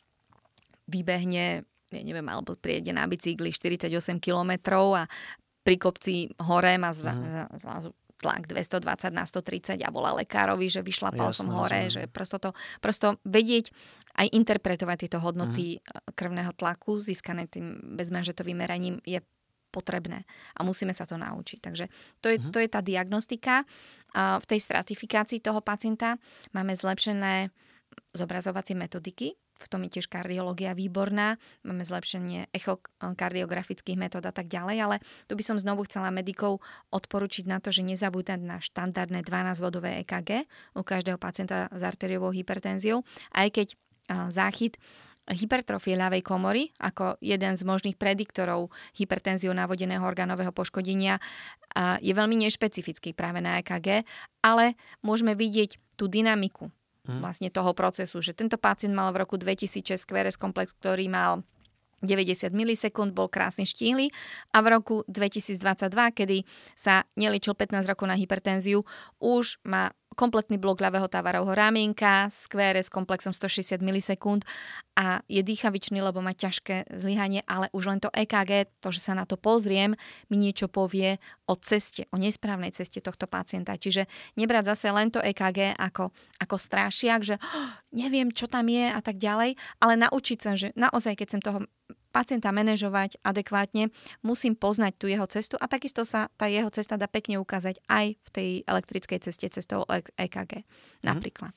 vybehne, 0.87 1.63
ja 1.89 2.01
neviem, 2.03 2.25
alebo 2.25 2.55
priede 2.55 2.91
na 2.91 3.05
bicykli 3.05 3.51
48 3.51 3.89
kilometrov 4.17 4.95
a 4.95 5.03
pri 5.61 5.75
kopci 5.75 6.13
hore 6.41 6.75
má 6.79 6.91
zra, 6.91 7.11
za- 7.13 7.51
zrazu 7.59 7.89
tlak 8.17 8.49
220 8.49 9.13
na 9.13 9.23
130 9.25 9.77
a 9.85 9.89
volá 9.93 10.13
lekárovi, 10.17 10.67
že 10.67 10.81
vyšlapal 10.81 11.29
som 11.31 11.47
Jasné, 11.47 11.57
hore, 11.57 11.79
rozumiem. 11.85 11.93
že 11.93 12.01
prosto 12.09 12.37
to, 12.41 12.49
prosto 12.81 13.07
vedieť 13.23 13.69
aj 14.17 14.27
interpretovať 14.33 14.97
tieto 15.05 15.19
hodnoty 15.21 15.77
mm-hmm. 15.77 16.17
krvného 16.17 16.51
tlaku 16.57 16.97
získané 16.97 17.45
tým 17.45 17.95
bezmanžetovým 17.95 18.57
meraním 18.57 18.97
je 19.05 19.21
potrebné 19.69 20.25
a 20.57 20.65
musíme 20.65 20.95
sa 20.95 21.05
to 21.05 21.19
naučiť. 21.19 21.59
Takže 21.61 21.85
to 22.23 22.27
je, 22.33 22.37
Mhm. 22.41 22.49
to 22.49 22.57
je 22.57 22.69
tá 22.71 22.81
diagnostika. 22.81 23.61
A 24.17 24.41
v 24.41 24.45
tej 24.49 24.59
stratifikácii 24.63 25.43
toho 25.43 25.61
pacienta 25.61 26.17
máme 26.55 26.73
zlepšené 26.73 27.53
zobrazovacie 28.17 28.73
metodiky, 28.73 29.37
v 29.57 29.67
tom 29.69 29.81
je 29.85 29.99
tiež 29.99 30.07
kardiológia 30.07 30.77
výborná, 30.77 31.41
máme 31.65 31.83
zlepšenie 31.83 32.53
echokardiografických 32.53 33.97
metód 33.97 34.23
a 34.29 34.33
tak 34.33 34.47
ďalej, 34.47 34.77
ale 34.77 34.95
tu 35.25 35.33
by 35.33 35.43
som 35.43 35.57
znovu 35.57 35.89
chcela 35.89 36.13
medikov 36.13 36.61
odporučiť 36.93 37.49
na 37.49 37.57
to, 37.57 37.73
že 37.73 37.81
nezabúdať 37.81 38.39
na 38.39 38.61
štandardné 38.61 39.25
12-vodové 39.25 40.01
EKG 40.05 40.45
u 40.77 40.81
každého 40.85 41.17
pacienta 41.17 41.67
s 41.73 41.81
arteriovou 41.81 42.29
hypertenziou, 42.29 43.01
aj 43.33 43.47
keď 43.49 43.67
a, 43.73 44.29
záchyt 44.29 44.77
hypertrofie 45.27 45.99
ľavej 45.99 46.23
komory 46.23 46.71
ako 46.79 47.19
jeden 47.19 47.59
z 47.59 47.63
možných 47.67 47.99
prediktorov 47.99 48.71
hypertenziou 48.95 49.51
navodeného 49.51 50.03
orgánového 50.07 50.55
poškodenia 50.55 51.19
a 51.75 51.99
je 51.99 52.15
veľmi 52.15 52.39
nešpecifický 52.47 53.11
práve 53.11 53.43
na 53.43 53.59
EKG, 53.59 54.07
ale 54.39 54.79
môžeme 55.03 55.35
vidieť 55.35 55.99
tú 55.99 56.07
dynamiku 56.07 56.71
Mhm. 57.07 57.23
vlastne 57.23 57.49
toho 57.49 57.71
procesu, 57.71 58.19
že 58.19 58.35
tento 58.35 58.59
pacient 58.59 58.91
mal 58.91 59.09
v 59.15 59.23
roku 59.23 59.39
2006 59.39 60.03
QRS 60.03 60.35
komplex, 60.35 60.75
ktorý 60.75 61.07
mal 61.07 61.47
90 62.05 62.53
milisekúnd, 62.53 63.17
bol 63.17 63.25
krásne 63.25 63.65
štíhly 63.65 64.13
a 64.53 64.61
v 64.61 64.67
roku 64.69 65.01
2022, 65.09 65.89
kedy 66.13 66.37
sa 66.77 67.09
neličil 67.17 67.57
15 67.57 67.89
rokov 67.89 68.05
na 68.05 68.13
hypertenziu, 68.13 68.85
už 69.17 69.57
má 69.65 69.89
kompletný 70.17 70.57
blok 70.57 70.81
ľavého 70.81 71.05
tavarovho 71.05 71.53
ramienka 71.53 72.25
s 72.25 72.49
QRS 72.49 72.89
komplexom 72.89 73.37
160 73.37 73.85
milisekúnd 73.85 74.41
a 74.97 75.21
je 75.29 75.45
dýchavičný, 75.45 76.01
lebo 76.01 76.25
má 76.25 76.33
ťažké 76.33 76.89
zlyhanie, 76.97 77.45
ale 77.45 77.69
už 77.69 77.85
len 77.85 78.01
to 78.01 78.09
EKG, 78.09 78.81
to, 78.81 78.89
že 78.89 79.05
sa 79.05 79.13
na 79.13 79.29
to 79.29 79.37
pozriem, 79.37 79.93
mi 80.33 80.41
niečo 80.41 80.65
povie 80.65 81.21
o 81.45 81.53
ceste, 81.53 82.09
o 82.09 82.17
nesprávnej 82.17 82.73
ceste 82.73 82.97
tohto 82.97 83.29
pacienta. 83.29 83.77
Čiže 83.77 84.09
nebrať 84.33 84.73
zase 84.73 84.89
len 84.89 85.13
to 85.13 85.21
EKG 85.21 85.77
ako, 85.77 86.09
ako 86.41 86.55
strášiak, 86.57 87.21
že 87.21 87.35
oh, 87.37 87.69
neviem, 87.93 88.33
čo 88.33 88.49
tam 88.49 88.65
je 88.65 88.89
a 88.89 88.99
tak 89.05 89.21
ďalej, 89.21 89.53
ale 89.77 89.93
naučiť 90.01 90.39
sa, 90.41 90.57
že 90.57 90.73
naozaj, 90.73 91.13
keď 91.13 91.27
som 91.29 91.41
toho 91.45 91.59
pacienta 92.17 92.49
manažovať 92.49 93.21
adekvátne, 93.21 93.93
musím 94.19 94.57
poznať 94.57 94.97
tú 94.97 95.05
jeho 95.05 95.29
cestu 95.29 95.53
a 95.55 95.69
takisto 95.69 96.01
sa 96.01 96.33
tá 96.33 96.49
jeho 96.49 96.73
cesta 96.73 96.97
dá 96.97 97.05
pekne 97.05 97.37
ukázať 97.37 97.77
aj 97.85 98.17
v 98.17 98.29
tej 98.33 98.49
elektrickej 98.65 99.19
ceste 99.21 99.45
cestou 99.47 99.85
EKG 100.17 100.65
napríklad. 101.05 101.53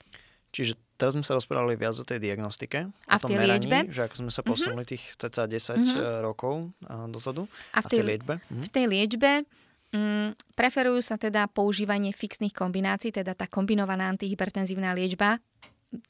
Čiže 0.51 0.75
teraz 0.99 1.14
sme 1.14 1.23
sa 1.23 1.33
rozprávali 1.33 1.79
viac 1.79 1.94
o 1.94 2.05
tej 2.05 2.18
diagnostike, 2.18 2.90
A 3.07 3.14
o 3.14 3.18
v 3.18 3.23
tom 3.23 3.31
tej 3.31 3.38
meraní, 3.38 3.64
liečbe? 3.64 3.79
že 3.88 4.01
ako 4.05 4.14
sme 4.18 4.31
sa 4.31 4.42
posunuli 4.42 4.85
tých 4.85 5.05
cca 5.16 5.46
10 5.46 5.79
Mhm. 5.79 5.94
eh, 5.94 6.20
rokov 6.20 6.55
eh, 6.83 7.07
dozadu. 7.09 7.46
A 7.73 7.81
v 7.81 7.87
tej, 7.88 8.03
liečbe? 8.05 8.35
Mhm. 8.51 8.62
v 8.66 8.68
tej 8.68 8.85
liečbe 8.85 9.31
mm, 9.94 10.29
preferujú 10.53 11.01
sa 11.01 11.16
teda 11.16 11.46
používanie 11.46 12.11
fixných 12.11 12.51
kombinácií, 12.53 13.11
teda 13.11 13.33
tá 13.33 13.46
kombinovaná 13.46 14.11
antihypertenzívna 14.11 14.90
liečba, 14.92 15.38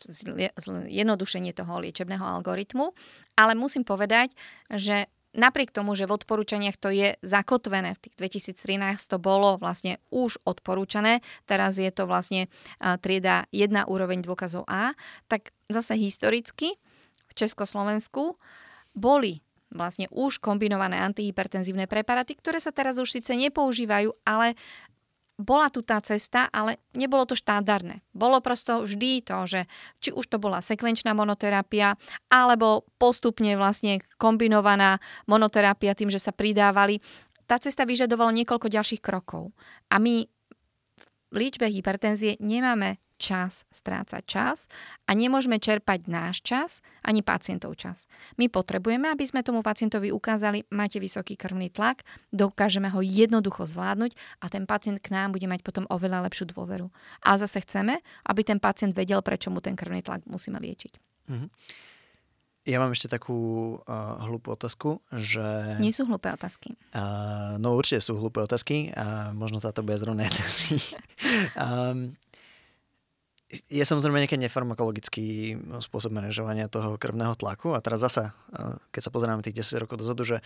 zjednodušenie 0.06 1.56
toho 1.56 1.80
liečebného 1.80 2.22
algoritmu, 2.22 2.92
ale 3.36 3.52
musím 3.56 3.84
povedať, 3.84 4.32
že 4.68 5.08
napriek 5.30 5.70
tomu, 5.70 5.94
že 5.94 6.10
v 6.10 6.18
odporúčaniach 6.18 6.74
to 6.74 6.90
je 6.90 7.14
zakotvené, 7.22 7.94
v 7.94 8.02
tých 8.02 8.14
2013 8.58 8.98
to 9.06 9.22
bolo 9.22 9.56
vlastne 9.62 10.02
už 10.10 10.42
odporúčané, 10.42 11.22
teraz 11.46 11.78
je 11.78 11.88
to 11.94 12.10
vlastne 12.10 12.50
trieda 13.00 13.46
1 13.54 13.86
úroveň 13.86 14.26
dôkazov 14.26 14.66
A, 14.66 14.92
tak 15.30 15.54
zase 15.70 15.94
historicky 15.94 16.76
v 17.30 17.32
Československu 17.38 18.34
boli 18.90 19.38
vlastne 19.70 20.10
už 20.10 20.42
kombinované 20.42 20.98
antihypertenzívne 20.98 21.86
preparáty, 21.86 22.34
ktoré 22.34 22.58
sa 22.58 22.74
teraz 22.74 22.98
už 22.98 23.22
síce 23.22 23.30
nepoužívajú, 23.38 24.10
ale 24.26 24.58
bola 25.40 25.72
tu 25.72 25.80
tá 25.80 25.98
cesta, 26.04 26.46
ale 26.52 26.78
nebolo 26.92 27.24
to 27.24 27.32
štandardné. 27.32 28.04
Bolo 28.12 28.44
prosto 28.44 28.84
vždy 28.84 29.24
to, 29.24 29.48
že 29.48 29.60
či 30.04 30.12
už 30.12 30.28
to 30.28 30.36
bola 30.36 30.60
sekvenčná 30.60 31.16
monoterapia, 31.16 31.96
alebo 32.28 32.84
postupne 33.00 33.56
vlastne 33.56 34.04
kombinovaná 34.20 35.00
monoterapia 35.24 35.96
tým, 35.96 36.12
že 36.12 36.20
sa 36.20 36.36
pridávali. 36.36 37.00
Tá 37.48 37.58
cesta 37.58 37.88
vyžadovala 37.88 38.30
niekoľko 38.36 38.70
ďalších 38.70 39.02
krokov. 39.02 39.50
A 39.90 39.98
my 39.98 40.28
liečbe 41.30 41.66
hypertenzie 41.70 42.36
nemáme 42.38 42.98
čas 43.20 43.68
strácať 43.68 44.24
čas 44.24 44.64
a 45.04 45.12
nemôžeme 45.12 45.60
čerpať 45.60 46.08
náš 46.08 46.40
čas 46.40 46.80
ani 47.04 47.20
pacientov 47.20 47.76
čas. 47.76 48.08
My 48.40 48.48
potrebujeme, 48.48 49.12
aby 49.12 49.28
sme 49.28 49.44
tomu 49.44 49.60
pacientovi 49.60 50.08
ukázali, 50.08 50.64
máte 50.72 50.96
vysoký 50.96 51.36
krvný 51.36 51.68
tlak, 51.68 52.00
dokážeme 52.32 52.88
ho 52.88 53.04
jednoducho 53.04 53.68
zvládnuť 53.68 54.16
a 54.40 54.48
ten 54.48 54.64
pacient 54.64 55.04
k 55.04 55.12
nám 55.12 55.36
bude 55.36 55.44
mať 55.44 55.60
potom 55.60 55.84
oveľa 55.92 56.24
lepšiu 56.32 56.48
dôveru. 56.56 56.88
A 57.20 57.36
zase 57.36 57.60
chceme, 57.60 58.00
aby 58.24 58.40
ten 58.40 58.56
pacient 58.56 58.96
vedel, 58.96 59.20
prečo 59.20 59.52
mu 59.52 59.60
ten 59.60 59.76
krvný 59.76 60.00
tlak 60.00 60.24
musíme 60.24 60.56
liečiť. 60.56 60.96
Mhm. 61.28 61.46
Ja 62.70 62.78
mám 62.78 62.94
ešte 62.94 63.10
takú 63.10 63.34
uh, 63.82 64.22
hlúpu 64.30 64.54
otázku, 64.54 65.02
že... 65.10 65.74
Nie 65.82 65.90
sú 65.90 66.06
hlúpe 66.06 66.30
otázky. 66.30 66.78
Uh, 66.94 67.58
no 67.58 67.74
určite 67.74 67.98
sú 67.98 68.14
hlúpe 68.14 68.38
otázky 68.38 68.94
a 68.94 69.34
možno 69.34 69.58
táto 69.58 69.82
bude 69.82 69.98
zrovna 69.98 70.30
jedna 70.30 70.46
z 70.46 70.58
nich. 70.70 70.86
um, 71.58 72.14
je 73.50 73.82
samozrejme 73.82 74.22
nejaký 74.22 74.38
nefarmakologický 74.38 75.58
spôsob 75.82 76.14
manažovania 76.14 76.70
toho 76.70 76.94
krvného 76.94 77.34
tlaku 77.34 77.74
a 77.74 77.82
teraz 77.82 78.06
zasa, 78.06 78.38
uh, 78.54 78.78
keď 78.94 79.02
sa 79.02 79.10
pozeráme 79.10 79.42
tých 79.42 79.66
10 79.66 79.82
rokov 79.82 79.98
dozadu, 79.98 80.22
že 80.22 80.38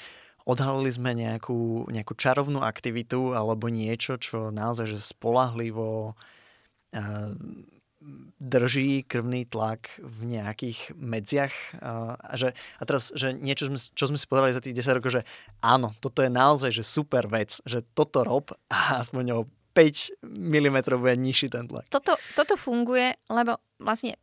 odhalili 0.48 0.88
sme 0.88 1.12
nejakú, 1.12 1.92
nejakú 1.92 2.16
čarovnú 2.16 2.64
aktivitu 2.64 3.36
alebo 3.36 3.68
niečo, 3.68 4.16
čo 4.16 4.48
naozaj 4.48 4.88
že 4.88 4.96
spolahlivo 4.96 6.16
drží 8.38 9.08
krvný 9.08 9.48
tlak 9.48 9.88
v 10.04 10.36
nejakých 10.36 10.92
medziach. 10.96 11.54
A, 11.80 12.36
že, 12.36 12.52
a 12.76 12.82
teraz, 12.84 13.10
že 13.16 13.32
niečo, 13.32 13.72
čo 13.72 14.04
sme 14.04 14.20
si 14.20 14.28
povedali 14.28 14.52
za 14.52 14.60
tých 14.60 14.76
10 14.76 14.98
rokov, 15.00 15.20
že 15.20 15.22
áno, 15.64 15.96
toto 15.98 16.20
je 16.20 16.28
naozaj 16.28 16.70
že 16.74 16.84
super 16.84 17.24
vec, 17.26 17.58
že 17.64 17.80
toto 17.96 18.20
rob 18.22 18.52
a 18.68 19.00
aspoň 19.00 19.24
o 19.32 19.40
5 19.74 20.22
mm 20.22 20.78
bude 21.00 21.16
nižší 21.18 21.50
ten 21.50 21.66
tlak. 21.66 21.90
Toto, 21.90 22.14
toto 22.38 22.54
funguje, 22.54 23.18
lebo 23.26 23.58
vlastne 23.82 24.14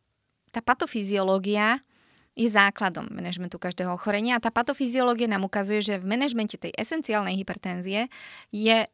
tá 0.56 0.63
patofyziológia 0.63 1.84
je 2.32 2.48
základom 2.48 3.12
manažmentu 3.12 3.60
každého 3.60 3.91
ochorenia 3.91 4.39
a 4.39 4.44
tá 4.44 4.48
patofyziológia 4.56 5.28
nám 5.28 5.44
ukazuje, 5.44 5.84
že 5.84 6.00
v 6.00 6.08
manažmente 6.08 6.56
tej 6.56 6.72
esenciálnej 6.80 7.36
hypertenzie 7.36 8.08
je 8.56 8.88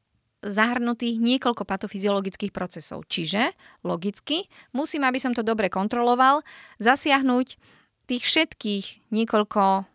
zahrnutých 0.47 1.19
niekoľko 1.19 1.67
patofyziologických 1.67 2.55
procesov. 2.55 3.03
Čiže, 3.11 3.51
logicky, 3.83 4.47
musím, 4.71 5.03
aby 5.03 5.19
som 5.19 5.35
to 5.35 5.43
dobre 5.43 5.67
kontroloval, 5.67 6.41
zasiahnuť 6.79 7.59
tých 8.07 8.23
všetkých 8.23 9.11
niekoľko 9.11 9.85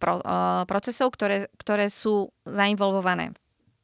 pro, 0.00 0.14
uh, 0.24 0.64
procesov, 0.64 1.12
ktoré, 1.12 1.52
ktoré 1.60 1.92
sú 1.92 2.32
zainvolvované 2.48 3.36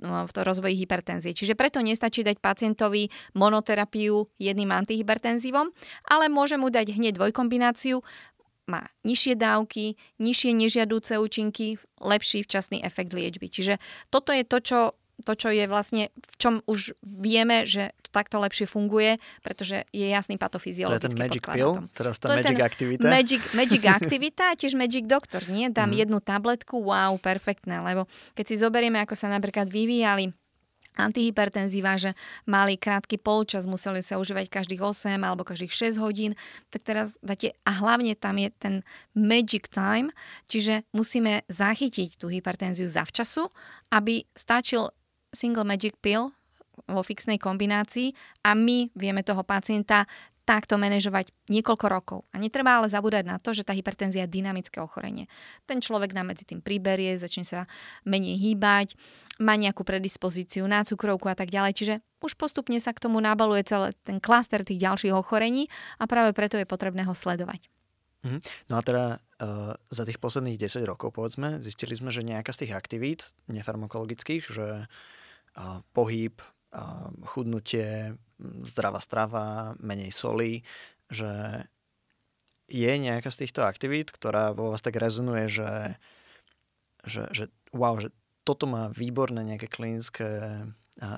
v 0.05 0.31
to 0.37 0.45
rozvoji 0.45 0.77
hypertenzie. 0.85 1.33
Čiže 1.33 1.57
preto 1.57 1.81
nestačí 1.81 2.21
dať 2.21 2.37
pacientovi 2.43 3.09
monoterapiu 3.33 4.29
jedným 4.37 4.69
antihypertenzívom, 4.75 5.73
ale 6.13 6.29
môže 6.29 6.61
mu 6.61 6.69
dať 6.69 6.93
hneď 6.93 7.17
dvojkombináciu 7.17 8.05
má 8.65 8.89
nižšie 9.05 9.37
dávky, 9.37 9.97
nižšie 10.17 10.57
nežiadúce 10.57 11.21
účinky, 11.21 11.77
lepší 12.01 12.45
včasný 12.49 12.81
efekt 12.81 13.13
liečby. 13.13 13.53
Čiže 13.53 13.77
toto 14.09 14.33
je 14.33 14.45
to, 14.45 14.59
čo 14.65 14.79
to, 15.23 15.33
čo 15.39 15.49
je 15.55 15.65
vlastne, 15.71 16.11
v 16.11 16.35
čom 16.43 16.55
už 16.67 16.99
vieme, 17.07 17.63
že 17.63 17.95
to 18.03 18.11
takto 18.11 18.43
lepšie 18.43 18.67
funguje, 18.67 19.23
pretože 19.47 19.87
je 19.95 20.07
jasný 20.11 20.35
patofyziologický 20.35 20.99
To 20.99 21.07
je 21.07 21.15
ten 21.15 21.23
magic 21.23 21.45
pill, 21.47 21.73
teraz 21.95 22.19
tá 22.19 22.35
to 22.35 22.43
magic 22.43 22.59
aktivita. 22.59 23.07
Magic, 23.07 23.43
magic 23.55 23.83
aktivita 24.03 24.43
a 24.51 24.55
tiež 24.59 24.75
magic 24.75 25.07
doktor, 25.07 25.47
nie? 25.47 25.71
Dám 25.71 25.95
mm. 25.95 25.99
jednu 26.03 26.19
tabletku, 26.19 26.83
wow, 26.83 27.15
perfektné, 27.23 27.79
lebo 27.79 28.11
keď 28.35 28.45
si 28.51 28.55
zoberieme, 28.59 28.99
ako 28.99 29.15
sa 29.15 29.31
napríklad 29.31 29.71
vyvíjali 29.71 30.35
antihypertenzíva, 30.95 31.99
že 31.99 32.15
mali 32.47 32.79
krátky 32.79 33.19
polčas, 33.19 33.67
museli 33.67 34.01
sa 34.01 34.19
užívať 34.23 34.47
každých 34.47 34.83
8 34.83 35.19
alebo 35.27 35.43
každých 35.43 35.95
6 35.95 35.99
hodín, 35.99 36.39
tak 36.71 36.87
teraz 36.87 37.19
dáte, 37.21 37.55
a 37.67 37.71
hlavne 37.75 38.15
tam 38.15 38.39
je 38.39 38.51
ten 38.55 38.75
magic 39.15 39.67
time, 39.71 40.15
čiže 40.47 40.87
musíme 40.95 41.43
zachytiť 41.51 42.19
tú 42.19 42.31
hypertenziu 42.31 42.87
zavčasu, 42.87 43.51
aby 43.91 44.23
stačil 44.39 44.95
single 45.35 45.67
magic 45.67 45.99
pill 46.01 46.33
vo 46.89 47.03
fixnej 47.03 47.39
kombinácii 47.39 48.15
a 48.43 48.55
my 48.59 48.91
vieme 48.95 49.23
toho 49.23 49.47
pacienta 49.47 50.07
takto 50.45 50.77
manažovať 50.77 51.33
niekoľko 51.49 51.87
rokov. 51.89 52.19
A 52.31 52.37
netreba 52.37 52.77
ale 52.77 52.93
zabúdať 52.93 53.25
na 53.25 53.41
to, 53.41 53.57
že 53.57 53.65
tá 53.65 53.73
hypertenzia 53.73 54.29
je 54.29 54.35
dynamické 54.41 54.77
ochorenie. 54.77 55.25
Ten 55.65 55.81
človek 55.81 56.13
nám 56.13 56.37
medzi 56.37 56.45
tým 56.45 56.61
priberie, 56.61 57.17
začne 57.17 57.49
sa 57.49 57.61
menej 58.05 58.37
hýbať, 58.37 58.93
má 59.41 59.57
nejakú 59.57 59.83
predispozíciu 59.83 60.69
na 60.69 60.85
cukrovku 60.85 61.33
a 61.33 61.37
tak 61.37 61.49
ďalej. 61.49 61.73
Čiže 61.75 61.95
už 62.21 62.37
postupne 62.37 62.77
sa 62.77 62.93
k 62.93 63.03
tomu 63.09 63.25
nabaluje 63.25 63.65
celý 63.65 63.97
ten 64.05 64.21
klaster 64.21 64.63
tých 64.63 64.85
ďalších 64.85 65.17
ochorení 65.17 65.73
a 65.97 66.05
práve 66.05 66.37
preto 66.37 66.61
je 66.61 66.69
potrebné 66.69 67.09
ho 67.09 67.17
sledovať. 67.17 67.73
Mhm. 68.25 68.39
No 68.69 68.81
a 68.81 68.83
teda 68.85 69.05
uh, 69.17 69.77
za 69.89 70.05
tých 70.05 70.21
posledných 70.21 70.61
10 70.61 70.85
rokov, 70.85 71.13
povedzme, 71.13 71.61
zistili 71.61 71.97
sme, 71.97 72.13
že 72.13 72.25
nejaká 72.25 72.53
z 72.53 72.69
tých 72.69 72.73
aktivít 72.77 73.21
nefarmakologických, 73.53 74.45
že 74.49 74.89
uh, 74.89 74.89
pohyb, 75.95 76.43
chudnutie, 77.31 78.19
zdravá 78.67 78.99
strava, 78.99 79.79
menej 79.79 80.11
soli, 80.11 80.67
že 81.07 81.65
je 82.67 82.93
nejaká 82.99 83.31
z 83.31 83.47
týchto 83.47 83.63
aktivít, 83.63 84.11
ktorá 84.11 84.57
vo 84.57 84.75
vás 84.75 84.83
tak 84.83 84.99
rezonuje, 84.99 85.47
že, 85.47 86.01
že, 87.07 87.29
že 87.31 87.45
wow, 87.71 88.01
že 88.01 88.11
toto 88.43 88.67
má 88.67 88.91
výborné 88.91 89.45
nejaké 89.45 89.71
klinické 89.71 90.65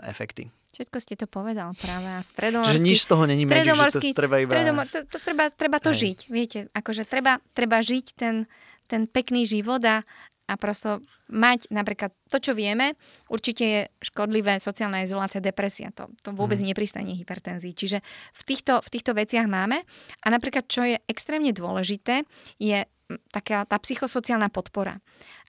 efekty. 0.04 0.52
Všetko 0.76 0.98
ste 1.00 1.14
to 1.16 1.24
povedal 1.24 1.72
práve. 1.72 2.04
A 2.04 2.20
stredomorský... 2.20 2.76
Že 2.76 2.84
nič 2.84 2.98
z 3.00 3.08
toho 3.08 3.24
není 3.24 3.48
magic, 3.48 3.72
že 3.72 4.12
to 4.12 4.12
treba 4.12 4.36
iba... 4.44 4.52
Stredomor, 4.52 4.86
to, 4.92 4.98
to 5.08 5.18
treba, 5.24 5.44
treba 5.48 5.78
to 5.80 5.96
Hej. 5.96 6.00
žiť, 6.04 6.18
viete. 6.28 6.58
Akože 6.76 7.08
treba, 7.08 7.40
treba 7.56 7.80
žiť 7.80 8.06
ten, 8.12 8.44
ten 8.84 9.08
pekný 9.08 9.48
život 9.48 9.80
a, 9.88 10.04
a 10.46 10.54
prosto 10.54 11.02
mať 11.26 11.70
napríklad 11.74 12.14
to, 12.30 12.38
čo 12.38 12.52
vieme, 12.54 12.94
určite 13.26 13.64
je 13.66 13.80
škodlivé 13.98 14.62
sociálna 14.62 15.02
izolácia, 15.02 15.42
depresia. 15.42 15.90
To, 15.98 16.06
to 16.22 16.30
vôbec 16.30 16.58
mm. 16.62 16.70
nepristane 16.70 17.12
hypertenzii. 17.18 17.74
Čiže 17.74 17.98
v 18.34 18.42
týchto, 18.46 18.78
v 18.78 18.88
týchto 18.88 19.10
veciach 19.10 19.50
máme. 19.50 19.82
A 20.22 20.26
napríklad, 20.30 20.70
čo 20.70 20.86
je 20.86 21.02
extrémne 21.10 21.50
dôležité, 21.50 22.22
je 22.62 22.86
taká 23.30 23.62
tá 23.66 23.78
psychosociálna 23.78 24.50
podpora. 24.50 24.98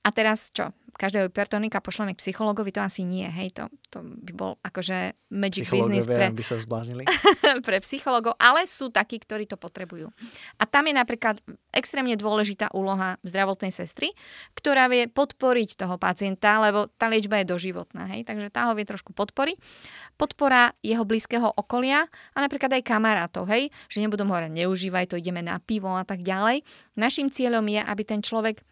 A 0.08 0.10
teraz 0.16 0.56
čo? 0.56 0.72
každého 0.98 1.30
hypertonika 1.30 1.78
pošleme 1.78 2.18
k 2.18 2.20
psychologovi, 2.20 2.74
to 2.74 2.82
asi 2.82 3.06
nie, 3.06 3.30
hej, 3.30 3.54
to, 3.54 3.70
to 3.94 4.02
by 4.02 4.34
bol 4.34 4.52
akože 4.66 5.14
magic 5.30 5.70
business 5.70 6.10
pre, 6.10 6.34
by 6.34 6.44
sa 6.44 6.58
zbláznili. 6.58 7.06
pre 7.68 7.78
psychologov, 7.86 8.34
ale 8.42 8.66
sú 8.66 8.90
takí, 8.90 9.22
ktorí 9.22 9.46
to 9.46 9.56
potrebujú. 9.62 10.10
A 10.58 10.64
tam 10.66 10.90
je 10.90 10.98
napríklad 10.98 11.38
extrémne 11.70 12.18
dôležitá 12.18 12.74
úloha 12.74 13.22
zdravotnej 13.22 13.70
sestry, 13.70 14.12
ktorá 14.58 14.90
vie 14.90 15.06
podporiť 15.06 15.78
toho 15.78 16.02
pacienta, 16.02 16.58
lebo 16.66 16.90
tá 16.98 17.06
liečba 17.08 17.46
je 17.46 17.54
doživotná, 17.54 18.10
hej, 18.18 18.26
takže 18.26 18.50
tá 18.50 18.66
ho 18.68 18.74
vie 18.74 18.84
trošku 18.84 19.14
podporiť. 19.14 19.62
Podpora 20.18 20.74
jeho 20.82 21.06
blízkeho 21.06 21.54
okolia 21.54 22.10
a 22.34 22.38
napríklad 22.42 22.74
aj 22.74 22.84
kamarátov, 22.84 23.46
hej, 23.54 23.70
že 23.86 24.02
nebudú 24.02 24.26
hovoriť, 24.26 24.50
neužívaj 24.50 25.14
to, 25.14 25.22
ideme 25.22 25.46
na 25.46 25.62
pivo 25.62 25.94
a 25.94 26.02
tak 26.02 26.26
ďalej. 26.26 26.66
Našim 26.98 27.30
cieľom 27.30 27.64
je, 27.70 27.86
aby 27.86 28.02
ten 28.02 28.26
človek 28.26 28.66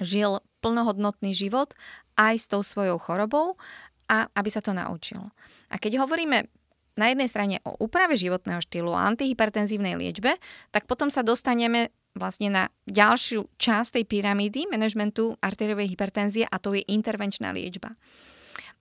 žil 0.00 0.42
plnohodnotný 0.64 1.36
život 1.36 1.76
aj 2.16 2.34
s 2.40 2.46
tou 2.50 2.62
svojou 2.64 2.98
chorobou 2.98 3.60
a 4.08 4.28
aby 4.36 4.48
sa 4.50 4.60
to 4.60 4.72
naučil. 4.72 5.32
A 5.72 5.80
keď 5.80 6.04
hovoríme 6.04 6.48
na 6.94 7.10
jednej 7.10 7.26
strane 7.26 7.56
o 7.66 7.74
úprave 7.82 8.14
životného 8.14 8.62
štýlu 8.62 8.94
a 8.94 9.10
antihypertenzívnej 9.10 9.98
liečbe, 9.98 10.38
tak 10.70 10.86
potom 10.86 11.10
sa 11.10 11.26
dostaneme 11.26 11.90
vlastne 12.14 12.46
na 12.46 12.64
ďalšiu 12.86 13.50
časť 13.58 13.98
tej 13.98 14.04
pyramídy 14.06 14.70
manažmentu 14.70 15.34
arteriovej 15.42 15.90
hypertenzie 15.90 16.46
a 16.46 16.56
to 16.62 16.78
je 16.78 16.86
intervenčná 16.86 17.50
liečba. 17.50 17.98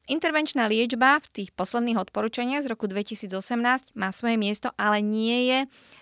Intervenčná 0.03 0.67
liečba 0.67 1.23
v 1.23 1.27
tých 1.31 1.49
posledných 1.55 1.95
odporúčaniach 1.95 2.59
z 2.59 2.75
roku 2.75 2.91
2018 2.91 3.95
má 3.95 4.11
svoje 4.11 4.35
miesto, 4.35 4.67
ale 4.75 4.99
nie 4.99 5.47
je 5.47 5.59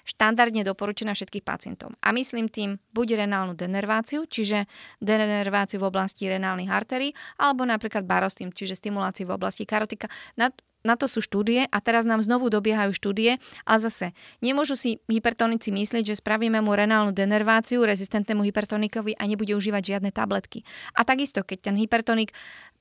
štandardne 0.10 0.66
doporučená 0.66 1.14
všetkých 1.14 1.46
pacientov. 1.46 1.94
A 2.02 2.10
myslím 2.10 2.50
tým 2.50 2.82
buď 2.98 3.22
renálnu 3.22 3.54
denerváciu, 3.54 4.26
čiže 4.26 4.66
denerváciu 5.06 5.78
v 5.78 5.94
oblasti 5.94 6.26
renálnych 6.26 6.74
arterií, 6.74 7.14
alebo 7.38 7.62
napríklad 7.62 8.02
barostým, 8.10 8.50
čiže 8.50 8.82
stimuláciu 8.82 9.30
v 9.30 9.38
oblasti 9.38 9.70
karotika. 9.70 10.10
Na, 10.34 10.50
na 10.82 10.98
to 10.98 11.06
sú 11.06 11.22
štúdie 11.22 11.70
a 11.70 11.78
teraz 11.80 12.10
nám 12.10 12.22
znovu 12.26 12.50
dobiehajú 12.50 12.94
štúdie, 12.94 13.38
ale 13.66 13.80
zase 13.82 14.18
nemôžu 14.42 14.78
si 14.78 14.98
hypertonici 15.06 15.70
myslieť, 15.70 16.14
že 16.14 16.20
spravíme 16.20 16.62
mu 16.62 16.74
renálnu 16.74 17.14
denerváciu 17.14 17.86
rezistentnému 17.86 18.42
hypertonikovi 18.50 19.18
a 19.18 19.24
nebude 19.30 19.54
užívať 19.54 19.98
žiadne 19.98 20.10
tabletky. 20.10 20.66
A 20.98 21.06
takisto, 21.06 21.46
keď 21.46 21.72
ten 21.72 21.76
hypertonik 21.78 22.34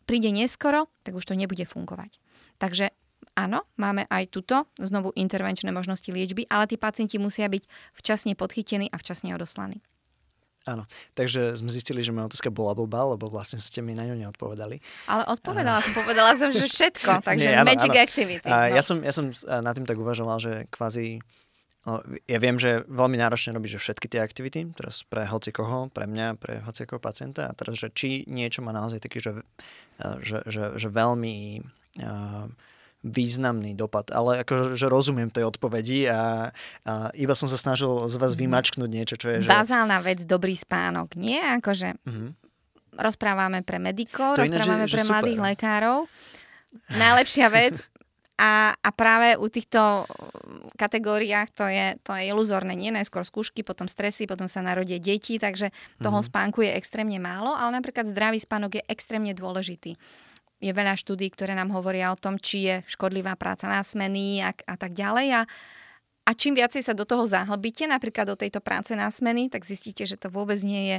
príde 0.09 0.33
neskoro, 0.33 0.89
tak 1.05 1.15
už 1.15 1.29
to 1.29 1.35
nebude 1.37 1.63
fungovať. 1.69 2.19
Takže 2.57 2.93
áno, 3.37 3.65
máme 3.77 4.09
aj 4.09 4.33
tuto 4.33 4.69
znovu 4.81 5.13
intervenčné 5.15 5.71
možnosti 5.71 6.09
liečby, 6.09 6.49
ale 6.49 6.67
tí 6.67 6.77
pacienti 6.81 7.21
musia 7.21 7.47
byť 7.47 7.95
včasne 7.97 8.33
podchytení 8.35 8.89
a 8.91 8.97
včasne 8.97 9.37
odoslaní. 9.37 9.85
Áno, 10.69 10.85
takže 11.17 11.57
sme 11.57 11.73
zistili, 11.73 12.05
že 12.05 12.13
moja 12.13 12.29
otázka 12.29 12.53
bola 12.53 12.77
blbá, 12.77 13.17
lebo 13.17 13.33
vlastne 13.33 13.57
ste 13.57 13.81
mi 13.81 13.97
na 13.97 14.05
ňu 14.05 14.13
neodpovedali. 14.21 14.77
Ale 15.09 15.25
odpovedala 15.33 15.81
som, 15.81 15.93
povedala 15.97 16.37
som, 16.37 16.53
že 16.53 16.69
všetko, 16.69 17.21
takže 17.29 17.49
Nie, 17.49 17.65
áno, 17.65 17.73
magic 17.73 17.93
áno. 17.97 18.05
activities. 18.05 18.53
No. 18.53 18.69
Ja, 18.69 18.83
som, 18.85 19.01
ja 19.01 19.13
som 19.13 19.33
nad 19.65 19.73
tým 19.73 19.89
tak 19.89 19.97
uvažoval, 19.97 20.37
že 20.37 20.53
kvázi 20.69 21.25
No, 21.81 22.05
ja 22.29 22.37
viem, 22.37 22.61
že 22.61 22.85
veľmi 22.93 23.17
náročne 23.17 23.57
že 23.65 23.81
všetky 23.81 24.05
tie 24.05 24.21
aktivity, 24.21 24.69
teraz 24.77 25.01
pre 25.09 25.25
hoci 25.25 25.49
koho, 25.49 25.89
pre 25.89 26.05
mňa, 26.05 26.37
pre 26.37 26.61
hoci 26.61 26.85
koho 26.85 27.01
pacienta 27.01 27.49
a 27.49 27.57
teraz, 27.57 27.81
že 27.81 27.89
či 27.89 28.29
niečo 28.29 28.61
má 28.61 28.69
naozaj 28.69 29.01
taký, 29.01 29.25
že, 29.25 29.41
že, 30.21 30.45
že, 30.45 30.77
že 30.77 30.89
veľmi 30.93 31.65
uh, 32.05 32.53
významný 33.01 33.73
dopad. 33.73 34.13
Ale 34.13 34.45
akože 34.45 34.77
že 34.77 34.87
rozumiem 34.93 35.33
tej 35.33 35.49
odpovedi 35.49 36.09
a, 36.09 36.53
a 36.85 36.93
iba 37.17 37.33
som 37.33 37.49
sa 37.49 37.57
snažil 37.57 37.89
z 38.09 38.17
vás 38.21 38.37
mhm. 38.37 38.41
vymačknúť 38.47 38.91
niečo, 38.91 39.17
čo 39.17 39.27
je... 39.33 39.37
Že... 39.45 39.49
Bazálna 39.49 39.99
vec, 40.05 40.25
dobrý 40.29 40.53
spánok, 40.53 41.17
nie? 41.17 41.41
Akože 41.41 41.97
mm-hmm. 41.97 42.31
rozprávame 43.01 43.65
pre 43.65 43.81
medikov, 43.81 44.37
to 44.37 44.45
rozprávame 44.45 44.85
iné, 44.85 44.91
že, 44.91 44.97
pre 45.01 45.05
že 45.05 45.11
mladých 45.11 45.39
super. 45.41 45.49
lekárov. 45.49 45.99
Najlepšia 46.95 47.49
vec, 47.51 47.75
a, 48.41 48.73
a 48.73 48.89
práve 48.89 49.37
u 49.37 49.53
týchto 49.53 50.09
kategóriách 50.81 51.53
to 51.53 51.69
je, 51.69 52.01
to 52.01 52.17
je 52.17 52.33
iluzórne. 52.33 52.73
Nie 52.73 52.89
najskôr 52.89 53.21
skúšky, 53.21 53.61
potom 53.61 53.85
stresy, 53.85 54.25
potom 54.25 54.49
sa 54.49 54.65
narodia 54.65 54.97
deti, 54.97 55.37
takže 55.37 55.69
toho 56.01 56.25
mm-hmm. 56.25 56.31
spánku 56.33 56.65
je 56.65 56.73
extrémne 56.73 57.21
málo, 57.21 57.53
ale 57.53 57.77
napríklad 57.77 58.09
zdravý 58.09 58.41
spánok 58.41 58.81
je 58.81 58.83
extrémne 58.89 59.37
dôležitý. 59.37 60.01
Je 60.61 60.73
veľa 60.77 60.93
štúdí, 60.93 61.33
ktoré 61.33 61.57
nám 61.57 61.73
hovoria 61.73 62.13
o 62.13 62.21
tom, 62.21 62.37
či 62.37 62.69
je 62.69 62.75
škodlivá 62.85 63.33
práca 63.41 63.65
na 63.65 63.81
smeny 63.81 64.45
a, 64.45 64.53
a 64.53 64.77
tak 64.77 64.93
ďalej. 64.93 65.41
A, 65.41 65.43
a 66.29 66.31
čím 66.37 66.53
viacej 66.55 66.85
sa 66.85 66.93
do 66.93 67.09
toho 67.09 67.25
zahlbíte, 67.25 67.89
napríklad 67.89 68.29
do 68.29 68.37
tejto 68.37 68.61
práce 68.61 68.93
na 68.93 69.09
smeny, 69.09 69.49
tak 69.49 69.65
zistíte, 69.65 70.05
že 70.05 70.21
to 70.21 70.29
vôbec 70.29 70.61
nie 70.61 70.95
je 70.95 70.99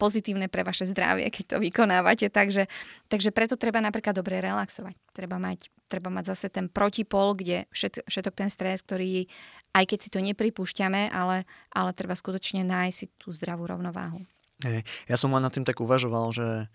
pozitívne 0.00 0.48
pre 0.48 0.64
vaše 0.64 0.88
zdravie, 0.88 1.28
keď 1.28 1.44
to 1.54 1.56
vykonávate. 1.60 2.32
Takže, 2.32 2.66
takže 3.06 3.30
preto 3.36 3.60
treba 3.60 3.84
napríklad 3.84 4.16
dobre 4.16 4.40
relaxovať. 4.40 4.96
Treba 5.12 5.36
mať, 5.36 5.68
treba 5.92 6.08
mať 6.08 6.32
zase 6.32 6.48
ten 6.48 6.66
protipol, 6.72 7.36
kde 7.36 7.68
všet, 7.70 8.08
všetok 8.08 8.34
ten 8.34 8.48
stres, 8.48 8.80
ktorý, 8.80 9.28
aj 9.76 9.84
keď 9.92 9.98
si 10.00 10.08
to 10.08 10.24
nepripúšťame, 10.24 11.12
ale, 11.12 11.44
ale 11.70 11.92
treba 11.92 12.16
skutočne 12.16 12.64
nájsť 12.64 12.96
si 12.96 13.06
tú 13.20 13.36
zdravú 13.36 13.68
rovnováhu. 13.68 14.24
Ja 15.04 15.20
som 15.20 15.36
len 15.36 15.44
nad 15.44 15.52
tým 15.52 15.68
tak 15.68 15.84
uvažoval, 15.84 16.32
že 16.32 16.72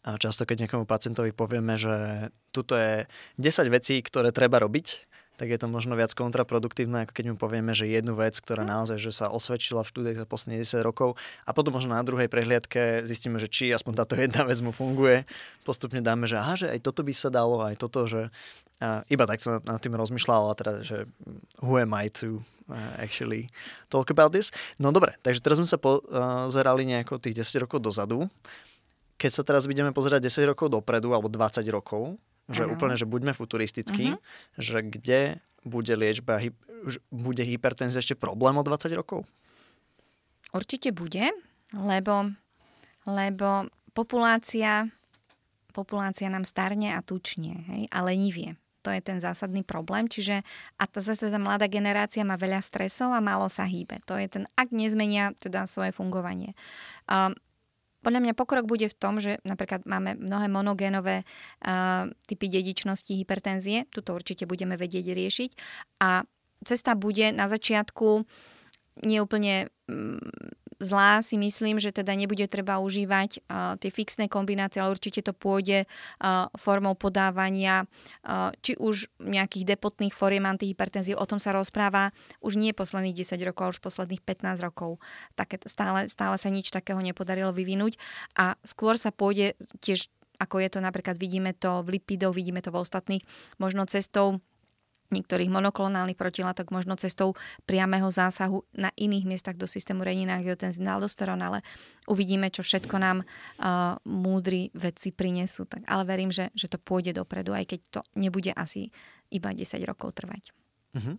a 0.00 0.16
často 0.16 0.48
keď 0.48 0.66
niekomu 0.66 0.88
pacientovi 0.88 1.36
povieme, 1.36 1.76
že 1.76 2.28
tuto 2.50 2.76
je 2.76 3.04
10 3.36 3.68
vecí, 3.68 4.00
ktoré 4.00 4.32
treba 4.32 4.56
robiť, 4.60 5.10
tak 5.40 5.48
je 5.48 5.56
to 5.56 5.72
možno 5.72 5.96
viac 5.96 6.12
kontraproduktívne, 6.12 7.08
ako 7.08 7.16
keď 7.16 7.24
mu 7.32 7.36
povieme, 7.40 7.72
že 7.72 7.88
jednu 7.88 8.12
vec, 8.12 8.36
ktorá 8.36 8.60
naozaj 8.60 9.00
že 9.00 9.08
sa 9.08 9.32
osvedčila 9.32 9.80
v 9.80 9.88
štúdiách 9.88 10.20
za 10.20 10.26
posledných 10.28 10.68
10 10.68 10.84
rokov 10.84 11.16
a 11.48 11.56
potom 11.56 11.72
možno 11.72 11.96
na 11.96 12.04
druhej 12.04 12.28
prehliadke 12.28 13.08
zistíme, 13.08 13.40
že 13.40 13.48
či 13.48 13.72
aspoň 13.72 14.04
táto 14.04 14.20
jedna 14.20 14.44
vec 14.44 14.60
mu 14.60 14.68
funguje. 14.68 15.24
Postupne 15.64 16.04
dáme, 16.04 16.28
že 16.28 16.36
aha, 16.36 16.60
že 16.60 16.68
aj 16.68 16.84
toto 16.84 17.00
by 17.00 17.12
sa 17.16 17.32
dalo, 17.32 17.64
aj 17.64 17.80
toto, 17.80 18.04
že 18.04 18.28
a 18.80 19.04
iba 19.12 19.28
tak 19.28 19.44
som 19.44 19.60
nad 19.60 19.76
tým 19.76 19.92
rozmýšľal, 19.92 20.40
ale 20.40 20.56
teda, 20.56 20.72
že 20.80 21.04
who 21.60 21.76
am 21.76 21.92
I 21.92 22.08
to 22.08 22.40
uh, 22.72 22.96
actually 22.96 23.44
talk 23.92 24.08
about 24.08 24.32
this? 24.32 24.48
No 24.80 24.88
dobre, 24.88 25.20
takže 25.20 25.44
teraz 25.44 25.60
sme 25.60 25.68
sa 25.68 25.76
pozerali 25.76 26.88
nejako 26.88 27.20
tých 27.20 27.44
10 27.44 27.68
rokov 27.68 27.84
dozadu. 27.84 28.32
Keď 29.20 29.30
sa 29.30 29.42
teraz 29.44 29.68
budeme 29.68 29.92
pozerať 29.92 30.32
10 30.32 30.48
rokov 30.48 30.72
dopredu, 30.72 31.12
alebo 31.12 31.28
20 31.28 31.68
rokov, 31.68 32.16
že 32.48 32.64
Áno. 32.64 32.72
úplne, 32.74 32.96
že 32.96 33.04
buďme 33.04 33.36
futuristickí, 33.36 34.16
Mhm. 34.16 34.18
že 34.56 34.78
kde 34.80 35.20
bude 35.60 35.92
liečba, 35.92 36.40
bude 37.12 37.44
hypertenzia 37.44 38.00
ešte 38.00 38.16
problém 38.16 38.56
o 38.56 38.64
20 38.64 38.96
rokov? 38.96 39.28
Určite 40.50 40.90
bude, 40.90 41.30
lebo, 41.70 42.32
lebo 43.06 43.68
populácia, 43.92 44.88
populácia 45.70 46.26
nám 46.32 46.42
starne 46.48 46.96
a 46.96 47.04
tučne 47.04 47.62
hej, 47.70 47.82
a 47.92 47.98
lenivie. 48.02 48.56
To 48.80 48.88
je 48.88 49.04
ten 49.04 49.20
zásadný 49.20 49.60
problém. 49.60 50.08
Čiže 50.08 50.40
a 50.80 50.88
tá, 50.88 51.04
zase 51.04 51.28
tá 51.28 51.36
mladá 51.36 51.68
generácia 51.68 52.24
má 52.24 52.40
veľa 52.40 52.64
stresov 52.64 53.12
a 53.12 53.20
málo 53.20 53.52
sa 53.52 53.68
hýbe. 53.68 54.00
To 54.08 54.16
je 54.16 54.26
ten, 54.26 54.44
ak 54.56 54.72
nezmenia 54.72 55.36
teda 55.36 55.68
svoje 55.68 55.92
fungovanie. 55.92 56.56
Um, 57.04 57.36
podľa 58.00 58.20
mňa 58.24 58.34
pokrok 58.36 58.64
bude 58.64 58.88
v 58.88 58.96
tom, 58.96 59.20
že 59.20 59.40
napríklad 59.44 59.84
máme 59.84 60.16
mnohé 60.16 60.48
monogénové 60.48 61.22
uh, 61.24 62.08
typy 62.24 62.48
dedičnosti 62.48 63.12
hypertenzie. 63.12 63.84
Tuto 63.92 64.16
určite 64.16 64.48
budeme 64.48 64.80
vedieť 64.80 65.12
riešiť. 65.12 65.50
A 66.00 66.24
cesta 66.64 66.96
bude 66.96 67.32
na 67.36 67.48
začiatku 67.48 68.24
neúplne 69.04 69.68
mm, 69.88 70.20
zlá 70.80 71.20
si 71.20 71.36
myslím, 71.36 71.76
že 71.76 71.92
teda 71.92 72.16
nebude 72.16 72.48
treba 72.48 72.80
užívať 72.80 73.30
uh, 73.46 73.76
tie 73.76 73.92
fixné 73.92 74.26
kombinácie, 74.26 74.80
ale 74.80 74.96
určite 74.96 75.20
to 75.20 75.36
pôjde 75.36 75.84
uh, 75.84 76.48
formou 76.56 76.96
podávania 76.96 77.84
uh, 78.24 78.50
či 78.64 78.74
už 78.80 79.12
nejakých 79.20 79.76
depotných 79.76 80.16
foriem 80.16 80.48
antihypertenzie. 80.48 81.14
O 81.14 81.28
tom 81.28 81.36
sa 81.36 81.52
rozpráva 81.52 82.16
už 82.40 82.56
nie 82.56 82.72
posledných 82.72 83.14
10 83.14 83.36
rokov, 83.44 83.62
ale 83.62 83.72
už 83.76 83.84
posledných 83.84 84.22
15 84.24 84.66
rokov. 84.66 84.98
Také, 85.36 85.60
stále, 85.68 86.08
stále 86.08 86.40
sa 86.40 86.48
nič 86.48 86.72
takého 86.72 86.98
nepodarilo 87.04 87.52
vyvinúť 87.52 88.00
a 88.40 88.56
skôr 88.64 88.96
sa 88.96 89.12
pôjde 89.12 89.54
tiež 89.84 90.08
ako 90.40 90.56
je 90.64 90.72
to 90.72 90.80
napríklad, 90.80 91.20
vidíme 91.20 91.52
to 91.52 91.84
v 91.84 92.00
lipidoch, 92.00 92.32
vidíme 92.32 92.64
to 92.64 92.72
v 92.72 92.80
ostatných, 92.80 93.20
možno 93.60 93.84
cestou 93.84 94.40
niektorých 95.10 95.50
monoklonálnych 95.50 96.18
protilátok, 96.18 96.70
možno 96.74 96.94
cestou 96.96 97.34
priamého 97.66 98.08
zásahu 98.10 98.62
na 98.74 98.94
iných 98.94 99.26
miestach 99.26 99.56
do 99.58 99.66
systému 99.66 100.06
renina, 100.06 100.38
angiotenzín, 100.38 100.86
aldosterón, 100.86 101.42
ale 101.42 101.62
uvidíme, 102.06 102.50
čo 102.50 102.62
všetko 102.64 102.96
nám 102.98 103.18
uh, 103.22 103.98
múdri 104.06 104.70
vedci 104.74 105.10
prinesú. 105.14 105.66
Tak, 105.66 105.86
ale 105.86 106.02
verím, 106.06 106.30
že, 106.30 106.48
že 106.54 106.70
to 106.70 106.78
pôjde 106.78 107.18
dopredu, 107.18 107.54
aj 107.54 107.66
keď 107.70 107.80
to 107.90 108.00
nebude 108.14 108.50
asi 108.54 108.90
iba 109.30 109.54
10 109.54 109.78
rokov 109.86 110.18
trvať. 110.18 110.50
Uh-huh. 110.94 111.14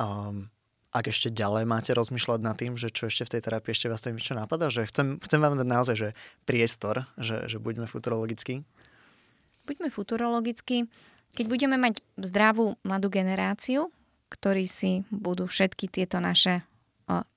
Um, 0.00 0.48
ak 0.88 1.12
ešte 1.12 1.28
ďalej 1.28 1.68
máte 1.68 1.92
rozmýšľať 1.92 2.40
nad 2.40 2.56
tým, 2.56 2.80
že 2.80 2.88
čo 2.88 3.12
ešte 3.12 3.28
v 3.28 3.32
tej 3.36 3.42
terapii 3.44 3.72
ešte 3.76 3.92
vás 3.92 4.00
tam 4.00 4.16
čo 4.16 4.32
napadá, 4.32 4.72
že 4.72 4.88
chcem, 4.88 5.20
chcem 5.20 5.40
vám 5.40 5.60
dať 5.60 5.68
naozaj 5.68 5.96
že 5.96 6.08
priestor, 6.48 7.04
že, 7.20 7.44
že 7.44 7.60
buďme 7.60 7.84
futurologickí. 7.84 8.64
Buďme 9.68 9.92
futurologicky. 9.92 10.88
Keď 11.36 11.46
budeme 11.48 11.76
mať 11.76 12.00
zdravú 12.16 12.78
mladú 12.86 13.12
generáciu, 13.12 13.90
ktorí 14.28 14.68
si 14.68 15.02
budú 15.08 15.48
všetky 15.48 15.88
tieto 15.88 16.20
naše 16.20 16.64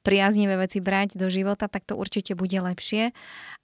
priaznivé 0.03 0.59
veci 0.59 0.83
brať 0.83 1.15
do 1.15 1.31
života, 1.31 1.71
tak 1.71 1.87
to 1.87 1.95
určite 1.95 2.35
bude 2.35 2.55
lepšie. 2.59 3.15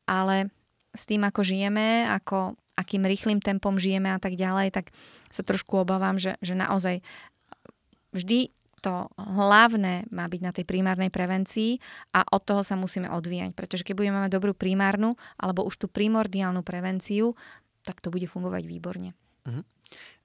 Ale 0.08 0.48
s 0.96 1.04
tým, 1.04 1.28
ako 1.28 1.44
žijeme, 1.44 2.08
ako, 2.08 2.56
akým 2.80 3.04
rýchlým 3.04 3.44
tempom 3.44 3.76
žijeme 3.76 4.16
a 4.16 4.20
tak 4.20 4.40
ďalej, 4.40 4.72
tak 4.72 4.96
sa 5.28 5.44
trošku 5.44 5.84
obávam, 5.84 6.16
že, 6.16 6.40
že 6.40 6.56
naozaj 6.56 7.04
vždy 8.16 8.56
to 8.80 9.10
hlavné 9.20 10.08
má 10.14 10.30
byť 10.30 10.42
na 10.42 10.52
tej 10.54 10.64
primárnej 10.64 11.12
prevencii 11.12 11.82
a 12.14 12.24
od 12.30 12.42
toho 12.46 12.62
sa 12.64 12.78
musíme 12.80 13.10
odvíjať. 13.12 13.52
Pretože 13.58 13.84
keď 13.84 13.96
budeme 14.00 14.20
mať 14.24 14.32
dobrú 14.38 14.54
primárnu 14.56 15.20
alebo 15.36 15.66
už 15.66 15.76
tú 15.76 15.88
primordiálnu 15.92 16.62
prevenciu, 16.64 17.36
tak 17.84 18.00
to 18.00 18.14
bude 18.14 18.30
fungovať 18.30 18.64
výborne. 18.64 19.12
Uh-huh. 19.44 19.66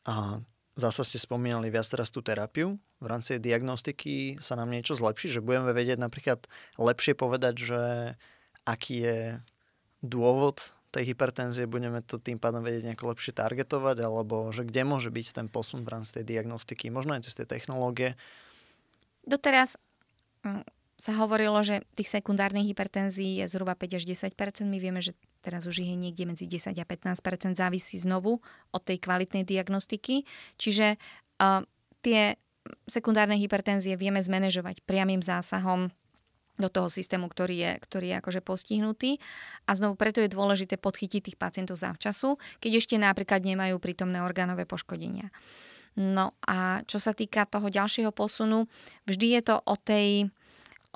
A 0.09 0.43
zase 0.75 1.05
ste 1.05 1.19
spomínali 1.21 1.69
viac 1.69 1.87
teraz 1.87 2.09
tú 2.09 2.25
terapiu. 2.25 2.81
V 3.03 3.07
rámci 3.07 3.39
diagnostiky 3.39 4.41
sa 4.41 4.57
nám 4.57 4.73
niečo 4.73 4.97
zlepší, 4.97 5.29
že 5.29 5.45
budeme 5.45 5.71
vedieť 5.71 5.99
napríklad 6.01 6.47
lepšie 6.81 7.13
povedať, 7.19 7.55
že 7.61 7.81
aký 8.65 8.95
je 9.05 9.19
dôvod 10.03 10.75
tej 10.93 11.17
hypertenzie, 11.17 11.65
budeme 11.65 12.05
to 12.05 12.21
tým 12.21 12.37
pádom 12.37 12.61
vedieť 12.61 12.93
nejako 12.93 13.17
lepšie 13.17 13.33
targetovať, 13.33 14.05
alebo 14.05 14.53
že 14.53 14.69
kde 14.69 14.85
môže 14.85 15.09
byť 15.09 15.41
ten 15.41 15.47
posun 15.49 15.89
v 15.89 15.93
rámci 15.99 16.21
tej 16.21 16.37
diagnostiky, 16.37 16.93
možno 16.93 17.17
aj 17.17 17.25
cez 17.25 17.33
tie 17.33 17.49
technológie. 17.49 18.13
Doteraz 19.25 19.81
mm, 20.45 20.69
sa 21.03 21.19
hovorilo, 21.19 21.59
že 21.67 21.83
tých 21.99 22.15
sekundárnych 22.15 22.71
hypertenzií 22.71 23.43
je 23.43 23.51
zhruba 23.51 23.75
5 23.75 23.99
až 23.99 24.07
10 24.07 24.39
My 24.71 24.79
vieme, 24.79 25.03
že 25.03 25.19
teraz 25.43 25.67
už 25.67 25.83
je 25.83 25.99
niekde 25.99 26.31
medzi 26.31 26.47
10 26.47 26.79
a 26.79 26.87
15% 26.87 27.59
závisí 27.59 27.99
znovu 27.99 28.39
od 28.71 28.83
tej 28.87 29.03
kvalitnej 29.03 29.43
diagnostiky. 29.43 30.23
Čiže 30.63 30.95
uh, 31.43 31.67
tie 32.07 32.39
sekundárne 32.87 33.35
hypertenzie 33.35 33.99
vieme 33.99 34.23
zmanéžovať 34.23 34.87
priamým 34.87 35.19
zásahom 35.19 35.91
do 36.55 36.71
toho 36.71 36.87
systému, 36.87 37.27
ktorý 37.27 37.57
je, 37.59 37.73
ktorý 37.83 38.07
je 38.15 38.17
akože 38.23 38.41
postihnutý. 38.47 39.19
A 39.67 39.75
znovu 39.75 39.99
preto 39.99 40.23
je 40.23 40.31
dôležité 40.31 40.79
podchytiť 40.79 41.35
tých 41.35 41.41
pacientov 41.41 41.83
zavčasu, 41.83 42.39
keď 42.63 42.79
ešte 42.79 42.95
napríklad 42.95 43.43
nemajú 43.43 43.83
prítomné 43.83 44.23
orgánové 44.23 44.71
poškodenia. 44.71 45.35
No 45.99 46.39
a 46.47 46.87
čo 46.87 47.03
sa 47.03 47.11
týka 47.11 47.43
toho 47.51 47.67
ďalšieho 47.67 48.15
posunu, 48.15 48.71
vždy 49.11 49.27
je 49.35 49.43
to 49.51 49.57
o, 49.67 49.75
tej, 49.75 50.31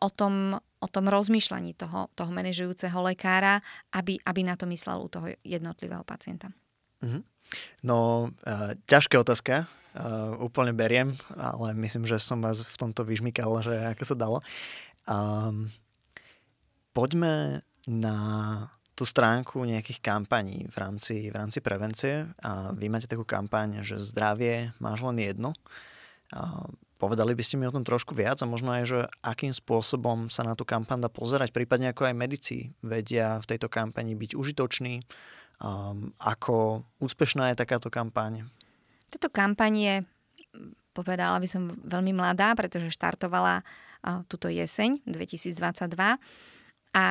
o, 0.00 0.08
tom, 0.12 0.56
o 0.60 0.88
tom 0.88 1.04
rozmýšľaní 1.08 1.76
toho, 1.76 2.08
toho 2.12 2.30
manažujúceho 2.32 2.98
lekára, 3.04 3.60
aby, 3.92 4.20
aby 4.24 4.40
na 4.44 4.54
to 4.54 4.68
myslel 4.68 5.04
u 5.04 5.08
toho 5.08 5.26
jednotlivého 5.42 6.04
pacienta. 6.04 6.52
Mm-hmm. 7.04 7.22
No, 7.86 8.30
uh, 8.42 8.74
ťažká 8.90 9.22
otázka, 9.22 9.70
uh, 9.94 10.34
úplne 10.42 10.74
beriem, 10.74 11.14
ale 11.38 11.78
myslím, 11.78 12.04
že 12.04 12.18
som 12.18 12.42
vás 12.42 12.60
v 12.60 12.76
tomto 12.76 13.06
vyžmykal, 13.06 13.62
že 13.62 13.74
ako 13.94 14.02
sa 14.02 14.16
dalo. 14.18 14.38
Um, 15.06 15.70
poďme 16.90 17.62
na 17.86 18.16
tú 18.96 19.04
stránku 19.04 19.60
nejakých 19.68 20.00
kampaní 20.00 20.64
v 20.72 20.76
rámci, 20.80 21.28
v 21.28 21.36
rámci 21.36 21.60
prevencie. 21.60 22.26
A 22.40 22.72
vy 22.72 22.88
máte 22.88 23.04
takú 23.04 23.28
kampaň, 23.28 23.84
že 23.84 24.00
zdravie 24.00 24.72
máš 24.80 25.04
len 25.04 25.20
jedno. 25.20 25.52
A 26.32 26.64
povedali 26.96 27.36
by 27.36 27.42
ste 27.44 27.56
mi 27.60 27.68
o 27.68 27.74
tom 27.74 27.84
trošku 27.84 28.16
viac 28.16 28.40
a 28.40 28.48
možno 28.48 28.72
aj, 28.72 28.82
že 28.88 28.98
akým 29.20 29.52
spôsobom 29.52 30.32
sa 30.32 30.42
na 30.42 30.56
tú 30.56 30.64
kampaň 30.64 31.04
dá 31.04 31.10
pozerať, 31.12 31.52
prípadne 31.52 31.92
ako 31.92 32.08
aj 32.08 32.14
medici 32.16 32.72
vedia 32.80 33.40
v 33.40 33.48
tejto 33.48 33.68
kampani 33.68 34.16
byť 34.16 34.32
užitoční, 34.34 35.04
um, 35.60 36.10
ako 36.20 36.84
úspešná 36.98 37.52
je 37.52 37.60
takáto 37.60 37.92
kampaň? 37.92 38.48
Táto 39.12 39.30
kampaň 39.30 39.72
je, 39.76 39.94
povedala 40.96 41.36
by 41.38 41.48
som, 41.48 41.76
veľmi 41.84 42.16
mladá, 42.16 42.56
pretože 42.56 42.90
štartovala 42.90 43.62
túto 44.30 44.46
jeseň 44.46 45.02
2022 45.02 45.58
a 46.94 47.04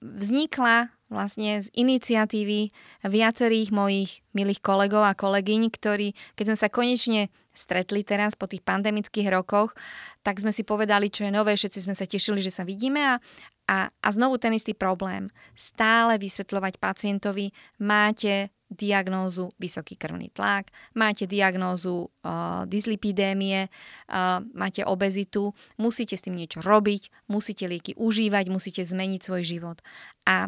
vznikla 0.00 0.90
vlastne 1.10 1.62
z 1.62 1.66
iniciatívy 1.74 2.70
viacerých 3.06 3.70
mojich 3.74 4.22
milých 4.34 4.62
kolegov 4.62 5.06
a 5.06 5.14
kolegyň, 5.14 5.70
ktorí, 5.70 6.14
keď 6.38 6.54
sme 6.54 6.58
sa 6.58 6.68
konečne 6.70 7.22
stretli 7.60 8.00
teraz 8.00 8.32
po 8.32 8.48
tých 8.48 8.64
pandemických 8.64 9.28
rokoch, 9.28 9.76
tak 10.24 10.40
sme 10.40 10.48
si 10.48 10.64
povedali, 10.64 11.12
čo 11.12 11.28
je 11.28 11.32
nové, 11.36 11.52
všetci 11.52 11.84
sme 11.84 11.92
sa 11.92 12.08
tešili, 12.08 12.40
že 12.40 12.48
sa 12.48 12.64
vidíme 12.64 13.04
a, 13.04 13.14
a, 13.68 13.92
a 13.92 14.08
znovu 14.08 14.40
ten 14.40 14.56
istý 14.56 14.72
problém. 14.72 15.28
Stále 15.52 16.16
vysvetľovať 16.16 16.80
pacientovi, 16.80 17.52
máte 17.78 18.48
diagnózu 18.70 19.50
vysoký 19.58 19.98
krvný 19.98 20.30
tlak, 20.30 20.70
máte 20.94 21.26
diagnózu 21.26 22.06
uh, 22.06 22.62
dyslipidémie, 22.70 23.66
uh, 23.66 24.38
máte 24.54 24.86
obezitu, 24.86 25.50
musíte 25.74 26.14
s 26.14 26.22
tým 26.22 26.38
niečo 26.38 26.62
robiť, 26.62 27.10
musíte 27.26 27.66
lieky 27.66 27.98
užívať, 27.98 28.46
musíte 28.46 28.86
zmeniť 28.86 29.20
svoj 29.26 29.42
život. 29.42 29.78
A 30.22 30.46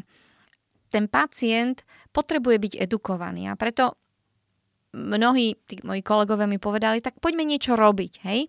ten 0.94 1.10
pacient 1.10 1.82
potrebuje 2.14 2.56
byť 2.62 2.72
edukovaný 2.86 3.50
a 3.50 3.58
preto 3.58 3.98
mnohí 4.92 5.56
tí 5.64 5.80
moji 5.82 6.04
kolegovia 6.04 6.46
mi 6.46 6.60
povedali, 6.60 7.00
tak 7.00 7.18
poďme 7.18 7.48
niečo 7.48 7.74
robiť, 7.74 8.12
hej. 8.28 8.46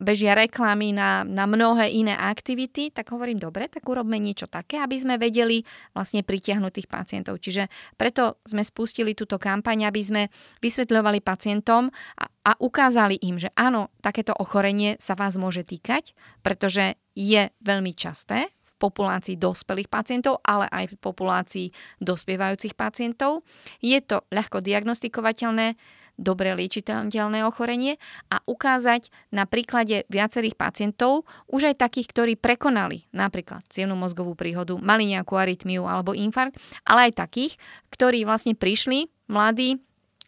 bežia 0.00 0.32
reklamy 0.32 0.96
na, 0.96 1.24
na 1.28 1.44
mnohé 1.44 1.92
iné 1.92 2.16
aktivity, 2.16 2.88
tak 2.88 3.12
hovorím, 3.12 3.36
dobre, 3.36 3.68
tak 3.68 3.84
urobme 3.84 4.16
niečo 4.16 4.48
také, 4.48 4.80
aby 4.80 4.96
sme 4.96 5.20
vedeli 5.20 5.60
vlastne 5.92 6.24
pritiahnuť 6.24 6.72
tých 6.72 6.88
pacientov. 6.88 7.36
Čiže 7.40 7.68
preto 8.00 8.40
sme 8.48 8.64
spustili 8.64 9.12
túto 9.12 9.36
kampaň, 9.36 9.88
aby 9.88 10.00
sme 10.00 10.22
vysvetľovali 10.64 11.20
pacientom 11.20 11.92
a, 12.16 12.24
a 12.48 12.52
ukázali 12.56 13.20
im, 13.20 13.36
že 13.36 13.52
áno, 13.56 13.92
takéto 14.00 14.32
ochorenie 14.36 14.96
sa 14.96 15.12
vás 15.16 15.36
môže 15.36 15.64
týkať, 15.68 16.16
pretože 16.40 16.96
je 17.12 17.52
veľmi 17.60 17.92
časté 17.92 18.48
populácii 18.80 19.36
dospelých 19.36 19.92
pacientov, 19.92 20.40
ale 20.40 20.64
aj 20.72 20.96
v 20.96 21.00
populácii 21.04 21.66
dospievajúcich 22.00 22.72
pacientov. 22.72 23.44
Je 23.84 24.00
to 24.00 24.24
ľahko 24.32 24.64
diagnostikovateľné, 24.64 25.76
dobre 26.20 26.52
liečiteľné 26.52 27.44
ochorenie 27.48 27.96
a 28.28 28.44
ukázať 28.44 29.08
na 29.32 29.48
príklade 29.48 30.04
viacerých 30.12 30.56
pacientov, 30.56 31.24
už 31.48 31.72
aj 31.72 31.80
takých, 31.80 32.12
ktorí 32.12 32.32
prekonali 32.36 33.08
napríklad 33.16 33.64
cievnú 33.72 33.96
mozgovú 33.96 34.36
príhodu, 34.36 34.76
mali 34.76 35.08
nejakú 35.08 35.36
arytmiu 35.36 35.88
alebo 35.88 36.12
infarkt, 36.12 36.60
ale 36.84 37.08
aj 37.08 37.24
takých, 37.24 37.52
ktorí 37.88 38.28
vlastne 38.28 38.52
prišli, 38.52 39.08
mladí, 39.32 39.80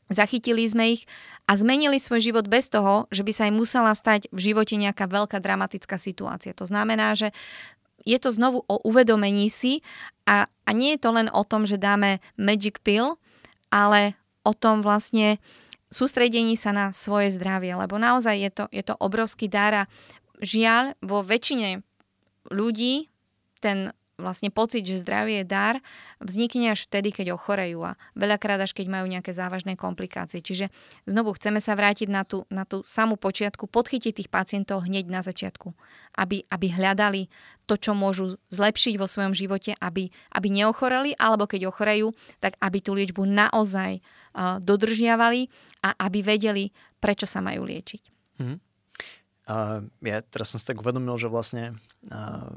zachytili 0.09 0.65
sme 0.69 0.97
ich 0.97 1.05
a 1.49 1.57
zmenili 1.57 2.01
svoj 2.01 2.21
život 2.25 2.47
bez 2.49 2.73
toho, 2.73 3.09
že 3.13 3.25
by 3.25 3.33
sa 3.33 3.49
im 3.49 3.57
musela 3.61 3.93
stať 3.93 4.33
v 4.33 4.53
živote 4.53 4.77
nejaká 4.81 5.09
veľká 5.09 5.41
dramatická 5.41 5.97
situácia. 6.01 6.57
To 6.57 6.69
znamená, 6.69 7.13
že 7.17 7.33
je 8.03 8.19
to 8.19 8.35
znovu 8.35 8.63
o 8.67 8.77
uvedomení 8.83 9.51
si 9.51 9.81
a, 10.27 10.47
a 10.47 10.71
nie 10.71 10.95
je 10.95 11.03
to 11.03 11.11
len 11.15 11.29
o 11.31 11.43
tom, 11.47 11.67
že 11.67 11.81
dáme 11.81 12.23
magic 12.39 12.83
pill, 12.83 13.19
ale 13.71 14.19
o 14.43 14.53
tom 14.55 14.83
vlastne 14.83 15.39
sústredení 15.93 16.57
sa 16.59 16.73
na 16.75 16.87
svoje 16.91 17.31
zdravie, 17.35 17.77
lebo 17.77 18.01
naozaj 18.01 18.37
je 18.39 18.51
to, 18.51 18.65
je 18.73 18.83
to 18.83 18.95
obrovský 18.99 19.47
dar 19.47 19.87
a 19.87 19.89
žiaľ, 20.43 20.99
vo 21.05 21.23
väčšine 21.23 21.85
ľudí 22.51 23.13
ten 23.63 23.95
vlastne 24.21 24.53
pocit, 24.53 24.85
že 24.85 25.01
zdravie 25.01 25.43
je 25.43 25.47
dar, 25.49 25.75
vznikne 26.21 26.73
až 26.73 26.85
vtedy, 26.87 27.11
keď 27.13 27.35
ochorejú 27.35 27.81
a 27.83 27.99
veľakrát 28.13 28.61
až 28.61 28.77
keď 28.77 28.87
majú 28.93 29.07
nejaké 29.09 29.33
závažné 29.33 29.75
komplikácie. 29.75 30.45
Čiže 30.45 30.69
znovu 31.09 31.33
chceme 31.37 31.59
sa 31.59 31.73
vrátiť 31.73 32.09
na 32.13 32.23
tú, 32.23 32.45
na 32.53 32.69
tú 32.69 32.85
samú 32.85 33.17
počiatku, 33.17 33.67
podchytiť 33.67 34.23
tých 34.23 34.31
pacientov 34.31 34.85
hneď 34.85 35.09
na 35.09 35.21
začiatku, 35.25 35.73
aby, 36.21 36.45
aby 36.53 36.67
hľadali 36.71 37.33
to, 37.65 37.79
čo 37.79 37.97
môžu 37.97 38.37
zlepšiť 38.53 38.95
vo 39.01 39.09
svojom 39.09 39.33
živote, 39.33 39.73
aby, 39.81 40.13
aby 40.35 40.49
neochoreli, 40.51 41.17
alebo 41.17 41.49
keď 41.49 41.71
ochorejú, 41.71 42.13
tak 42.43 42.59
aby 42.61 42.79
tú 42.85 42.93
liečbu 42.93 43.25
naozaj 43.25 43.99
uh, 43.99 44.59
dodržiavali 44.61 45.49
a 45.83 45.95
aby 46.05 46.21
vedeli, 46.21 46.75
prečo 47.01 47.25
sa 47.25 47.41
majú 47.41 47.65
liečiť. 47.65 48.03
Mm-hmm. 48.43 48.59
Uh, 49.43 49.83
ja 50.07 50.23
teraz 50.23 50.55
som 50.55 50.59
si 50.63 50.67
tak 50.67 50.79
uvedomil, 50.79 51.19
že 51.19 51.27
vlastne 51.27 51.75
uh, 52.15 52.55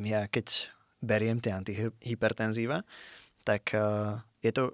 ja 0.00 0.24
keď 0.32 0.72
beriem 1.02 1.42
tie 1.42 1.52
antihypertenzíva, 1.52 2.86
tak 3.42 3.74
uh, 3.74 4.22
je 4.40 4.54
to, 4.54 4.64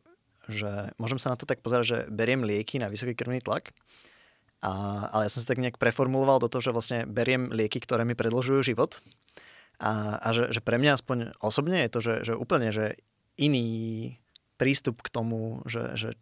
že 0.49 0.93
môžem 1.01 1.17
sa 1.17 1.33
na 1.33 1.41
to 1.41 1.49
tak 1.49 1.65
pozerať, 1.65 1.85
že 1.85 1.99
beriem 2.13 2.45
lieky 2.45 2.77
na 2.77 2.93
vysoký 2.93 3.17
krvný 3.17 3.41
tlak, 3.41 3.73
a, 4.59 5.07
ale 5.15 5.27
ja 5.27 5.31
som 5.31 5.41
si 5.43 5.47
tak 5.47 5.63
nejak 5.63 5.79
preformuloval 5.79 6.43
do 6.43 6.51
toho, 6.51 6.63
že 6.63 6.75
vlastne 6.75 6.99
beriem 7.07 7.55
lieky, 7.55 7.79
ktoré 7.79 8.03
mi 8.03 8.19
predlžujú 8.19 8.75
život. 8.75 8.99
A, 9.79 10.19
a 10.19 10.29
že, 10.35 10.51
že 10.51 10.59
pre 10.59 10.83
mňa 10.83 10.99
aspoň 10.99 11.39
osobne 11.39 11.87
je 11.87 11.91
to, 11.95 12.01
že, 12.03 12.15
že 12.27 12.35
úplne 12.35 12.75
že 12.75 12.99
iný 13.39 14.19
prístup 14.59 14.99
k 15.07 15.13
tomu, 15.15 15.63
že, 15.71 15.95
že 15.95 16.19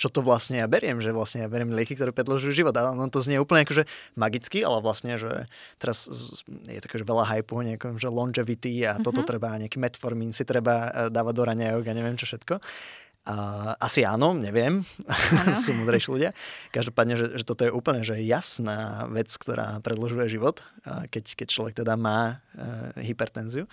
čo 0.00 0.08
to 0.08 0.24
vlastne 0.24 0.64
ja 0.64 0.64
beriem, 0.64 1.04
že 1.04 1.12
vlastne 1.12 1.44
ja 1.44 1.48
beriem 1.52 1.76
lieky, 1.76 1.92
ktoré 1.92 2.16
predlžujú 2.16 2.56
život. 2.56 2.72
A 2.80 2.88
ono 2.88 3.12
to 3.12 3.20
znie 3.20 3.36
úplne 3.36 3.68
akože 3.68 3.84
magicky, 4.16 4.64
ale 4.64 4.80
vlastne, 4.80 5.20
že 5.20 5.44
teraz 5.76 6.08
je 6.48 6.80
také, 6.80 7.04
veľa 7.04 7.28
hypu, 7.36 7.60
nejakom, 7.60 8.00
že 8.00 8.08
longevity 8.08 8.88
a 8.88 8.96
mm-hmm. 8.96 9.04
toto 9.04 9.20
treba, 9.28 9.60
nejaký 9.60 9.76
metformín 9.76 10.32
si 10.32 10.48
treba 10.48 10.88
e, 10.88 11.12
dávať 11.12 11.34
do 11.36 11.44
raňajok 11.44 11.84
a 11.84 11.92
neviem 11.92 12.16
čo 12.16 12.24
všetko. 12.24 12.64
Uh, 13.20 13.76
asi 13.76 14.00
áno, 14.00 14.32
neviem, 14.32 14.80
sú 15.62 15.76
múdrejší 15.76 16.08
ľudia. 16.08 16.30
Každopádne, 16.72 17.20
že, 17.20 17.26
že 17.36 17.44
toto 17.44 17.68
je 17.68 17.70
úplne 17.70 18.00
že 18.00 18.16
jasná 18.24 19.04
vec, 19.12 19.28
ktorá 19.36 19.76
predlžuje 19.84 20.40
život, 20.40 20.64
keď, 21.12 21.24
keď 21.36 21.48
človek 21.52 21.74
teda 21.84 22.00
má 22.00 22.40
uh, 22.40 22.96
hypertenziu. 22.96 23.68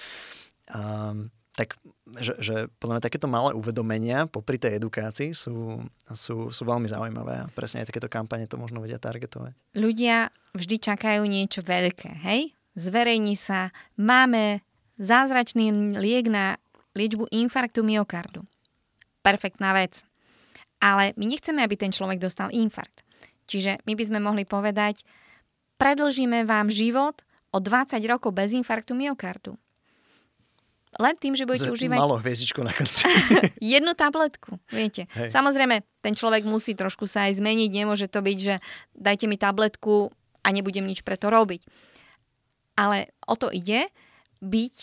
Um, 0.67 1.32
tak 1.58 1.74
že, 2.22 2.38
že 2.39 2.55
podľa 2.80 3.01
mňa 3.01 3.03
takéto 3.03 3.28
malé 3.28 3.51
uvedomenia 3.51 4.30
popri 4.32 4.55
tej 4.55 4.80
edukácii 4.80 5.36
sú, 5.36 5.84
sú, 6.08 6.53
sú 6.53 6.62
veľmi 6.64 6.88
zaujímavé 6.88 7.43
a 7.43 7.49
presne 7.51 7.84
aj 7.84 7.91
takéto 7.91 8.08
kampane 8.08 8.47
to 8.47 8.55
možno 8.55 8.80
vedia 8.80 9.01
targetovať. 9.01 9.51
Ľudia 9.76 10.32
vždy 10.55 10.76
čakajú 10.80 11.28
niečo 11.28 11.66
veľké, 11.66 12.24
hej? 12.24 12.55
Zverejní 12.78 13.36
sa, 13.36 13.76
máme 13.99 14.64
zázračný 15.01 15.97
liek 15.99 16.32
na 16.32 16.62
liečbu 16.95 17.28
infarktu 17.34 17.84
myokardu. 17.84 18.45
Perfektná 19.26 19.76
vec. 19.76 20.05
Ale 20.78 21.12
my 21.18 21.26
nechceme, 21.26 21.60
aby 21.66 21.76
ten 21.76 21.91
človek 21.91 22.22
dostal 22.22 22.53
infarkt. 22.53 23.03
Čiže 23.49 23.82
my 23.84 23.97
by 23.97 24.03
sme 24.05 24.20
mohli 24.22 24.45
povedať, 24.45 25.01
predlžíme 25.82 26.45
vám 26.45 26.70
život 26.70 27.26
o 27.51 27.58
20 27.58 27.97
rokov 28.05 28.32
bez 28.32 28.53
infarktu 28.53 28.93
myokardu 28.93 29.58
len 30.97 31.15
tým, 31.17 31.33
že 31.37 31.45
budete 31.45 31.69
Z, 31.69 31.73
užívať... 31.73 31.97
Malo 31.97 32.17
hviezdičku 32.17 32.61
na 32.65 32.73
konci. 32.73 33.05
jednu 33.77 33.93
tabletku, 33.93 34.57
viete. 34.73 35.05
Hej. 35.13 35.29
Samozrejme, 35.29 35.85
ten 36.01 36.13
človek 36.17 36.43
musí 36.45 36.73
trošku 36.73 37.05
sa 37.05 37.29
aj 37.29 37.37
zmeniť, 37.37 37.69
nemôže 37.69 38.09
to 38.09 38.21
byť, 38.21 38.37
že 38.41 38.55
dajte 38.97 39.25
mi 39.29 39.37
tabletku 39.37 40.09
a 40.41 40.47
nebudem 40.49 40.85
nič 40.85 41.05
preto 41.05 41.29
robiť. 41.29 41.61
Ale 42.77 43.13
o 43.25 43.33
to 43.37 43.53
ide, 43.53 43.89
byť 44.41 44.75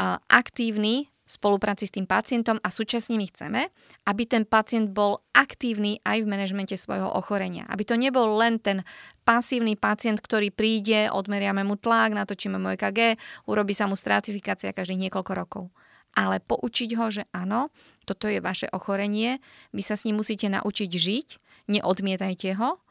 uh, 0.00 0.20
aktívny 0.28 1.12
spolupráci 1.26 1.86
s 1.86 1.94
tým 1.94 2.04
pacientom 2.04 2.58
a 2.60 2.68
súčasne 2.68 3.14
my 3.14 3.26
chceme, 3.30 3.60
aby 4.04 4.22
ten 4.26 4.42
pacient 4.42 4.90
bol 4.90 5.22
aktívny 5.32 6.02
aj 6.02 6.26
v 6.26 6.30
manažmente 6.30 6.74
svojho 6.74 7.08
ochorenia. 7.08 7.64
Aby 7.70 7.82
to 7.86 7.94
nebol 7.94 8.36
len 8.36 8.58
ten 8.58 8.82
pasívny 9.22 9.78
pacient, 9.78 10.18
ktorý 10.18 10.50
príde, 10.50 11.08
odmeriame 11.08 11.62
mu 11.62 11.78
tlak, 11.78 12.12
natočíme 12.12 12.58
mu 12.58 12.74
EKG, 12.74 13.16
urobí 13.46 13.72
sa 13.72 13.86
mu 13.86 13.94
stratifikácia 13.94 14.74
každých 14.74 15.08
niekoľko 15.08 15.32
rokov. 15.32 15.64
Ale 16.12 16.44
poučiť 16.44 16.90
ho, 17.00 17.06
že 17.08 17.24
áno, 17.32 17.72
toto 18.04 18.28
je 18.28 18.42
vaše 18.42 18.68
ochorenie, 18.68 19.40
vy 19.72 19.80
sa 19.80 19.96
s 19.96 20.04
ním 20.04 20.20
musíte 20.20 20.44
naučiť 20.50 20.90
žiť, 20.90 21.28
neodmietajte 21.72 22.60
ho 22.60 22.82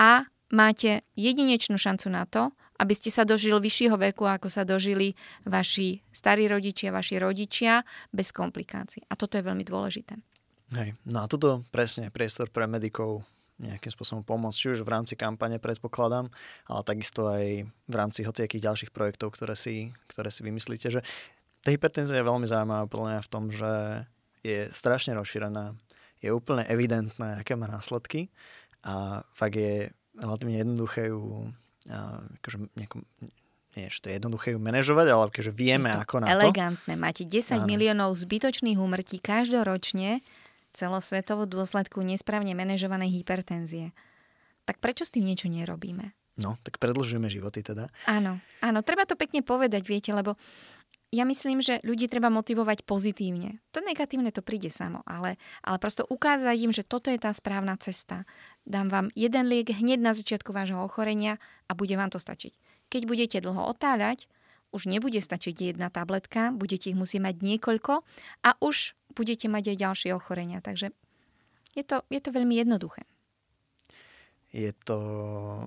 a 0.00 0.24
máte 0.48 1.04
jedinečnú 1.18 1.76
šancu 1.76 2.08
na 2.08 2.24
to, 2.24 2.54
aby 2.80 2.94
ste 2.96 3.08
sa 3.08 3.24
dožili 3.24 3.56
vyššieho 3.56 3.96
veku, 3.96 4.24
ako 4.28 4.48
sa 4.52 4.62
dožili 4.62 5.16
vaši 5.44 6.00
starí 6.12 6.48
rodičia, 6.48 6.92
vaši 6.92 7.16
rodičia, 7.20 7.80
bez 8.12 8.32
komplikácií. 8.32 9.04
A 9.08 9.14
toto 9.16 9.36
je 9.40 9.44
veľmi 9.44 9.64
dôležité. 9.64 10.16
Hej, 10.74 10.98
no 11.06 11.22
a 11.22 11.30
toto 11.30 11.62
presne 11.70 12.10
priestor 12.10 12.50
pre 12.50 12.66
medikov 12.66 13.22
nejakým 13.56 13.88
spôsobom 13.88 14.20
pomôcť, 14.20 14.58
či 14.58 14.68
už 14.76 14.84
v 14.84 14.92
rámci 14.92 15.14
kampane 15.16 15.56
predpokladám, 15.56 16.28
ale 16.68 16.80
takisto 16.84 17.24
aj 17.24 17.64
v 17.64 17.94
rámci 17.94 18.20
hociakých 18.20 18.64
ďalších 18.68 18.90
projektov, 18.92 19.32
ktoré 19.32 19.56
si, 19.56 19.96
ktoré 20.12 20.28
si 20.28 20.44
vymyslíte, 20.44 20.92
že 20.92 21.00
tá 21.64 21.72
hypertenzia 21.72 22.20
je 22.20 22.28
veľmi 22.28 22.44
zaujímavá 22.44 22.84
podľa 22.86 23.24
v 23.24 23.32
tom, 23.32 23.48
že 23.48 24.04
je 24.44 24.68
strašne 24.70 25.16
rozšírená, 25.16 25.72
je 26.20 26.30
úplne 26.30 26.68
evidentné, 26.68 27.40
aké 27.40 27.56
má 27.56 27.66
následky 27.66 28.28
a 28.84 29.24
fakt 29.32 29.56
je 29.56 29.90
relatívne 30.16 30.60
jednoduché 30.60 31.10
ju 31.10 31.50
akože 31.88 32.56
nejako, 32.74 33.02
nie, 33.76 33.86
že 33.92 33.98
to 34.00 34.06
je 34.08 34.14
jednoduché 34.16 34.56
ju 34.56 34.58
manažovať, 34.58 35.06
ale 35.12 35.22
akože 35.28 35.52
vieme 35.52 35.92
je 35.92 36.00
to 36.00 36.04
ako 36.08 36.16
na 36.24 36.26
elegantné. 36.32 36.94
to. 36.96 37.00
Máte 37.00 37.22
10 37.28 37.60
Áno. 37.60 37.68
miliónov 37.68 38.16
zbytočných 38.16 38.80
úmrtí 38.80 39.20
každoročne 39.20 40.24
celosvetovo 40.72 41.48
dôsledku 41.48 42.04
nesprávne 42.04 42.52
manažovanej 42.52 43.12
hypertenzie. 43.20 43.96
Tak 44.68 44.80
prečo 44.80 45.08
s 45.08 45.12
tým 45.12 45.24
niečo 45.24 45.48
nerobíme? 45.48 46.12
No, 46.36 46.60
tak 46.60 46.76
predlžujeme 46.76 47.32
životy 47.32 47.64
teda. 47.64 47.88
Áno, 48.04 48.44
áno, 48.60 48.78
treba 48.84 49.08
to 49.08 49.16
pekne 49.16 49.40
povedať, 49.40 49.88
viete, 49.88 50.12
lebo 50.12 50.36
ja 51.16 51.24
myslím, 51.24 51.64
že 51.64 51.80
ľudí 51.80 52.12
treba 52.12 52.28
motivovať 52.28 52.84
pozitívne. 52.84 53.64
To 53.72 53.80
negatívne 53.80 54.28
to 54.28 54.44
príde 54.44 54.68
samo, 54.68 55.00
ale, 55.08 55.40
ale 55.64 55.80
prosto 55.80 56.04
ukázať 56.04 56.56
im, 56.60 56.72
že 56.76 56.84
toto 56.84 57.08
je 57.08 57.16
tá 57.16 57.32
správna 57.32 57.80
cesta. 57.80 58.28
Dám 58.68 58.92
vám 58.92 59.06
jeden 59.16 59.48
liek 59.48 59.72
hneď 59.72 59.96
na 60.04 60.12
začiatku 60.12 60.52
vášho 60.52 60.84
ochorenia 60.84 61.40
a 61.66 61.72
bude 61.72 61.96
vám 61.96 62.12
to 62.12 62.20
stačiť. 62.20 62.52
Keď 62.92 63.02
budete 63.08 63.36
dlho 63.40 63.64
otáľať, 63.72 64.28
už 64.76 64.92
nebude 64.92 65.16
stačiť 65.16 65.72
jedna 65.72 65.88
tabletka, 65.88 66.52
budete 66.52 66.92
ich 66.92 66.98
musieť 66.98 67.32
mať 67.32 67.36
niekoľko 67.40 68.04
a 68.44 68.50
už 68.60 68.92
budete 69.16 69.48
mať 69.48 69.72
aj 69.72 69.76
ďalšie 69.80 70.10
ochorenia. 70.12 70.60
Takže 70.60 70.92
je 71.72 71.84
to, 71.86 72.04
je 72.12 72.20
to 72.20 72.28
veľmi 72.28 72.60
jednoduché 72.60 73.08
je 74.56 74.72
to 74.88 74.98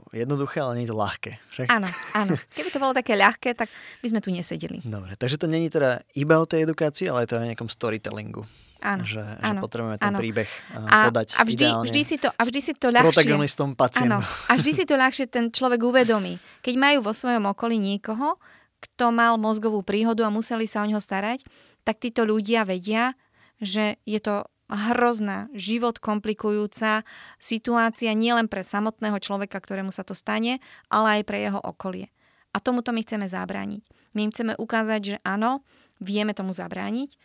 jednoduché, 0.09 0.65
ale 0.65 0.81
nie 0.81 0.89
je 0.89 0.91
to 0.91 0.97
ľahké. 0.97 1.31
Však? 1.53 1.67
Áno, 1.69 1.85
áno. 2.17 2.33
Keby 2.57 2.69
to 2.73 2.81
bolo 2.81 2.97
také 2.97 3.13
ľahké, 3.13 3.53
tak 3.53 3.69
by 4.01 4.07
sme 4.09 4.17
tu 4.17 4.33
nesedeli. 4.33 4.81
Dobre, 4.81 5.13
takže 5.13 5.37
to 5.37 5.45
není 5.45 5.69
teda 5.69 6.01
iba 6.17 6.41
o 6.41 6.49
tej 6.49 6.65
edukácii, 6.65 7.05
ale 7.05 7.29
je 7.29 7.29
to 7.29 7.35
aj 7.37 7.43
o 7.45 7.49
nejakom 7.53 7.69
storytellingu. 7.69 8.49
Áno, 8.79 9.03
že, 9.03 9.19
áno, 9.19 9.59
že 9.59 9.63
potrebujeme 9.67 9.99
ten 9.99 10.15
áno. 10.15 10.19
príbeh 10.23 10.47
a, 10.71 11.11
podať 11.11 11.35
a 11.35 11.43
vždy, 11.43 11.67
vždy 11.83 12.01
si 12.07 12.15
to, 12.15 12.31
a 12.31 12.41
vždy 12.47 12.59
si 12.63 12.73
to 12.79 12.87
ľahšie, 12.95 13.11
protagonistom 13.11 13.75
pacientom. 13.75 14.23
Áno, 14.23 14.47
a 14.47 14.51
vždy 14.55 14.71
si 14.71 14.83
to 14.87 14.95
ľahšie 14.95 15.27
ten 15.27 15.51
človek 15.51 15.83
uvedomí. 15.83 16.39
Keď 16.63 16.75
majú 16.79 17.03
vo 17.03 17.11
svojom 17.11 17.43
okolí 17.51 17.75
niekoho, 17.75 18.39
kto 18.79 19.11
mal 19.11 19.35
mozgovú 19.35 19.83
príhodu 19.83 20.23
a 20.23 20.31
museli 20.31 20.63
sa 20.63 20.81
o 20.81 20.87
neho 20.87 21.03
starať, 21.03 21.43
tak 21.83 21.99
títo 21.99 22.23
ľudia 22.23 22.63
vedia, 22.63 23.19
že 23.59 23.99
je 24.07 24.23
to 24.23 24.47
hrozná, 24.69 25.49
život 25.57 25.97
komplikujúca 25.97 27.01
situácia 27.41 28.13
nielen 28.13 28.45
pre 28.45 28.61
samotného 28.61 29.17
človeka, 29.17 29.57
ktorému 29.57 29.89
sa 29.89 30.05
to 30.05 30.13
stane, 30.13 30.61
ale 30.93 31.21
aj 31.21 31.23
pre 31.25 31.41
jeho 31.41 31.57
okolie. 31.57 32.13
A 32.53 32.61
tomuto 32.61 32.93
my 32.93 33.01
chceme 33.01 33.25
zabrániť. 33.25 33.81
My 34.13 34.25
im 34.25 34.33
chceme 34.33 34.53
ukázať, 34.57 35.01
že 35.01 35.15
áno, 35.25 35.65
vieme 36.01 36.33
tomu 36.33 36.53
zabrániť, 36.53 37.17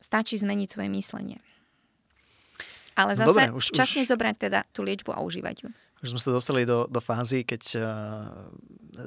stačí 0.00 0.36
zmeniť 0.36 0.68
svoje 0.68 0.88
myslenie. 0.92 1.38
Ale 2.94 3.12
no 3.14 3.18
zase 3.18 3.28
Dobre, 3.30 3.44
už, 3.50 3.64
časne 3.74 4.02
už... 4.06 4.10
zobrať 4.14 4.36
teda 4.38 4.60
tú 4.70 4.86
liečbu 4.86 5.10
a 5.10 5.22
užívať 5.22 5.56
ju. 5.66 5.68
Už 6.04 6.12
sme 6.12 6.20
sa 6.20 6.36
dostali 6.36 6.68
do, 6.68 6.84
do 6.84 7.00
fázy, 7.00 7.48
keď 7.48 7.62
uh, 7.80 7.86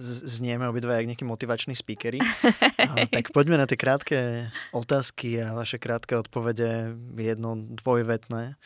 znieme 0.01 0.65
obidva 0.65 0.97
jak 0.97 1.13
nejakí 1.13 1.25
motivační 1.29 1.77
speakery. 1.77 2.17
uh, 2.19 3.05
tak 3.13 3.29
poďme 3.31 3.61
na 3.61 3.69
tie 3.69 3.77
krátke 3.77 4.49
otázky 4.73 5.37
a 5.39 5.53
vaše 5.53 5.77
krátke 5.77 6.17
odpovede 6.17 6.97
jedno 7.15 7.53
dvojvetné. 7.55 8.57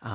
A 0.00 0.12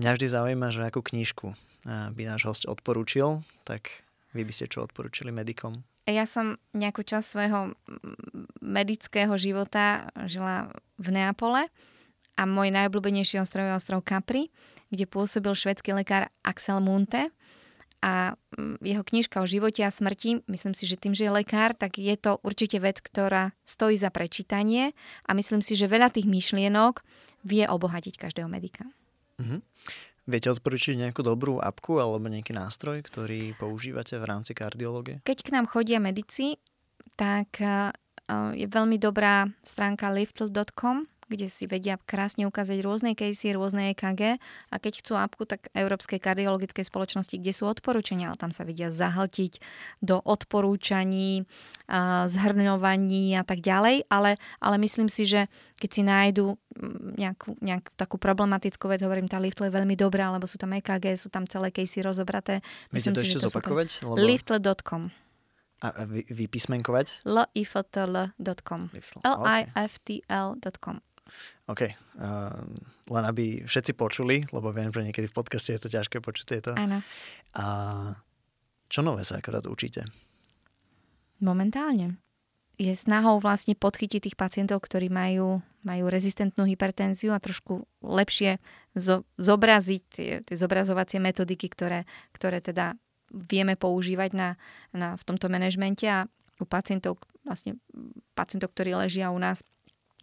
mňa 0.00 0.10
vždy 0.16 0.26
zaujíma, 0.32 0.72
že 0.72 0.86
akú 0.88 1.04
knížku 1.04 1.52
uh, 1.52 2.08
by 2.14 2.22
náš 2.24 2.48
host 2.48 2.64
odporúčil, 2.64 3.44
tak 3.68 3.90
vy 4.32 4.48
by 4.48 4.52
ste 4.54 4.72
čo 4.72 4.82
odporúčili 4.86 5.28
medikom? 5.28 5.84
Ja 6.08 6.24
som 6.24 6.56
nejakú 6.72 7.04
časť 7.04 7.26
svojho 7.26 7.76
medického 8.64 9.36
života 9.36 10.08
žila 10.24 10.72
v 10.96 11.08
Neapole 11.12 11.68
a 12.38 12.46
môj 12.46 12.70
najobľúbenejší 12.70 13.42
ostrov 13.42 13.66
je 13.66 13.74
ostrov 13.74 14.06
Capri, 14.06 14.54
kde 14.94 15.10
pôsobil 15.10 15.50
švedský 15.52 15.90
lekár 15.90 16.30
Axel 16.46 16.78
Munte 16.78 17.34
a 17.98 18.38
mm, 18.54 18.78
jeho 18.78 19.02
knižka 19.02 19.42
o 19.42 19.46
živote 19.50 19.82
a 19.82 19.90
smrti, 19.90 20.46
myslím 20.46 20.72
si, 20.72 20.86
že 20.86 20.94
tým, 20.94 21.18
že 21.18 21.26
je 21.26 21.34
lekár, 21.34 21.74
tak 21.74 21.98
je 21.98 22.14
to 22.14 22.38
určite 22.46 22.78
vec, 22.78 23.02
ktorá 23.02 23.50
stojí 23.66 23.98
za 23.98 24.14
prečítanie 24.14 24.94
a 25.26 25.34
myslím 25.34 25.58
si, 25.58 25.74
že 25.74 25.90
veľa 25.90 26.14
tých 26.14 26.30
myšlienok 26.30 27.02
vie 27.42 27.66
obohatiť 27.66 28.14
každého 28.14 28.46
medika. 28.46 28.86
Mm-hmm. 29.42 29.60
Viete 30.28 30.52
odporučiť 30.52 31.08
nejakú 31.08 31.24
dobrú 31.24 31.56
apku 31.58 31.98
alebo 31.98 32.28
nejaký 32.28 32.52
nástroj, 32.52 33.00
ktorý 33.00 33.56
používate 33.56 34.20
v 34.20 34.28
rámci 34.28 34.52
kardiológie? 34.52 35.24
Keď 35.24 35.38
k 35.40 35.52
nám 35.56 35.66
chodia 35.66 35.98
medici, 35.98 36.60
tak 37.16 37.58
eh, 37.64 37.90
je 38.54 38.66
veľmi 38.68 39.00
dobrá 39.00 39.48
stránka 39.64 40.12
liftl.com, 40.12 41.08
kde 41.28 41.46
si 41.52 41.68
vedia 41.68 42.00
krásne 42.08 42.48
ukázať 42.48 42.80
rôzne 42.80 43.12
casey, 43.12 43.52
rôzne 43.52 43.92
EKG 43.92 44.40
a 44.72 44.76
keď 44.80 44.92
chcú 45.04 45.12
apku, 45.14 45.44
tak 45.44 45.68
Európskej 45.76 46.18
kardiologickej 46.18 46.84
spoločnosti, 46.84 47.36
kde 47.36 47.52
sú 47.52 47.68
odporúčania, 47.68 48.32
ale 48.32 48.40
tam 48.40 48.50
sa 48.50 48.64
vedia 48.64 48.88
zahltiť 48.88 49.60
do 50.00 50.18
odporúčaní, 50.24 51.44
zhrňovaní 52.28 53.36
a 53.36 53.44
tak 53.44 53.64
ďalej, 53.64 54.08
ale, 54.12 54.36
ale 54.60 54.76
myslím 54.80 55.08
si, 55.08 55.24
že 55.24 55.48
keď 55.80 55.90
si 55.94 56.02
nájdu 56.04 56.46
mm, 56.52 57.16
nejakú, 57.16 57.50
nejakú 57.64 57.90
takú 57.96 58.16
problematickú 58.20 58.90
vec, 58.90 59.00
hovorím, 59.00 59.30
tá 59.30 59.40
Liftle 59.40 59.70
je 59.70 59.76
veľmi 59.78 59.94
dobrá, 59.96 60.28
lebo 60.34 60.44
sú 60.44 60.60
tam 60.60 60.74
EKG, 60.76 61.16
sú 61.16 61.32
tam 61.32 61.48
celé 61.48 61.72
casey 61.72 62.04
rozobraté. 62.04 62.60
Viete 62.92 63.14
to 63.14 63.24
ešte 63.24 63.40
zopakovať? 63.40 64.04
Lebo... 64.04 64.20
Liftle.com 64.20 65.08
a 65.78 66.04
vy, 66.04 66.26
vypísmenkovať? 66.26 67.22
liftl.com 67.22 68.82
L-I-F-T-L.com 69.22 70.96
OK. 71.68 71.82
Uh, 72.18 72.64
len 73.08 73.24
aby 73.24 73.62
všetci 73.64 73.92
počuli, 73.94 74.44
lebo 74.50 74.72
viem, 74.72 74.92
že 74.92 75.04
niekedy 75.04 75.28
v 75.28 75.36
podcaste 75.36 75.72
je 75.76 75.80
to 75.80 75.88
ťažké 75.92 76.20
počuť 76.20 76.44
tieto. 76.48 76.70
Áno. 76.74 77.00
A 77.56 77.64
čo 78.88 79.04
nové 79.04 79.24
sa 79.24 79.40
akorát 79.40 79.64
učíte? 79.68 80.08
Momentálne 81.38 82.18
je 82.78 82.94
snahou 82.94 83.42
vlastne 83.42 83.74
podchytiť 83.74 84.30
tých 84.30 84.36
pacientov, 84.38 84.86
ktorí 84.86 85.10
majú, 85.10 85.58
majú 85.82 86.04
rezistentnú 86.06 86.62
hypertenziu 86.62 87.34
a 87.34 87.42
trošku 87.42 87.84
lepšie 88.06 88.62
zo, 88.94 89.26
zobraziť 89.34 90.02
tie, 90.06 90.30
tie 90.46 90.56
zobrazovacie 90.56 91.18
metodiky, 91.18 91.66
ktoré, 91.66 92.06
ktoré 92.30 92.62
teda 92.62 92.94
vieme 93.34 93.74
používať 93.74 94.30
na, 94.32 94.48
na, 94.94 95.18
v 95.18 95.22
tomto 95.26 95.50
manažmente 95.50 96.06
a 96.06 96.30
u 96.58 96.66
pacientov, 96.66 97.18
vlastne 97.42 97.78
pacientov, 98.38 98.72
ktorí 98.74 98.94
ležia 98.94 99.34
u 99.34 99.38
nás 99.42 99.66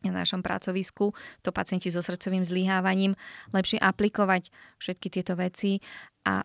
na 0.04 0.12
našom 0.12 0.44
pracovisku, 0.44 1.16
to 1.42 1.50
pacienti 1.56 1.90
so 1.90 2.04
srdcovým 2.04 2.44
zlyhávaním, 2.44 3.16
lepšie 3.56 3.80
aplikovať 3.80 4.52
všetky 4.78 5.08
tieto 5.10 5.40
veci 5.40 5.80
a, 6.28 6.44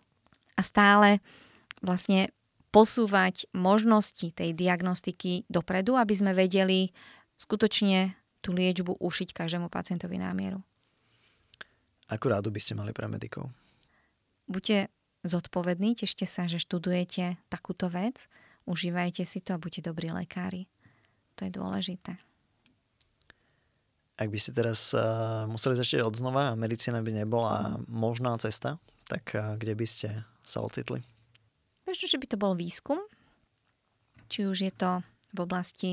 a 0.55 0.61
stále 0.61 1.19
vlastne 1.83 2.31
posúvať 2.71 3.51
možnosti 3.51 4.31
tej 4.31 4.55
diagnostiky 4.55 5.45
dopredu, 5.51 5.99
aby 5.99 6.13
sme 6.15 6.31
vedeli 6.31 6.95
skutočne 7.35 8.15
tú 8.39 8.55
liečbu 8.55 8.97
ušiť 8.97 9.35
každému 9.35 9.67
pacientovi 9.67 10.17
na 10.17 10.31
mieru. 10.31 10.63
Akú 12.07 12.31
rádu 12.31 12.49
by 12.49 12.59
ste 12.59 12.73
mali 12.75 12.95
pre 12.95 13.07
medikov? 13.11 13.51
Buďte 14.47 14.91
zodpovední, 15.23 15.95
tešte 15.95 16.25
sa, 16.25 16.49
že 16.49 16.59
študujete 16.59 17.37
takúto 17.47 17.87
vec, 17.87 18.25
užívajte 18.65 19.23
si 19.23 19.39
to 19.39 19.55
a 19.55 19.61
buďte 19.61 19.91
dobrí 19.91 20.09
lekári. 20.09 20.67
To 21.39 21.47
je 21.47 21.51
dôležité. 21.53 22.30
Ak 24.21 24.29
by 24.29 24.37
ste 24.37 24.53
teraz 24.53 24.93
uh, 24.93 25.49
museli 25.49 25.73
začať 25.73 26.05
od 26.05 26.13
znova 26.13 26.53
a 26.53 26.59
medicína 26.59 27.01
by 27.01 27.25
nebola 27.25 27.81
možná 27.89 28.37
cesta, 28.37 28.77
tak 29.09 29.33
uh, 29.33 29.57
kde 29.57 29.73
by 29.73 29.85
ste 29.89 30.21
sa 30.45 30.61
ocitli? 30.61 31.01
Možno, 31.89 32.05
že 32.05 32.21
by 32.21 32.27
to 32.29 32.37
bol 32.37 32.53
výskum, 32.53 33.01
či 34.29 34.45
už 34.45 34.61
je 34.61 34.69
to 34.69 35.01
v 35.33 35.39
oblasti, 35.41 35.91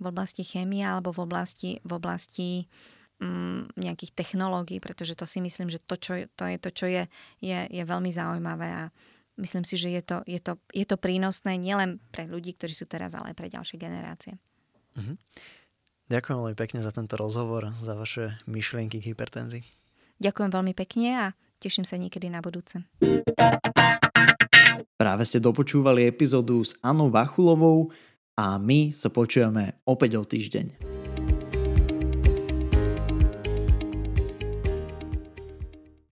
v 0.00 0.06
oblasti 0.08 0.40
chémie 0.40 0.80
alebo 0.80 1.12
v 1.12 1.28
oblasti, 1.28 1.84
v 1.84 1.92
oblasti 1.92 2.64
um, 3.20 3.68
nejakých 3.76 4.16
technológií, 4.16 4.80
pretože 4.80 5.12
to 5.12 5.28
si 5.28 5.44
myslím, 5.44 5.68
že 5.68 5.84
to, 5.84 6.00
čo, 6.00 6.24
to 6.32 6.44
je 6.48 6.56
to, 6.56 6.70
čo 6.72 6.86
je, 6.88 7.04
je, 7.44 7.58
je 7.68 7.82
veľmi 7.84 8.08
zaujímavé 8.08 8.68
a 8.72 8.82
myslím 9.36 9.62
si, 9.68 9.76
že 9.76 9.92
je 9.92 10.02
to, 10.02 10.16
je 10.24 10.40
to, 10.40 10.56
je 10.72 10.86
to 10.88 10.96
prínosné 10.96 11.60
nielen 11.60 12.00
pre 12.08 12.24
ľudí, 12.24 12.56
ktorí 12.56 12.72
sú 12.72 12.88
teraz, 12.88 13.12
ale 13.12 13.34
aj 13.34 13.36
pre 13.36 13.52
ďalšie 13.52 13.76
generácie. 13.76 14.34
Uh-huh. 14.94 15.18
Ďakujem 16.04 16.36
veľmi 16.36 16.56
pekne 16.56 16.80
za 16.84 16.92
tento 16.92 17.16
rozhovor, 17.16 17.72
za 17.80 17.96
vaše 17.96 18.36
myšlienky 18.44 19.00
k 19.00 19.12
hypertenzii. 19.12 19.64
Ďakujem 20.20 20.50
veľmi 20.52 20.72
pekne 20.76 21.08
a 21.16 21.26
teším 21.58 21.88
sa 21.88 21.96
niekedy 21.96 22.28
na 22.28 22.44
budúce. 22.44 22.84
Práve 24.94 25.22
ste 25.26 25.42
dopočúvali 25.42 26.06
epizódu 26.06 26.62
s 26.62 26.76
Anou 26.84 27.10
Vachulovou 27.10 27.90
a 28.38 28.60
my 28.60 28.94
sa 28.94 29.10
počujeme 29.10 29.80
opäť 29.88 30.20
o 30.20 30.22
týždeň. 30.22 30.93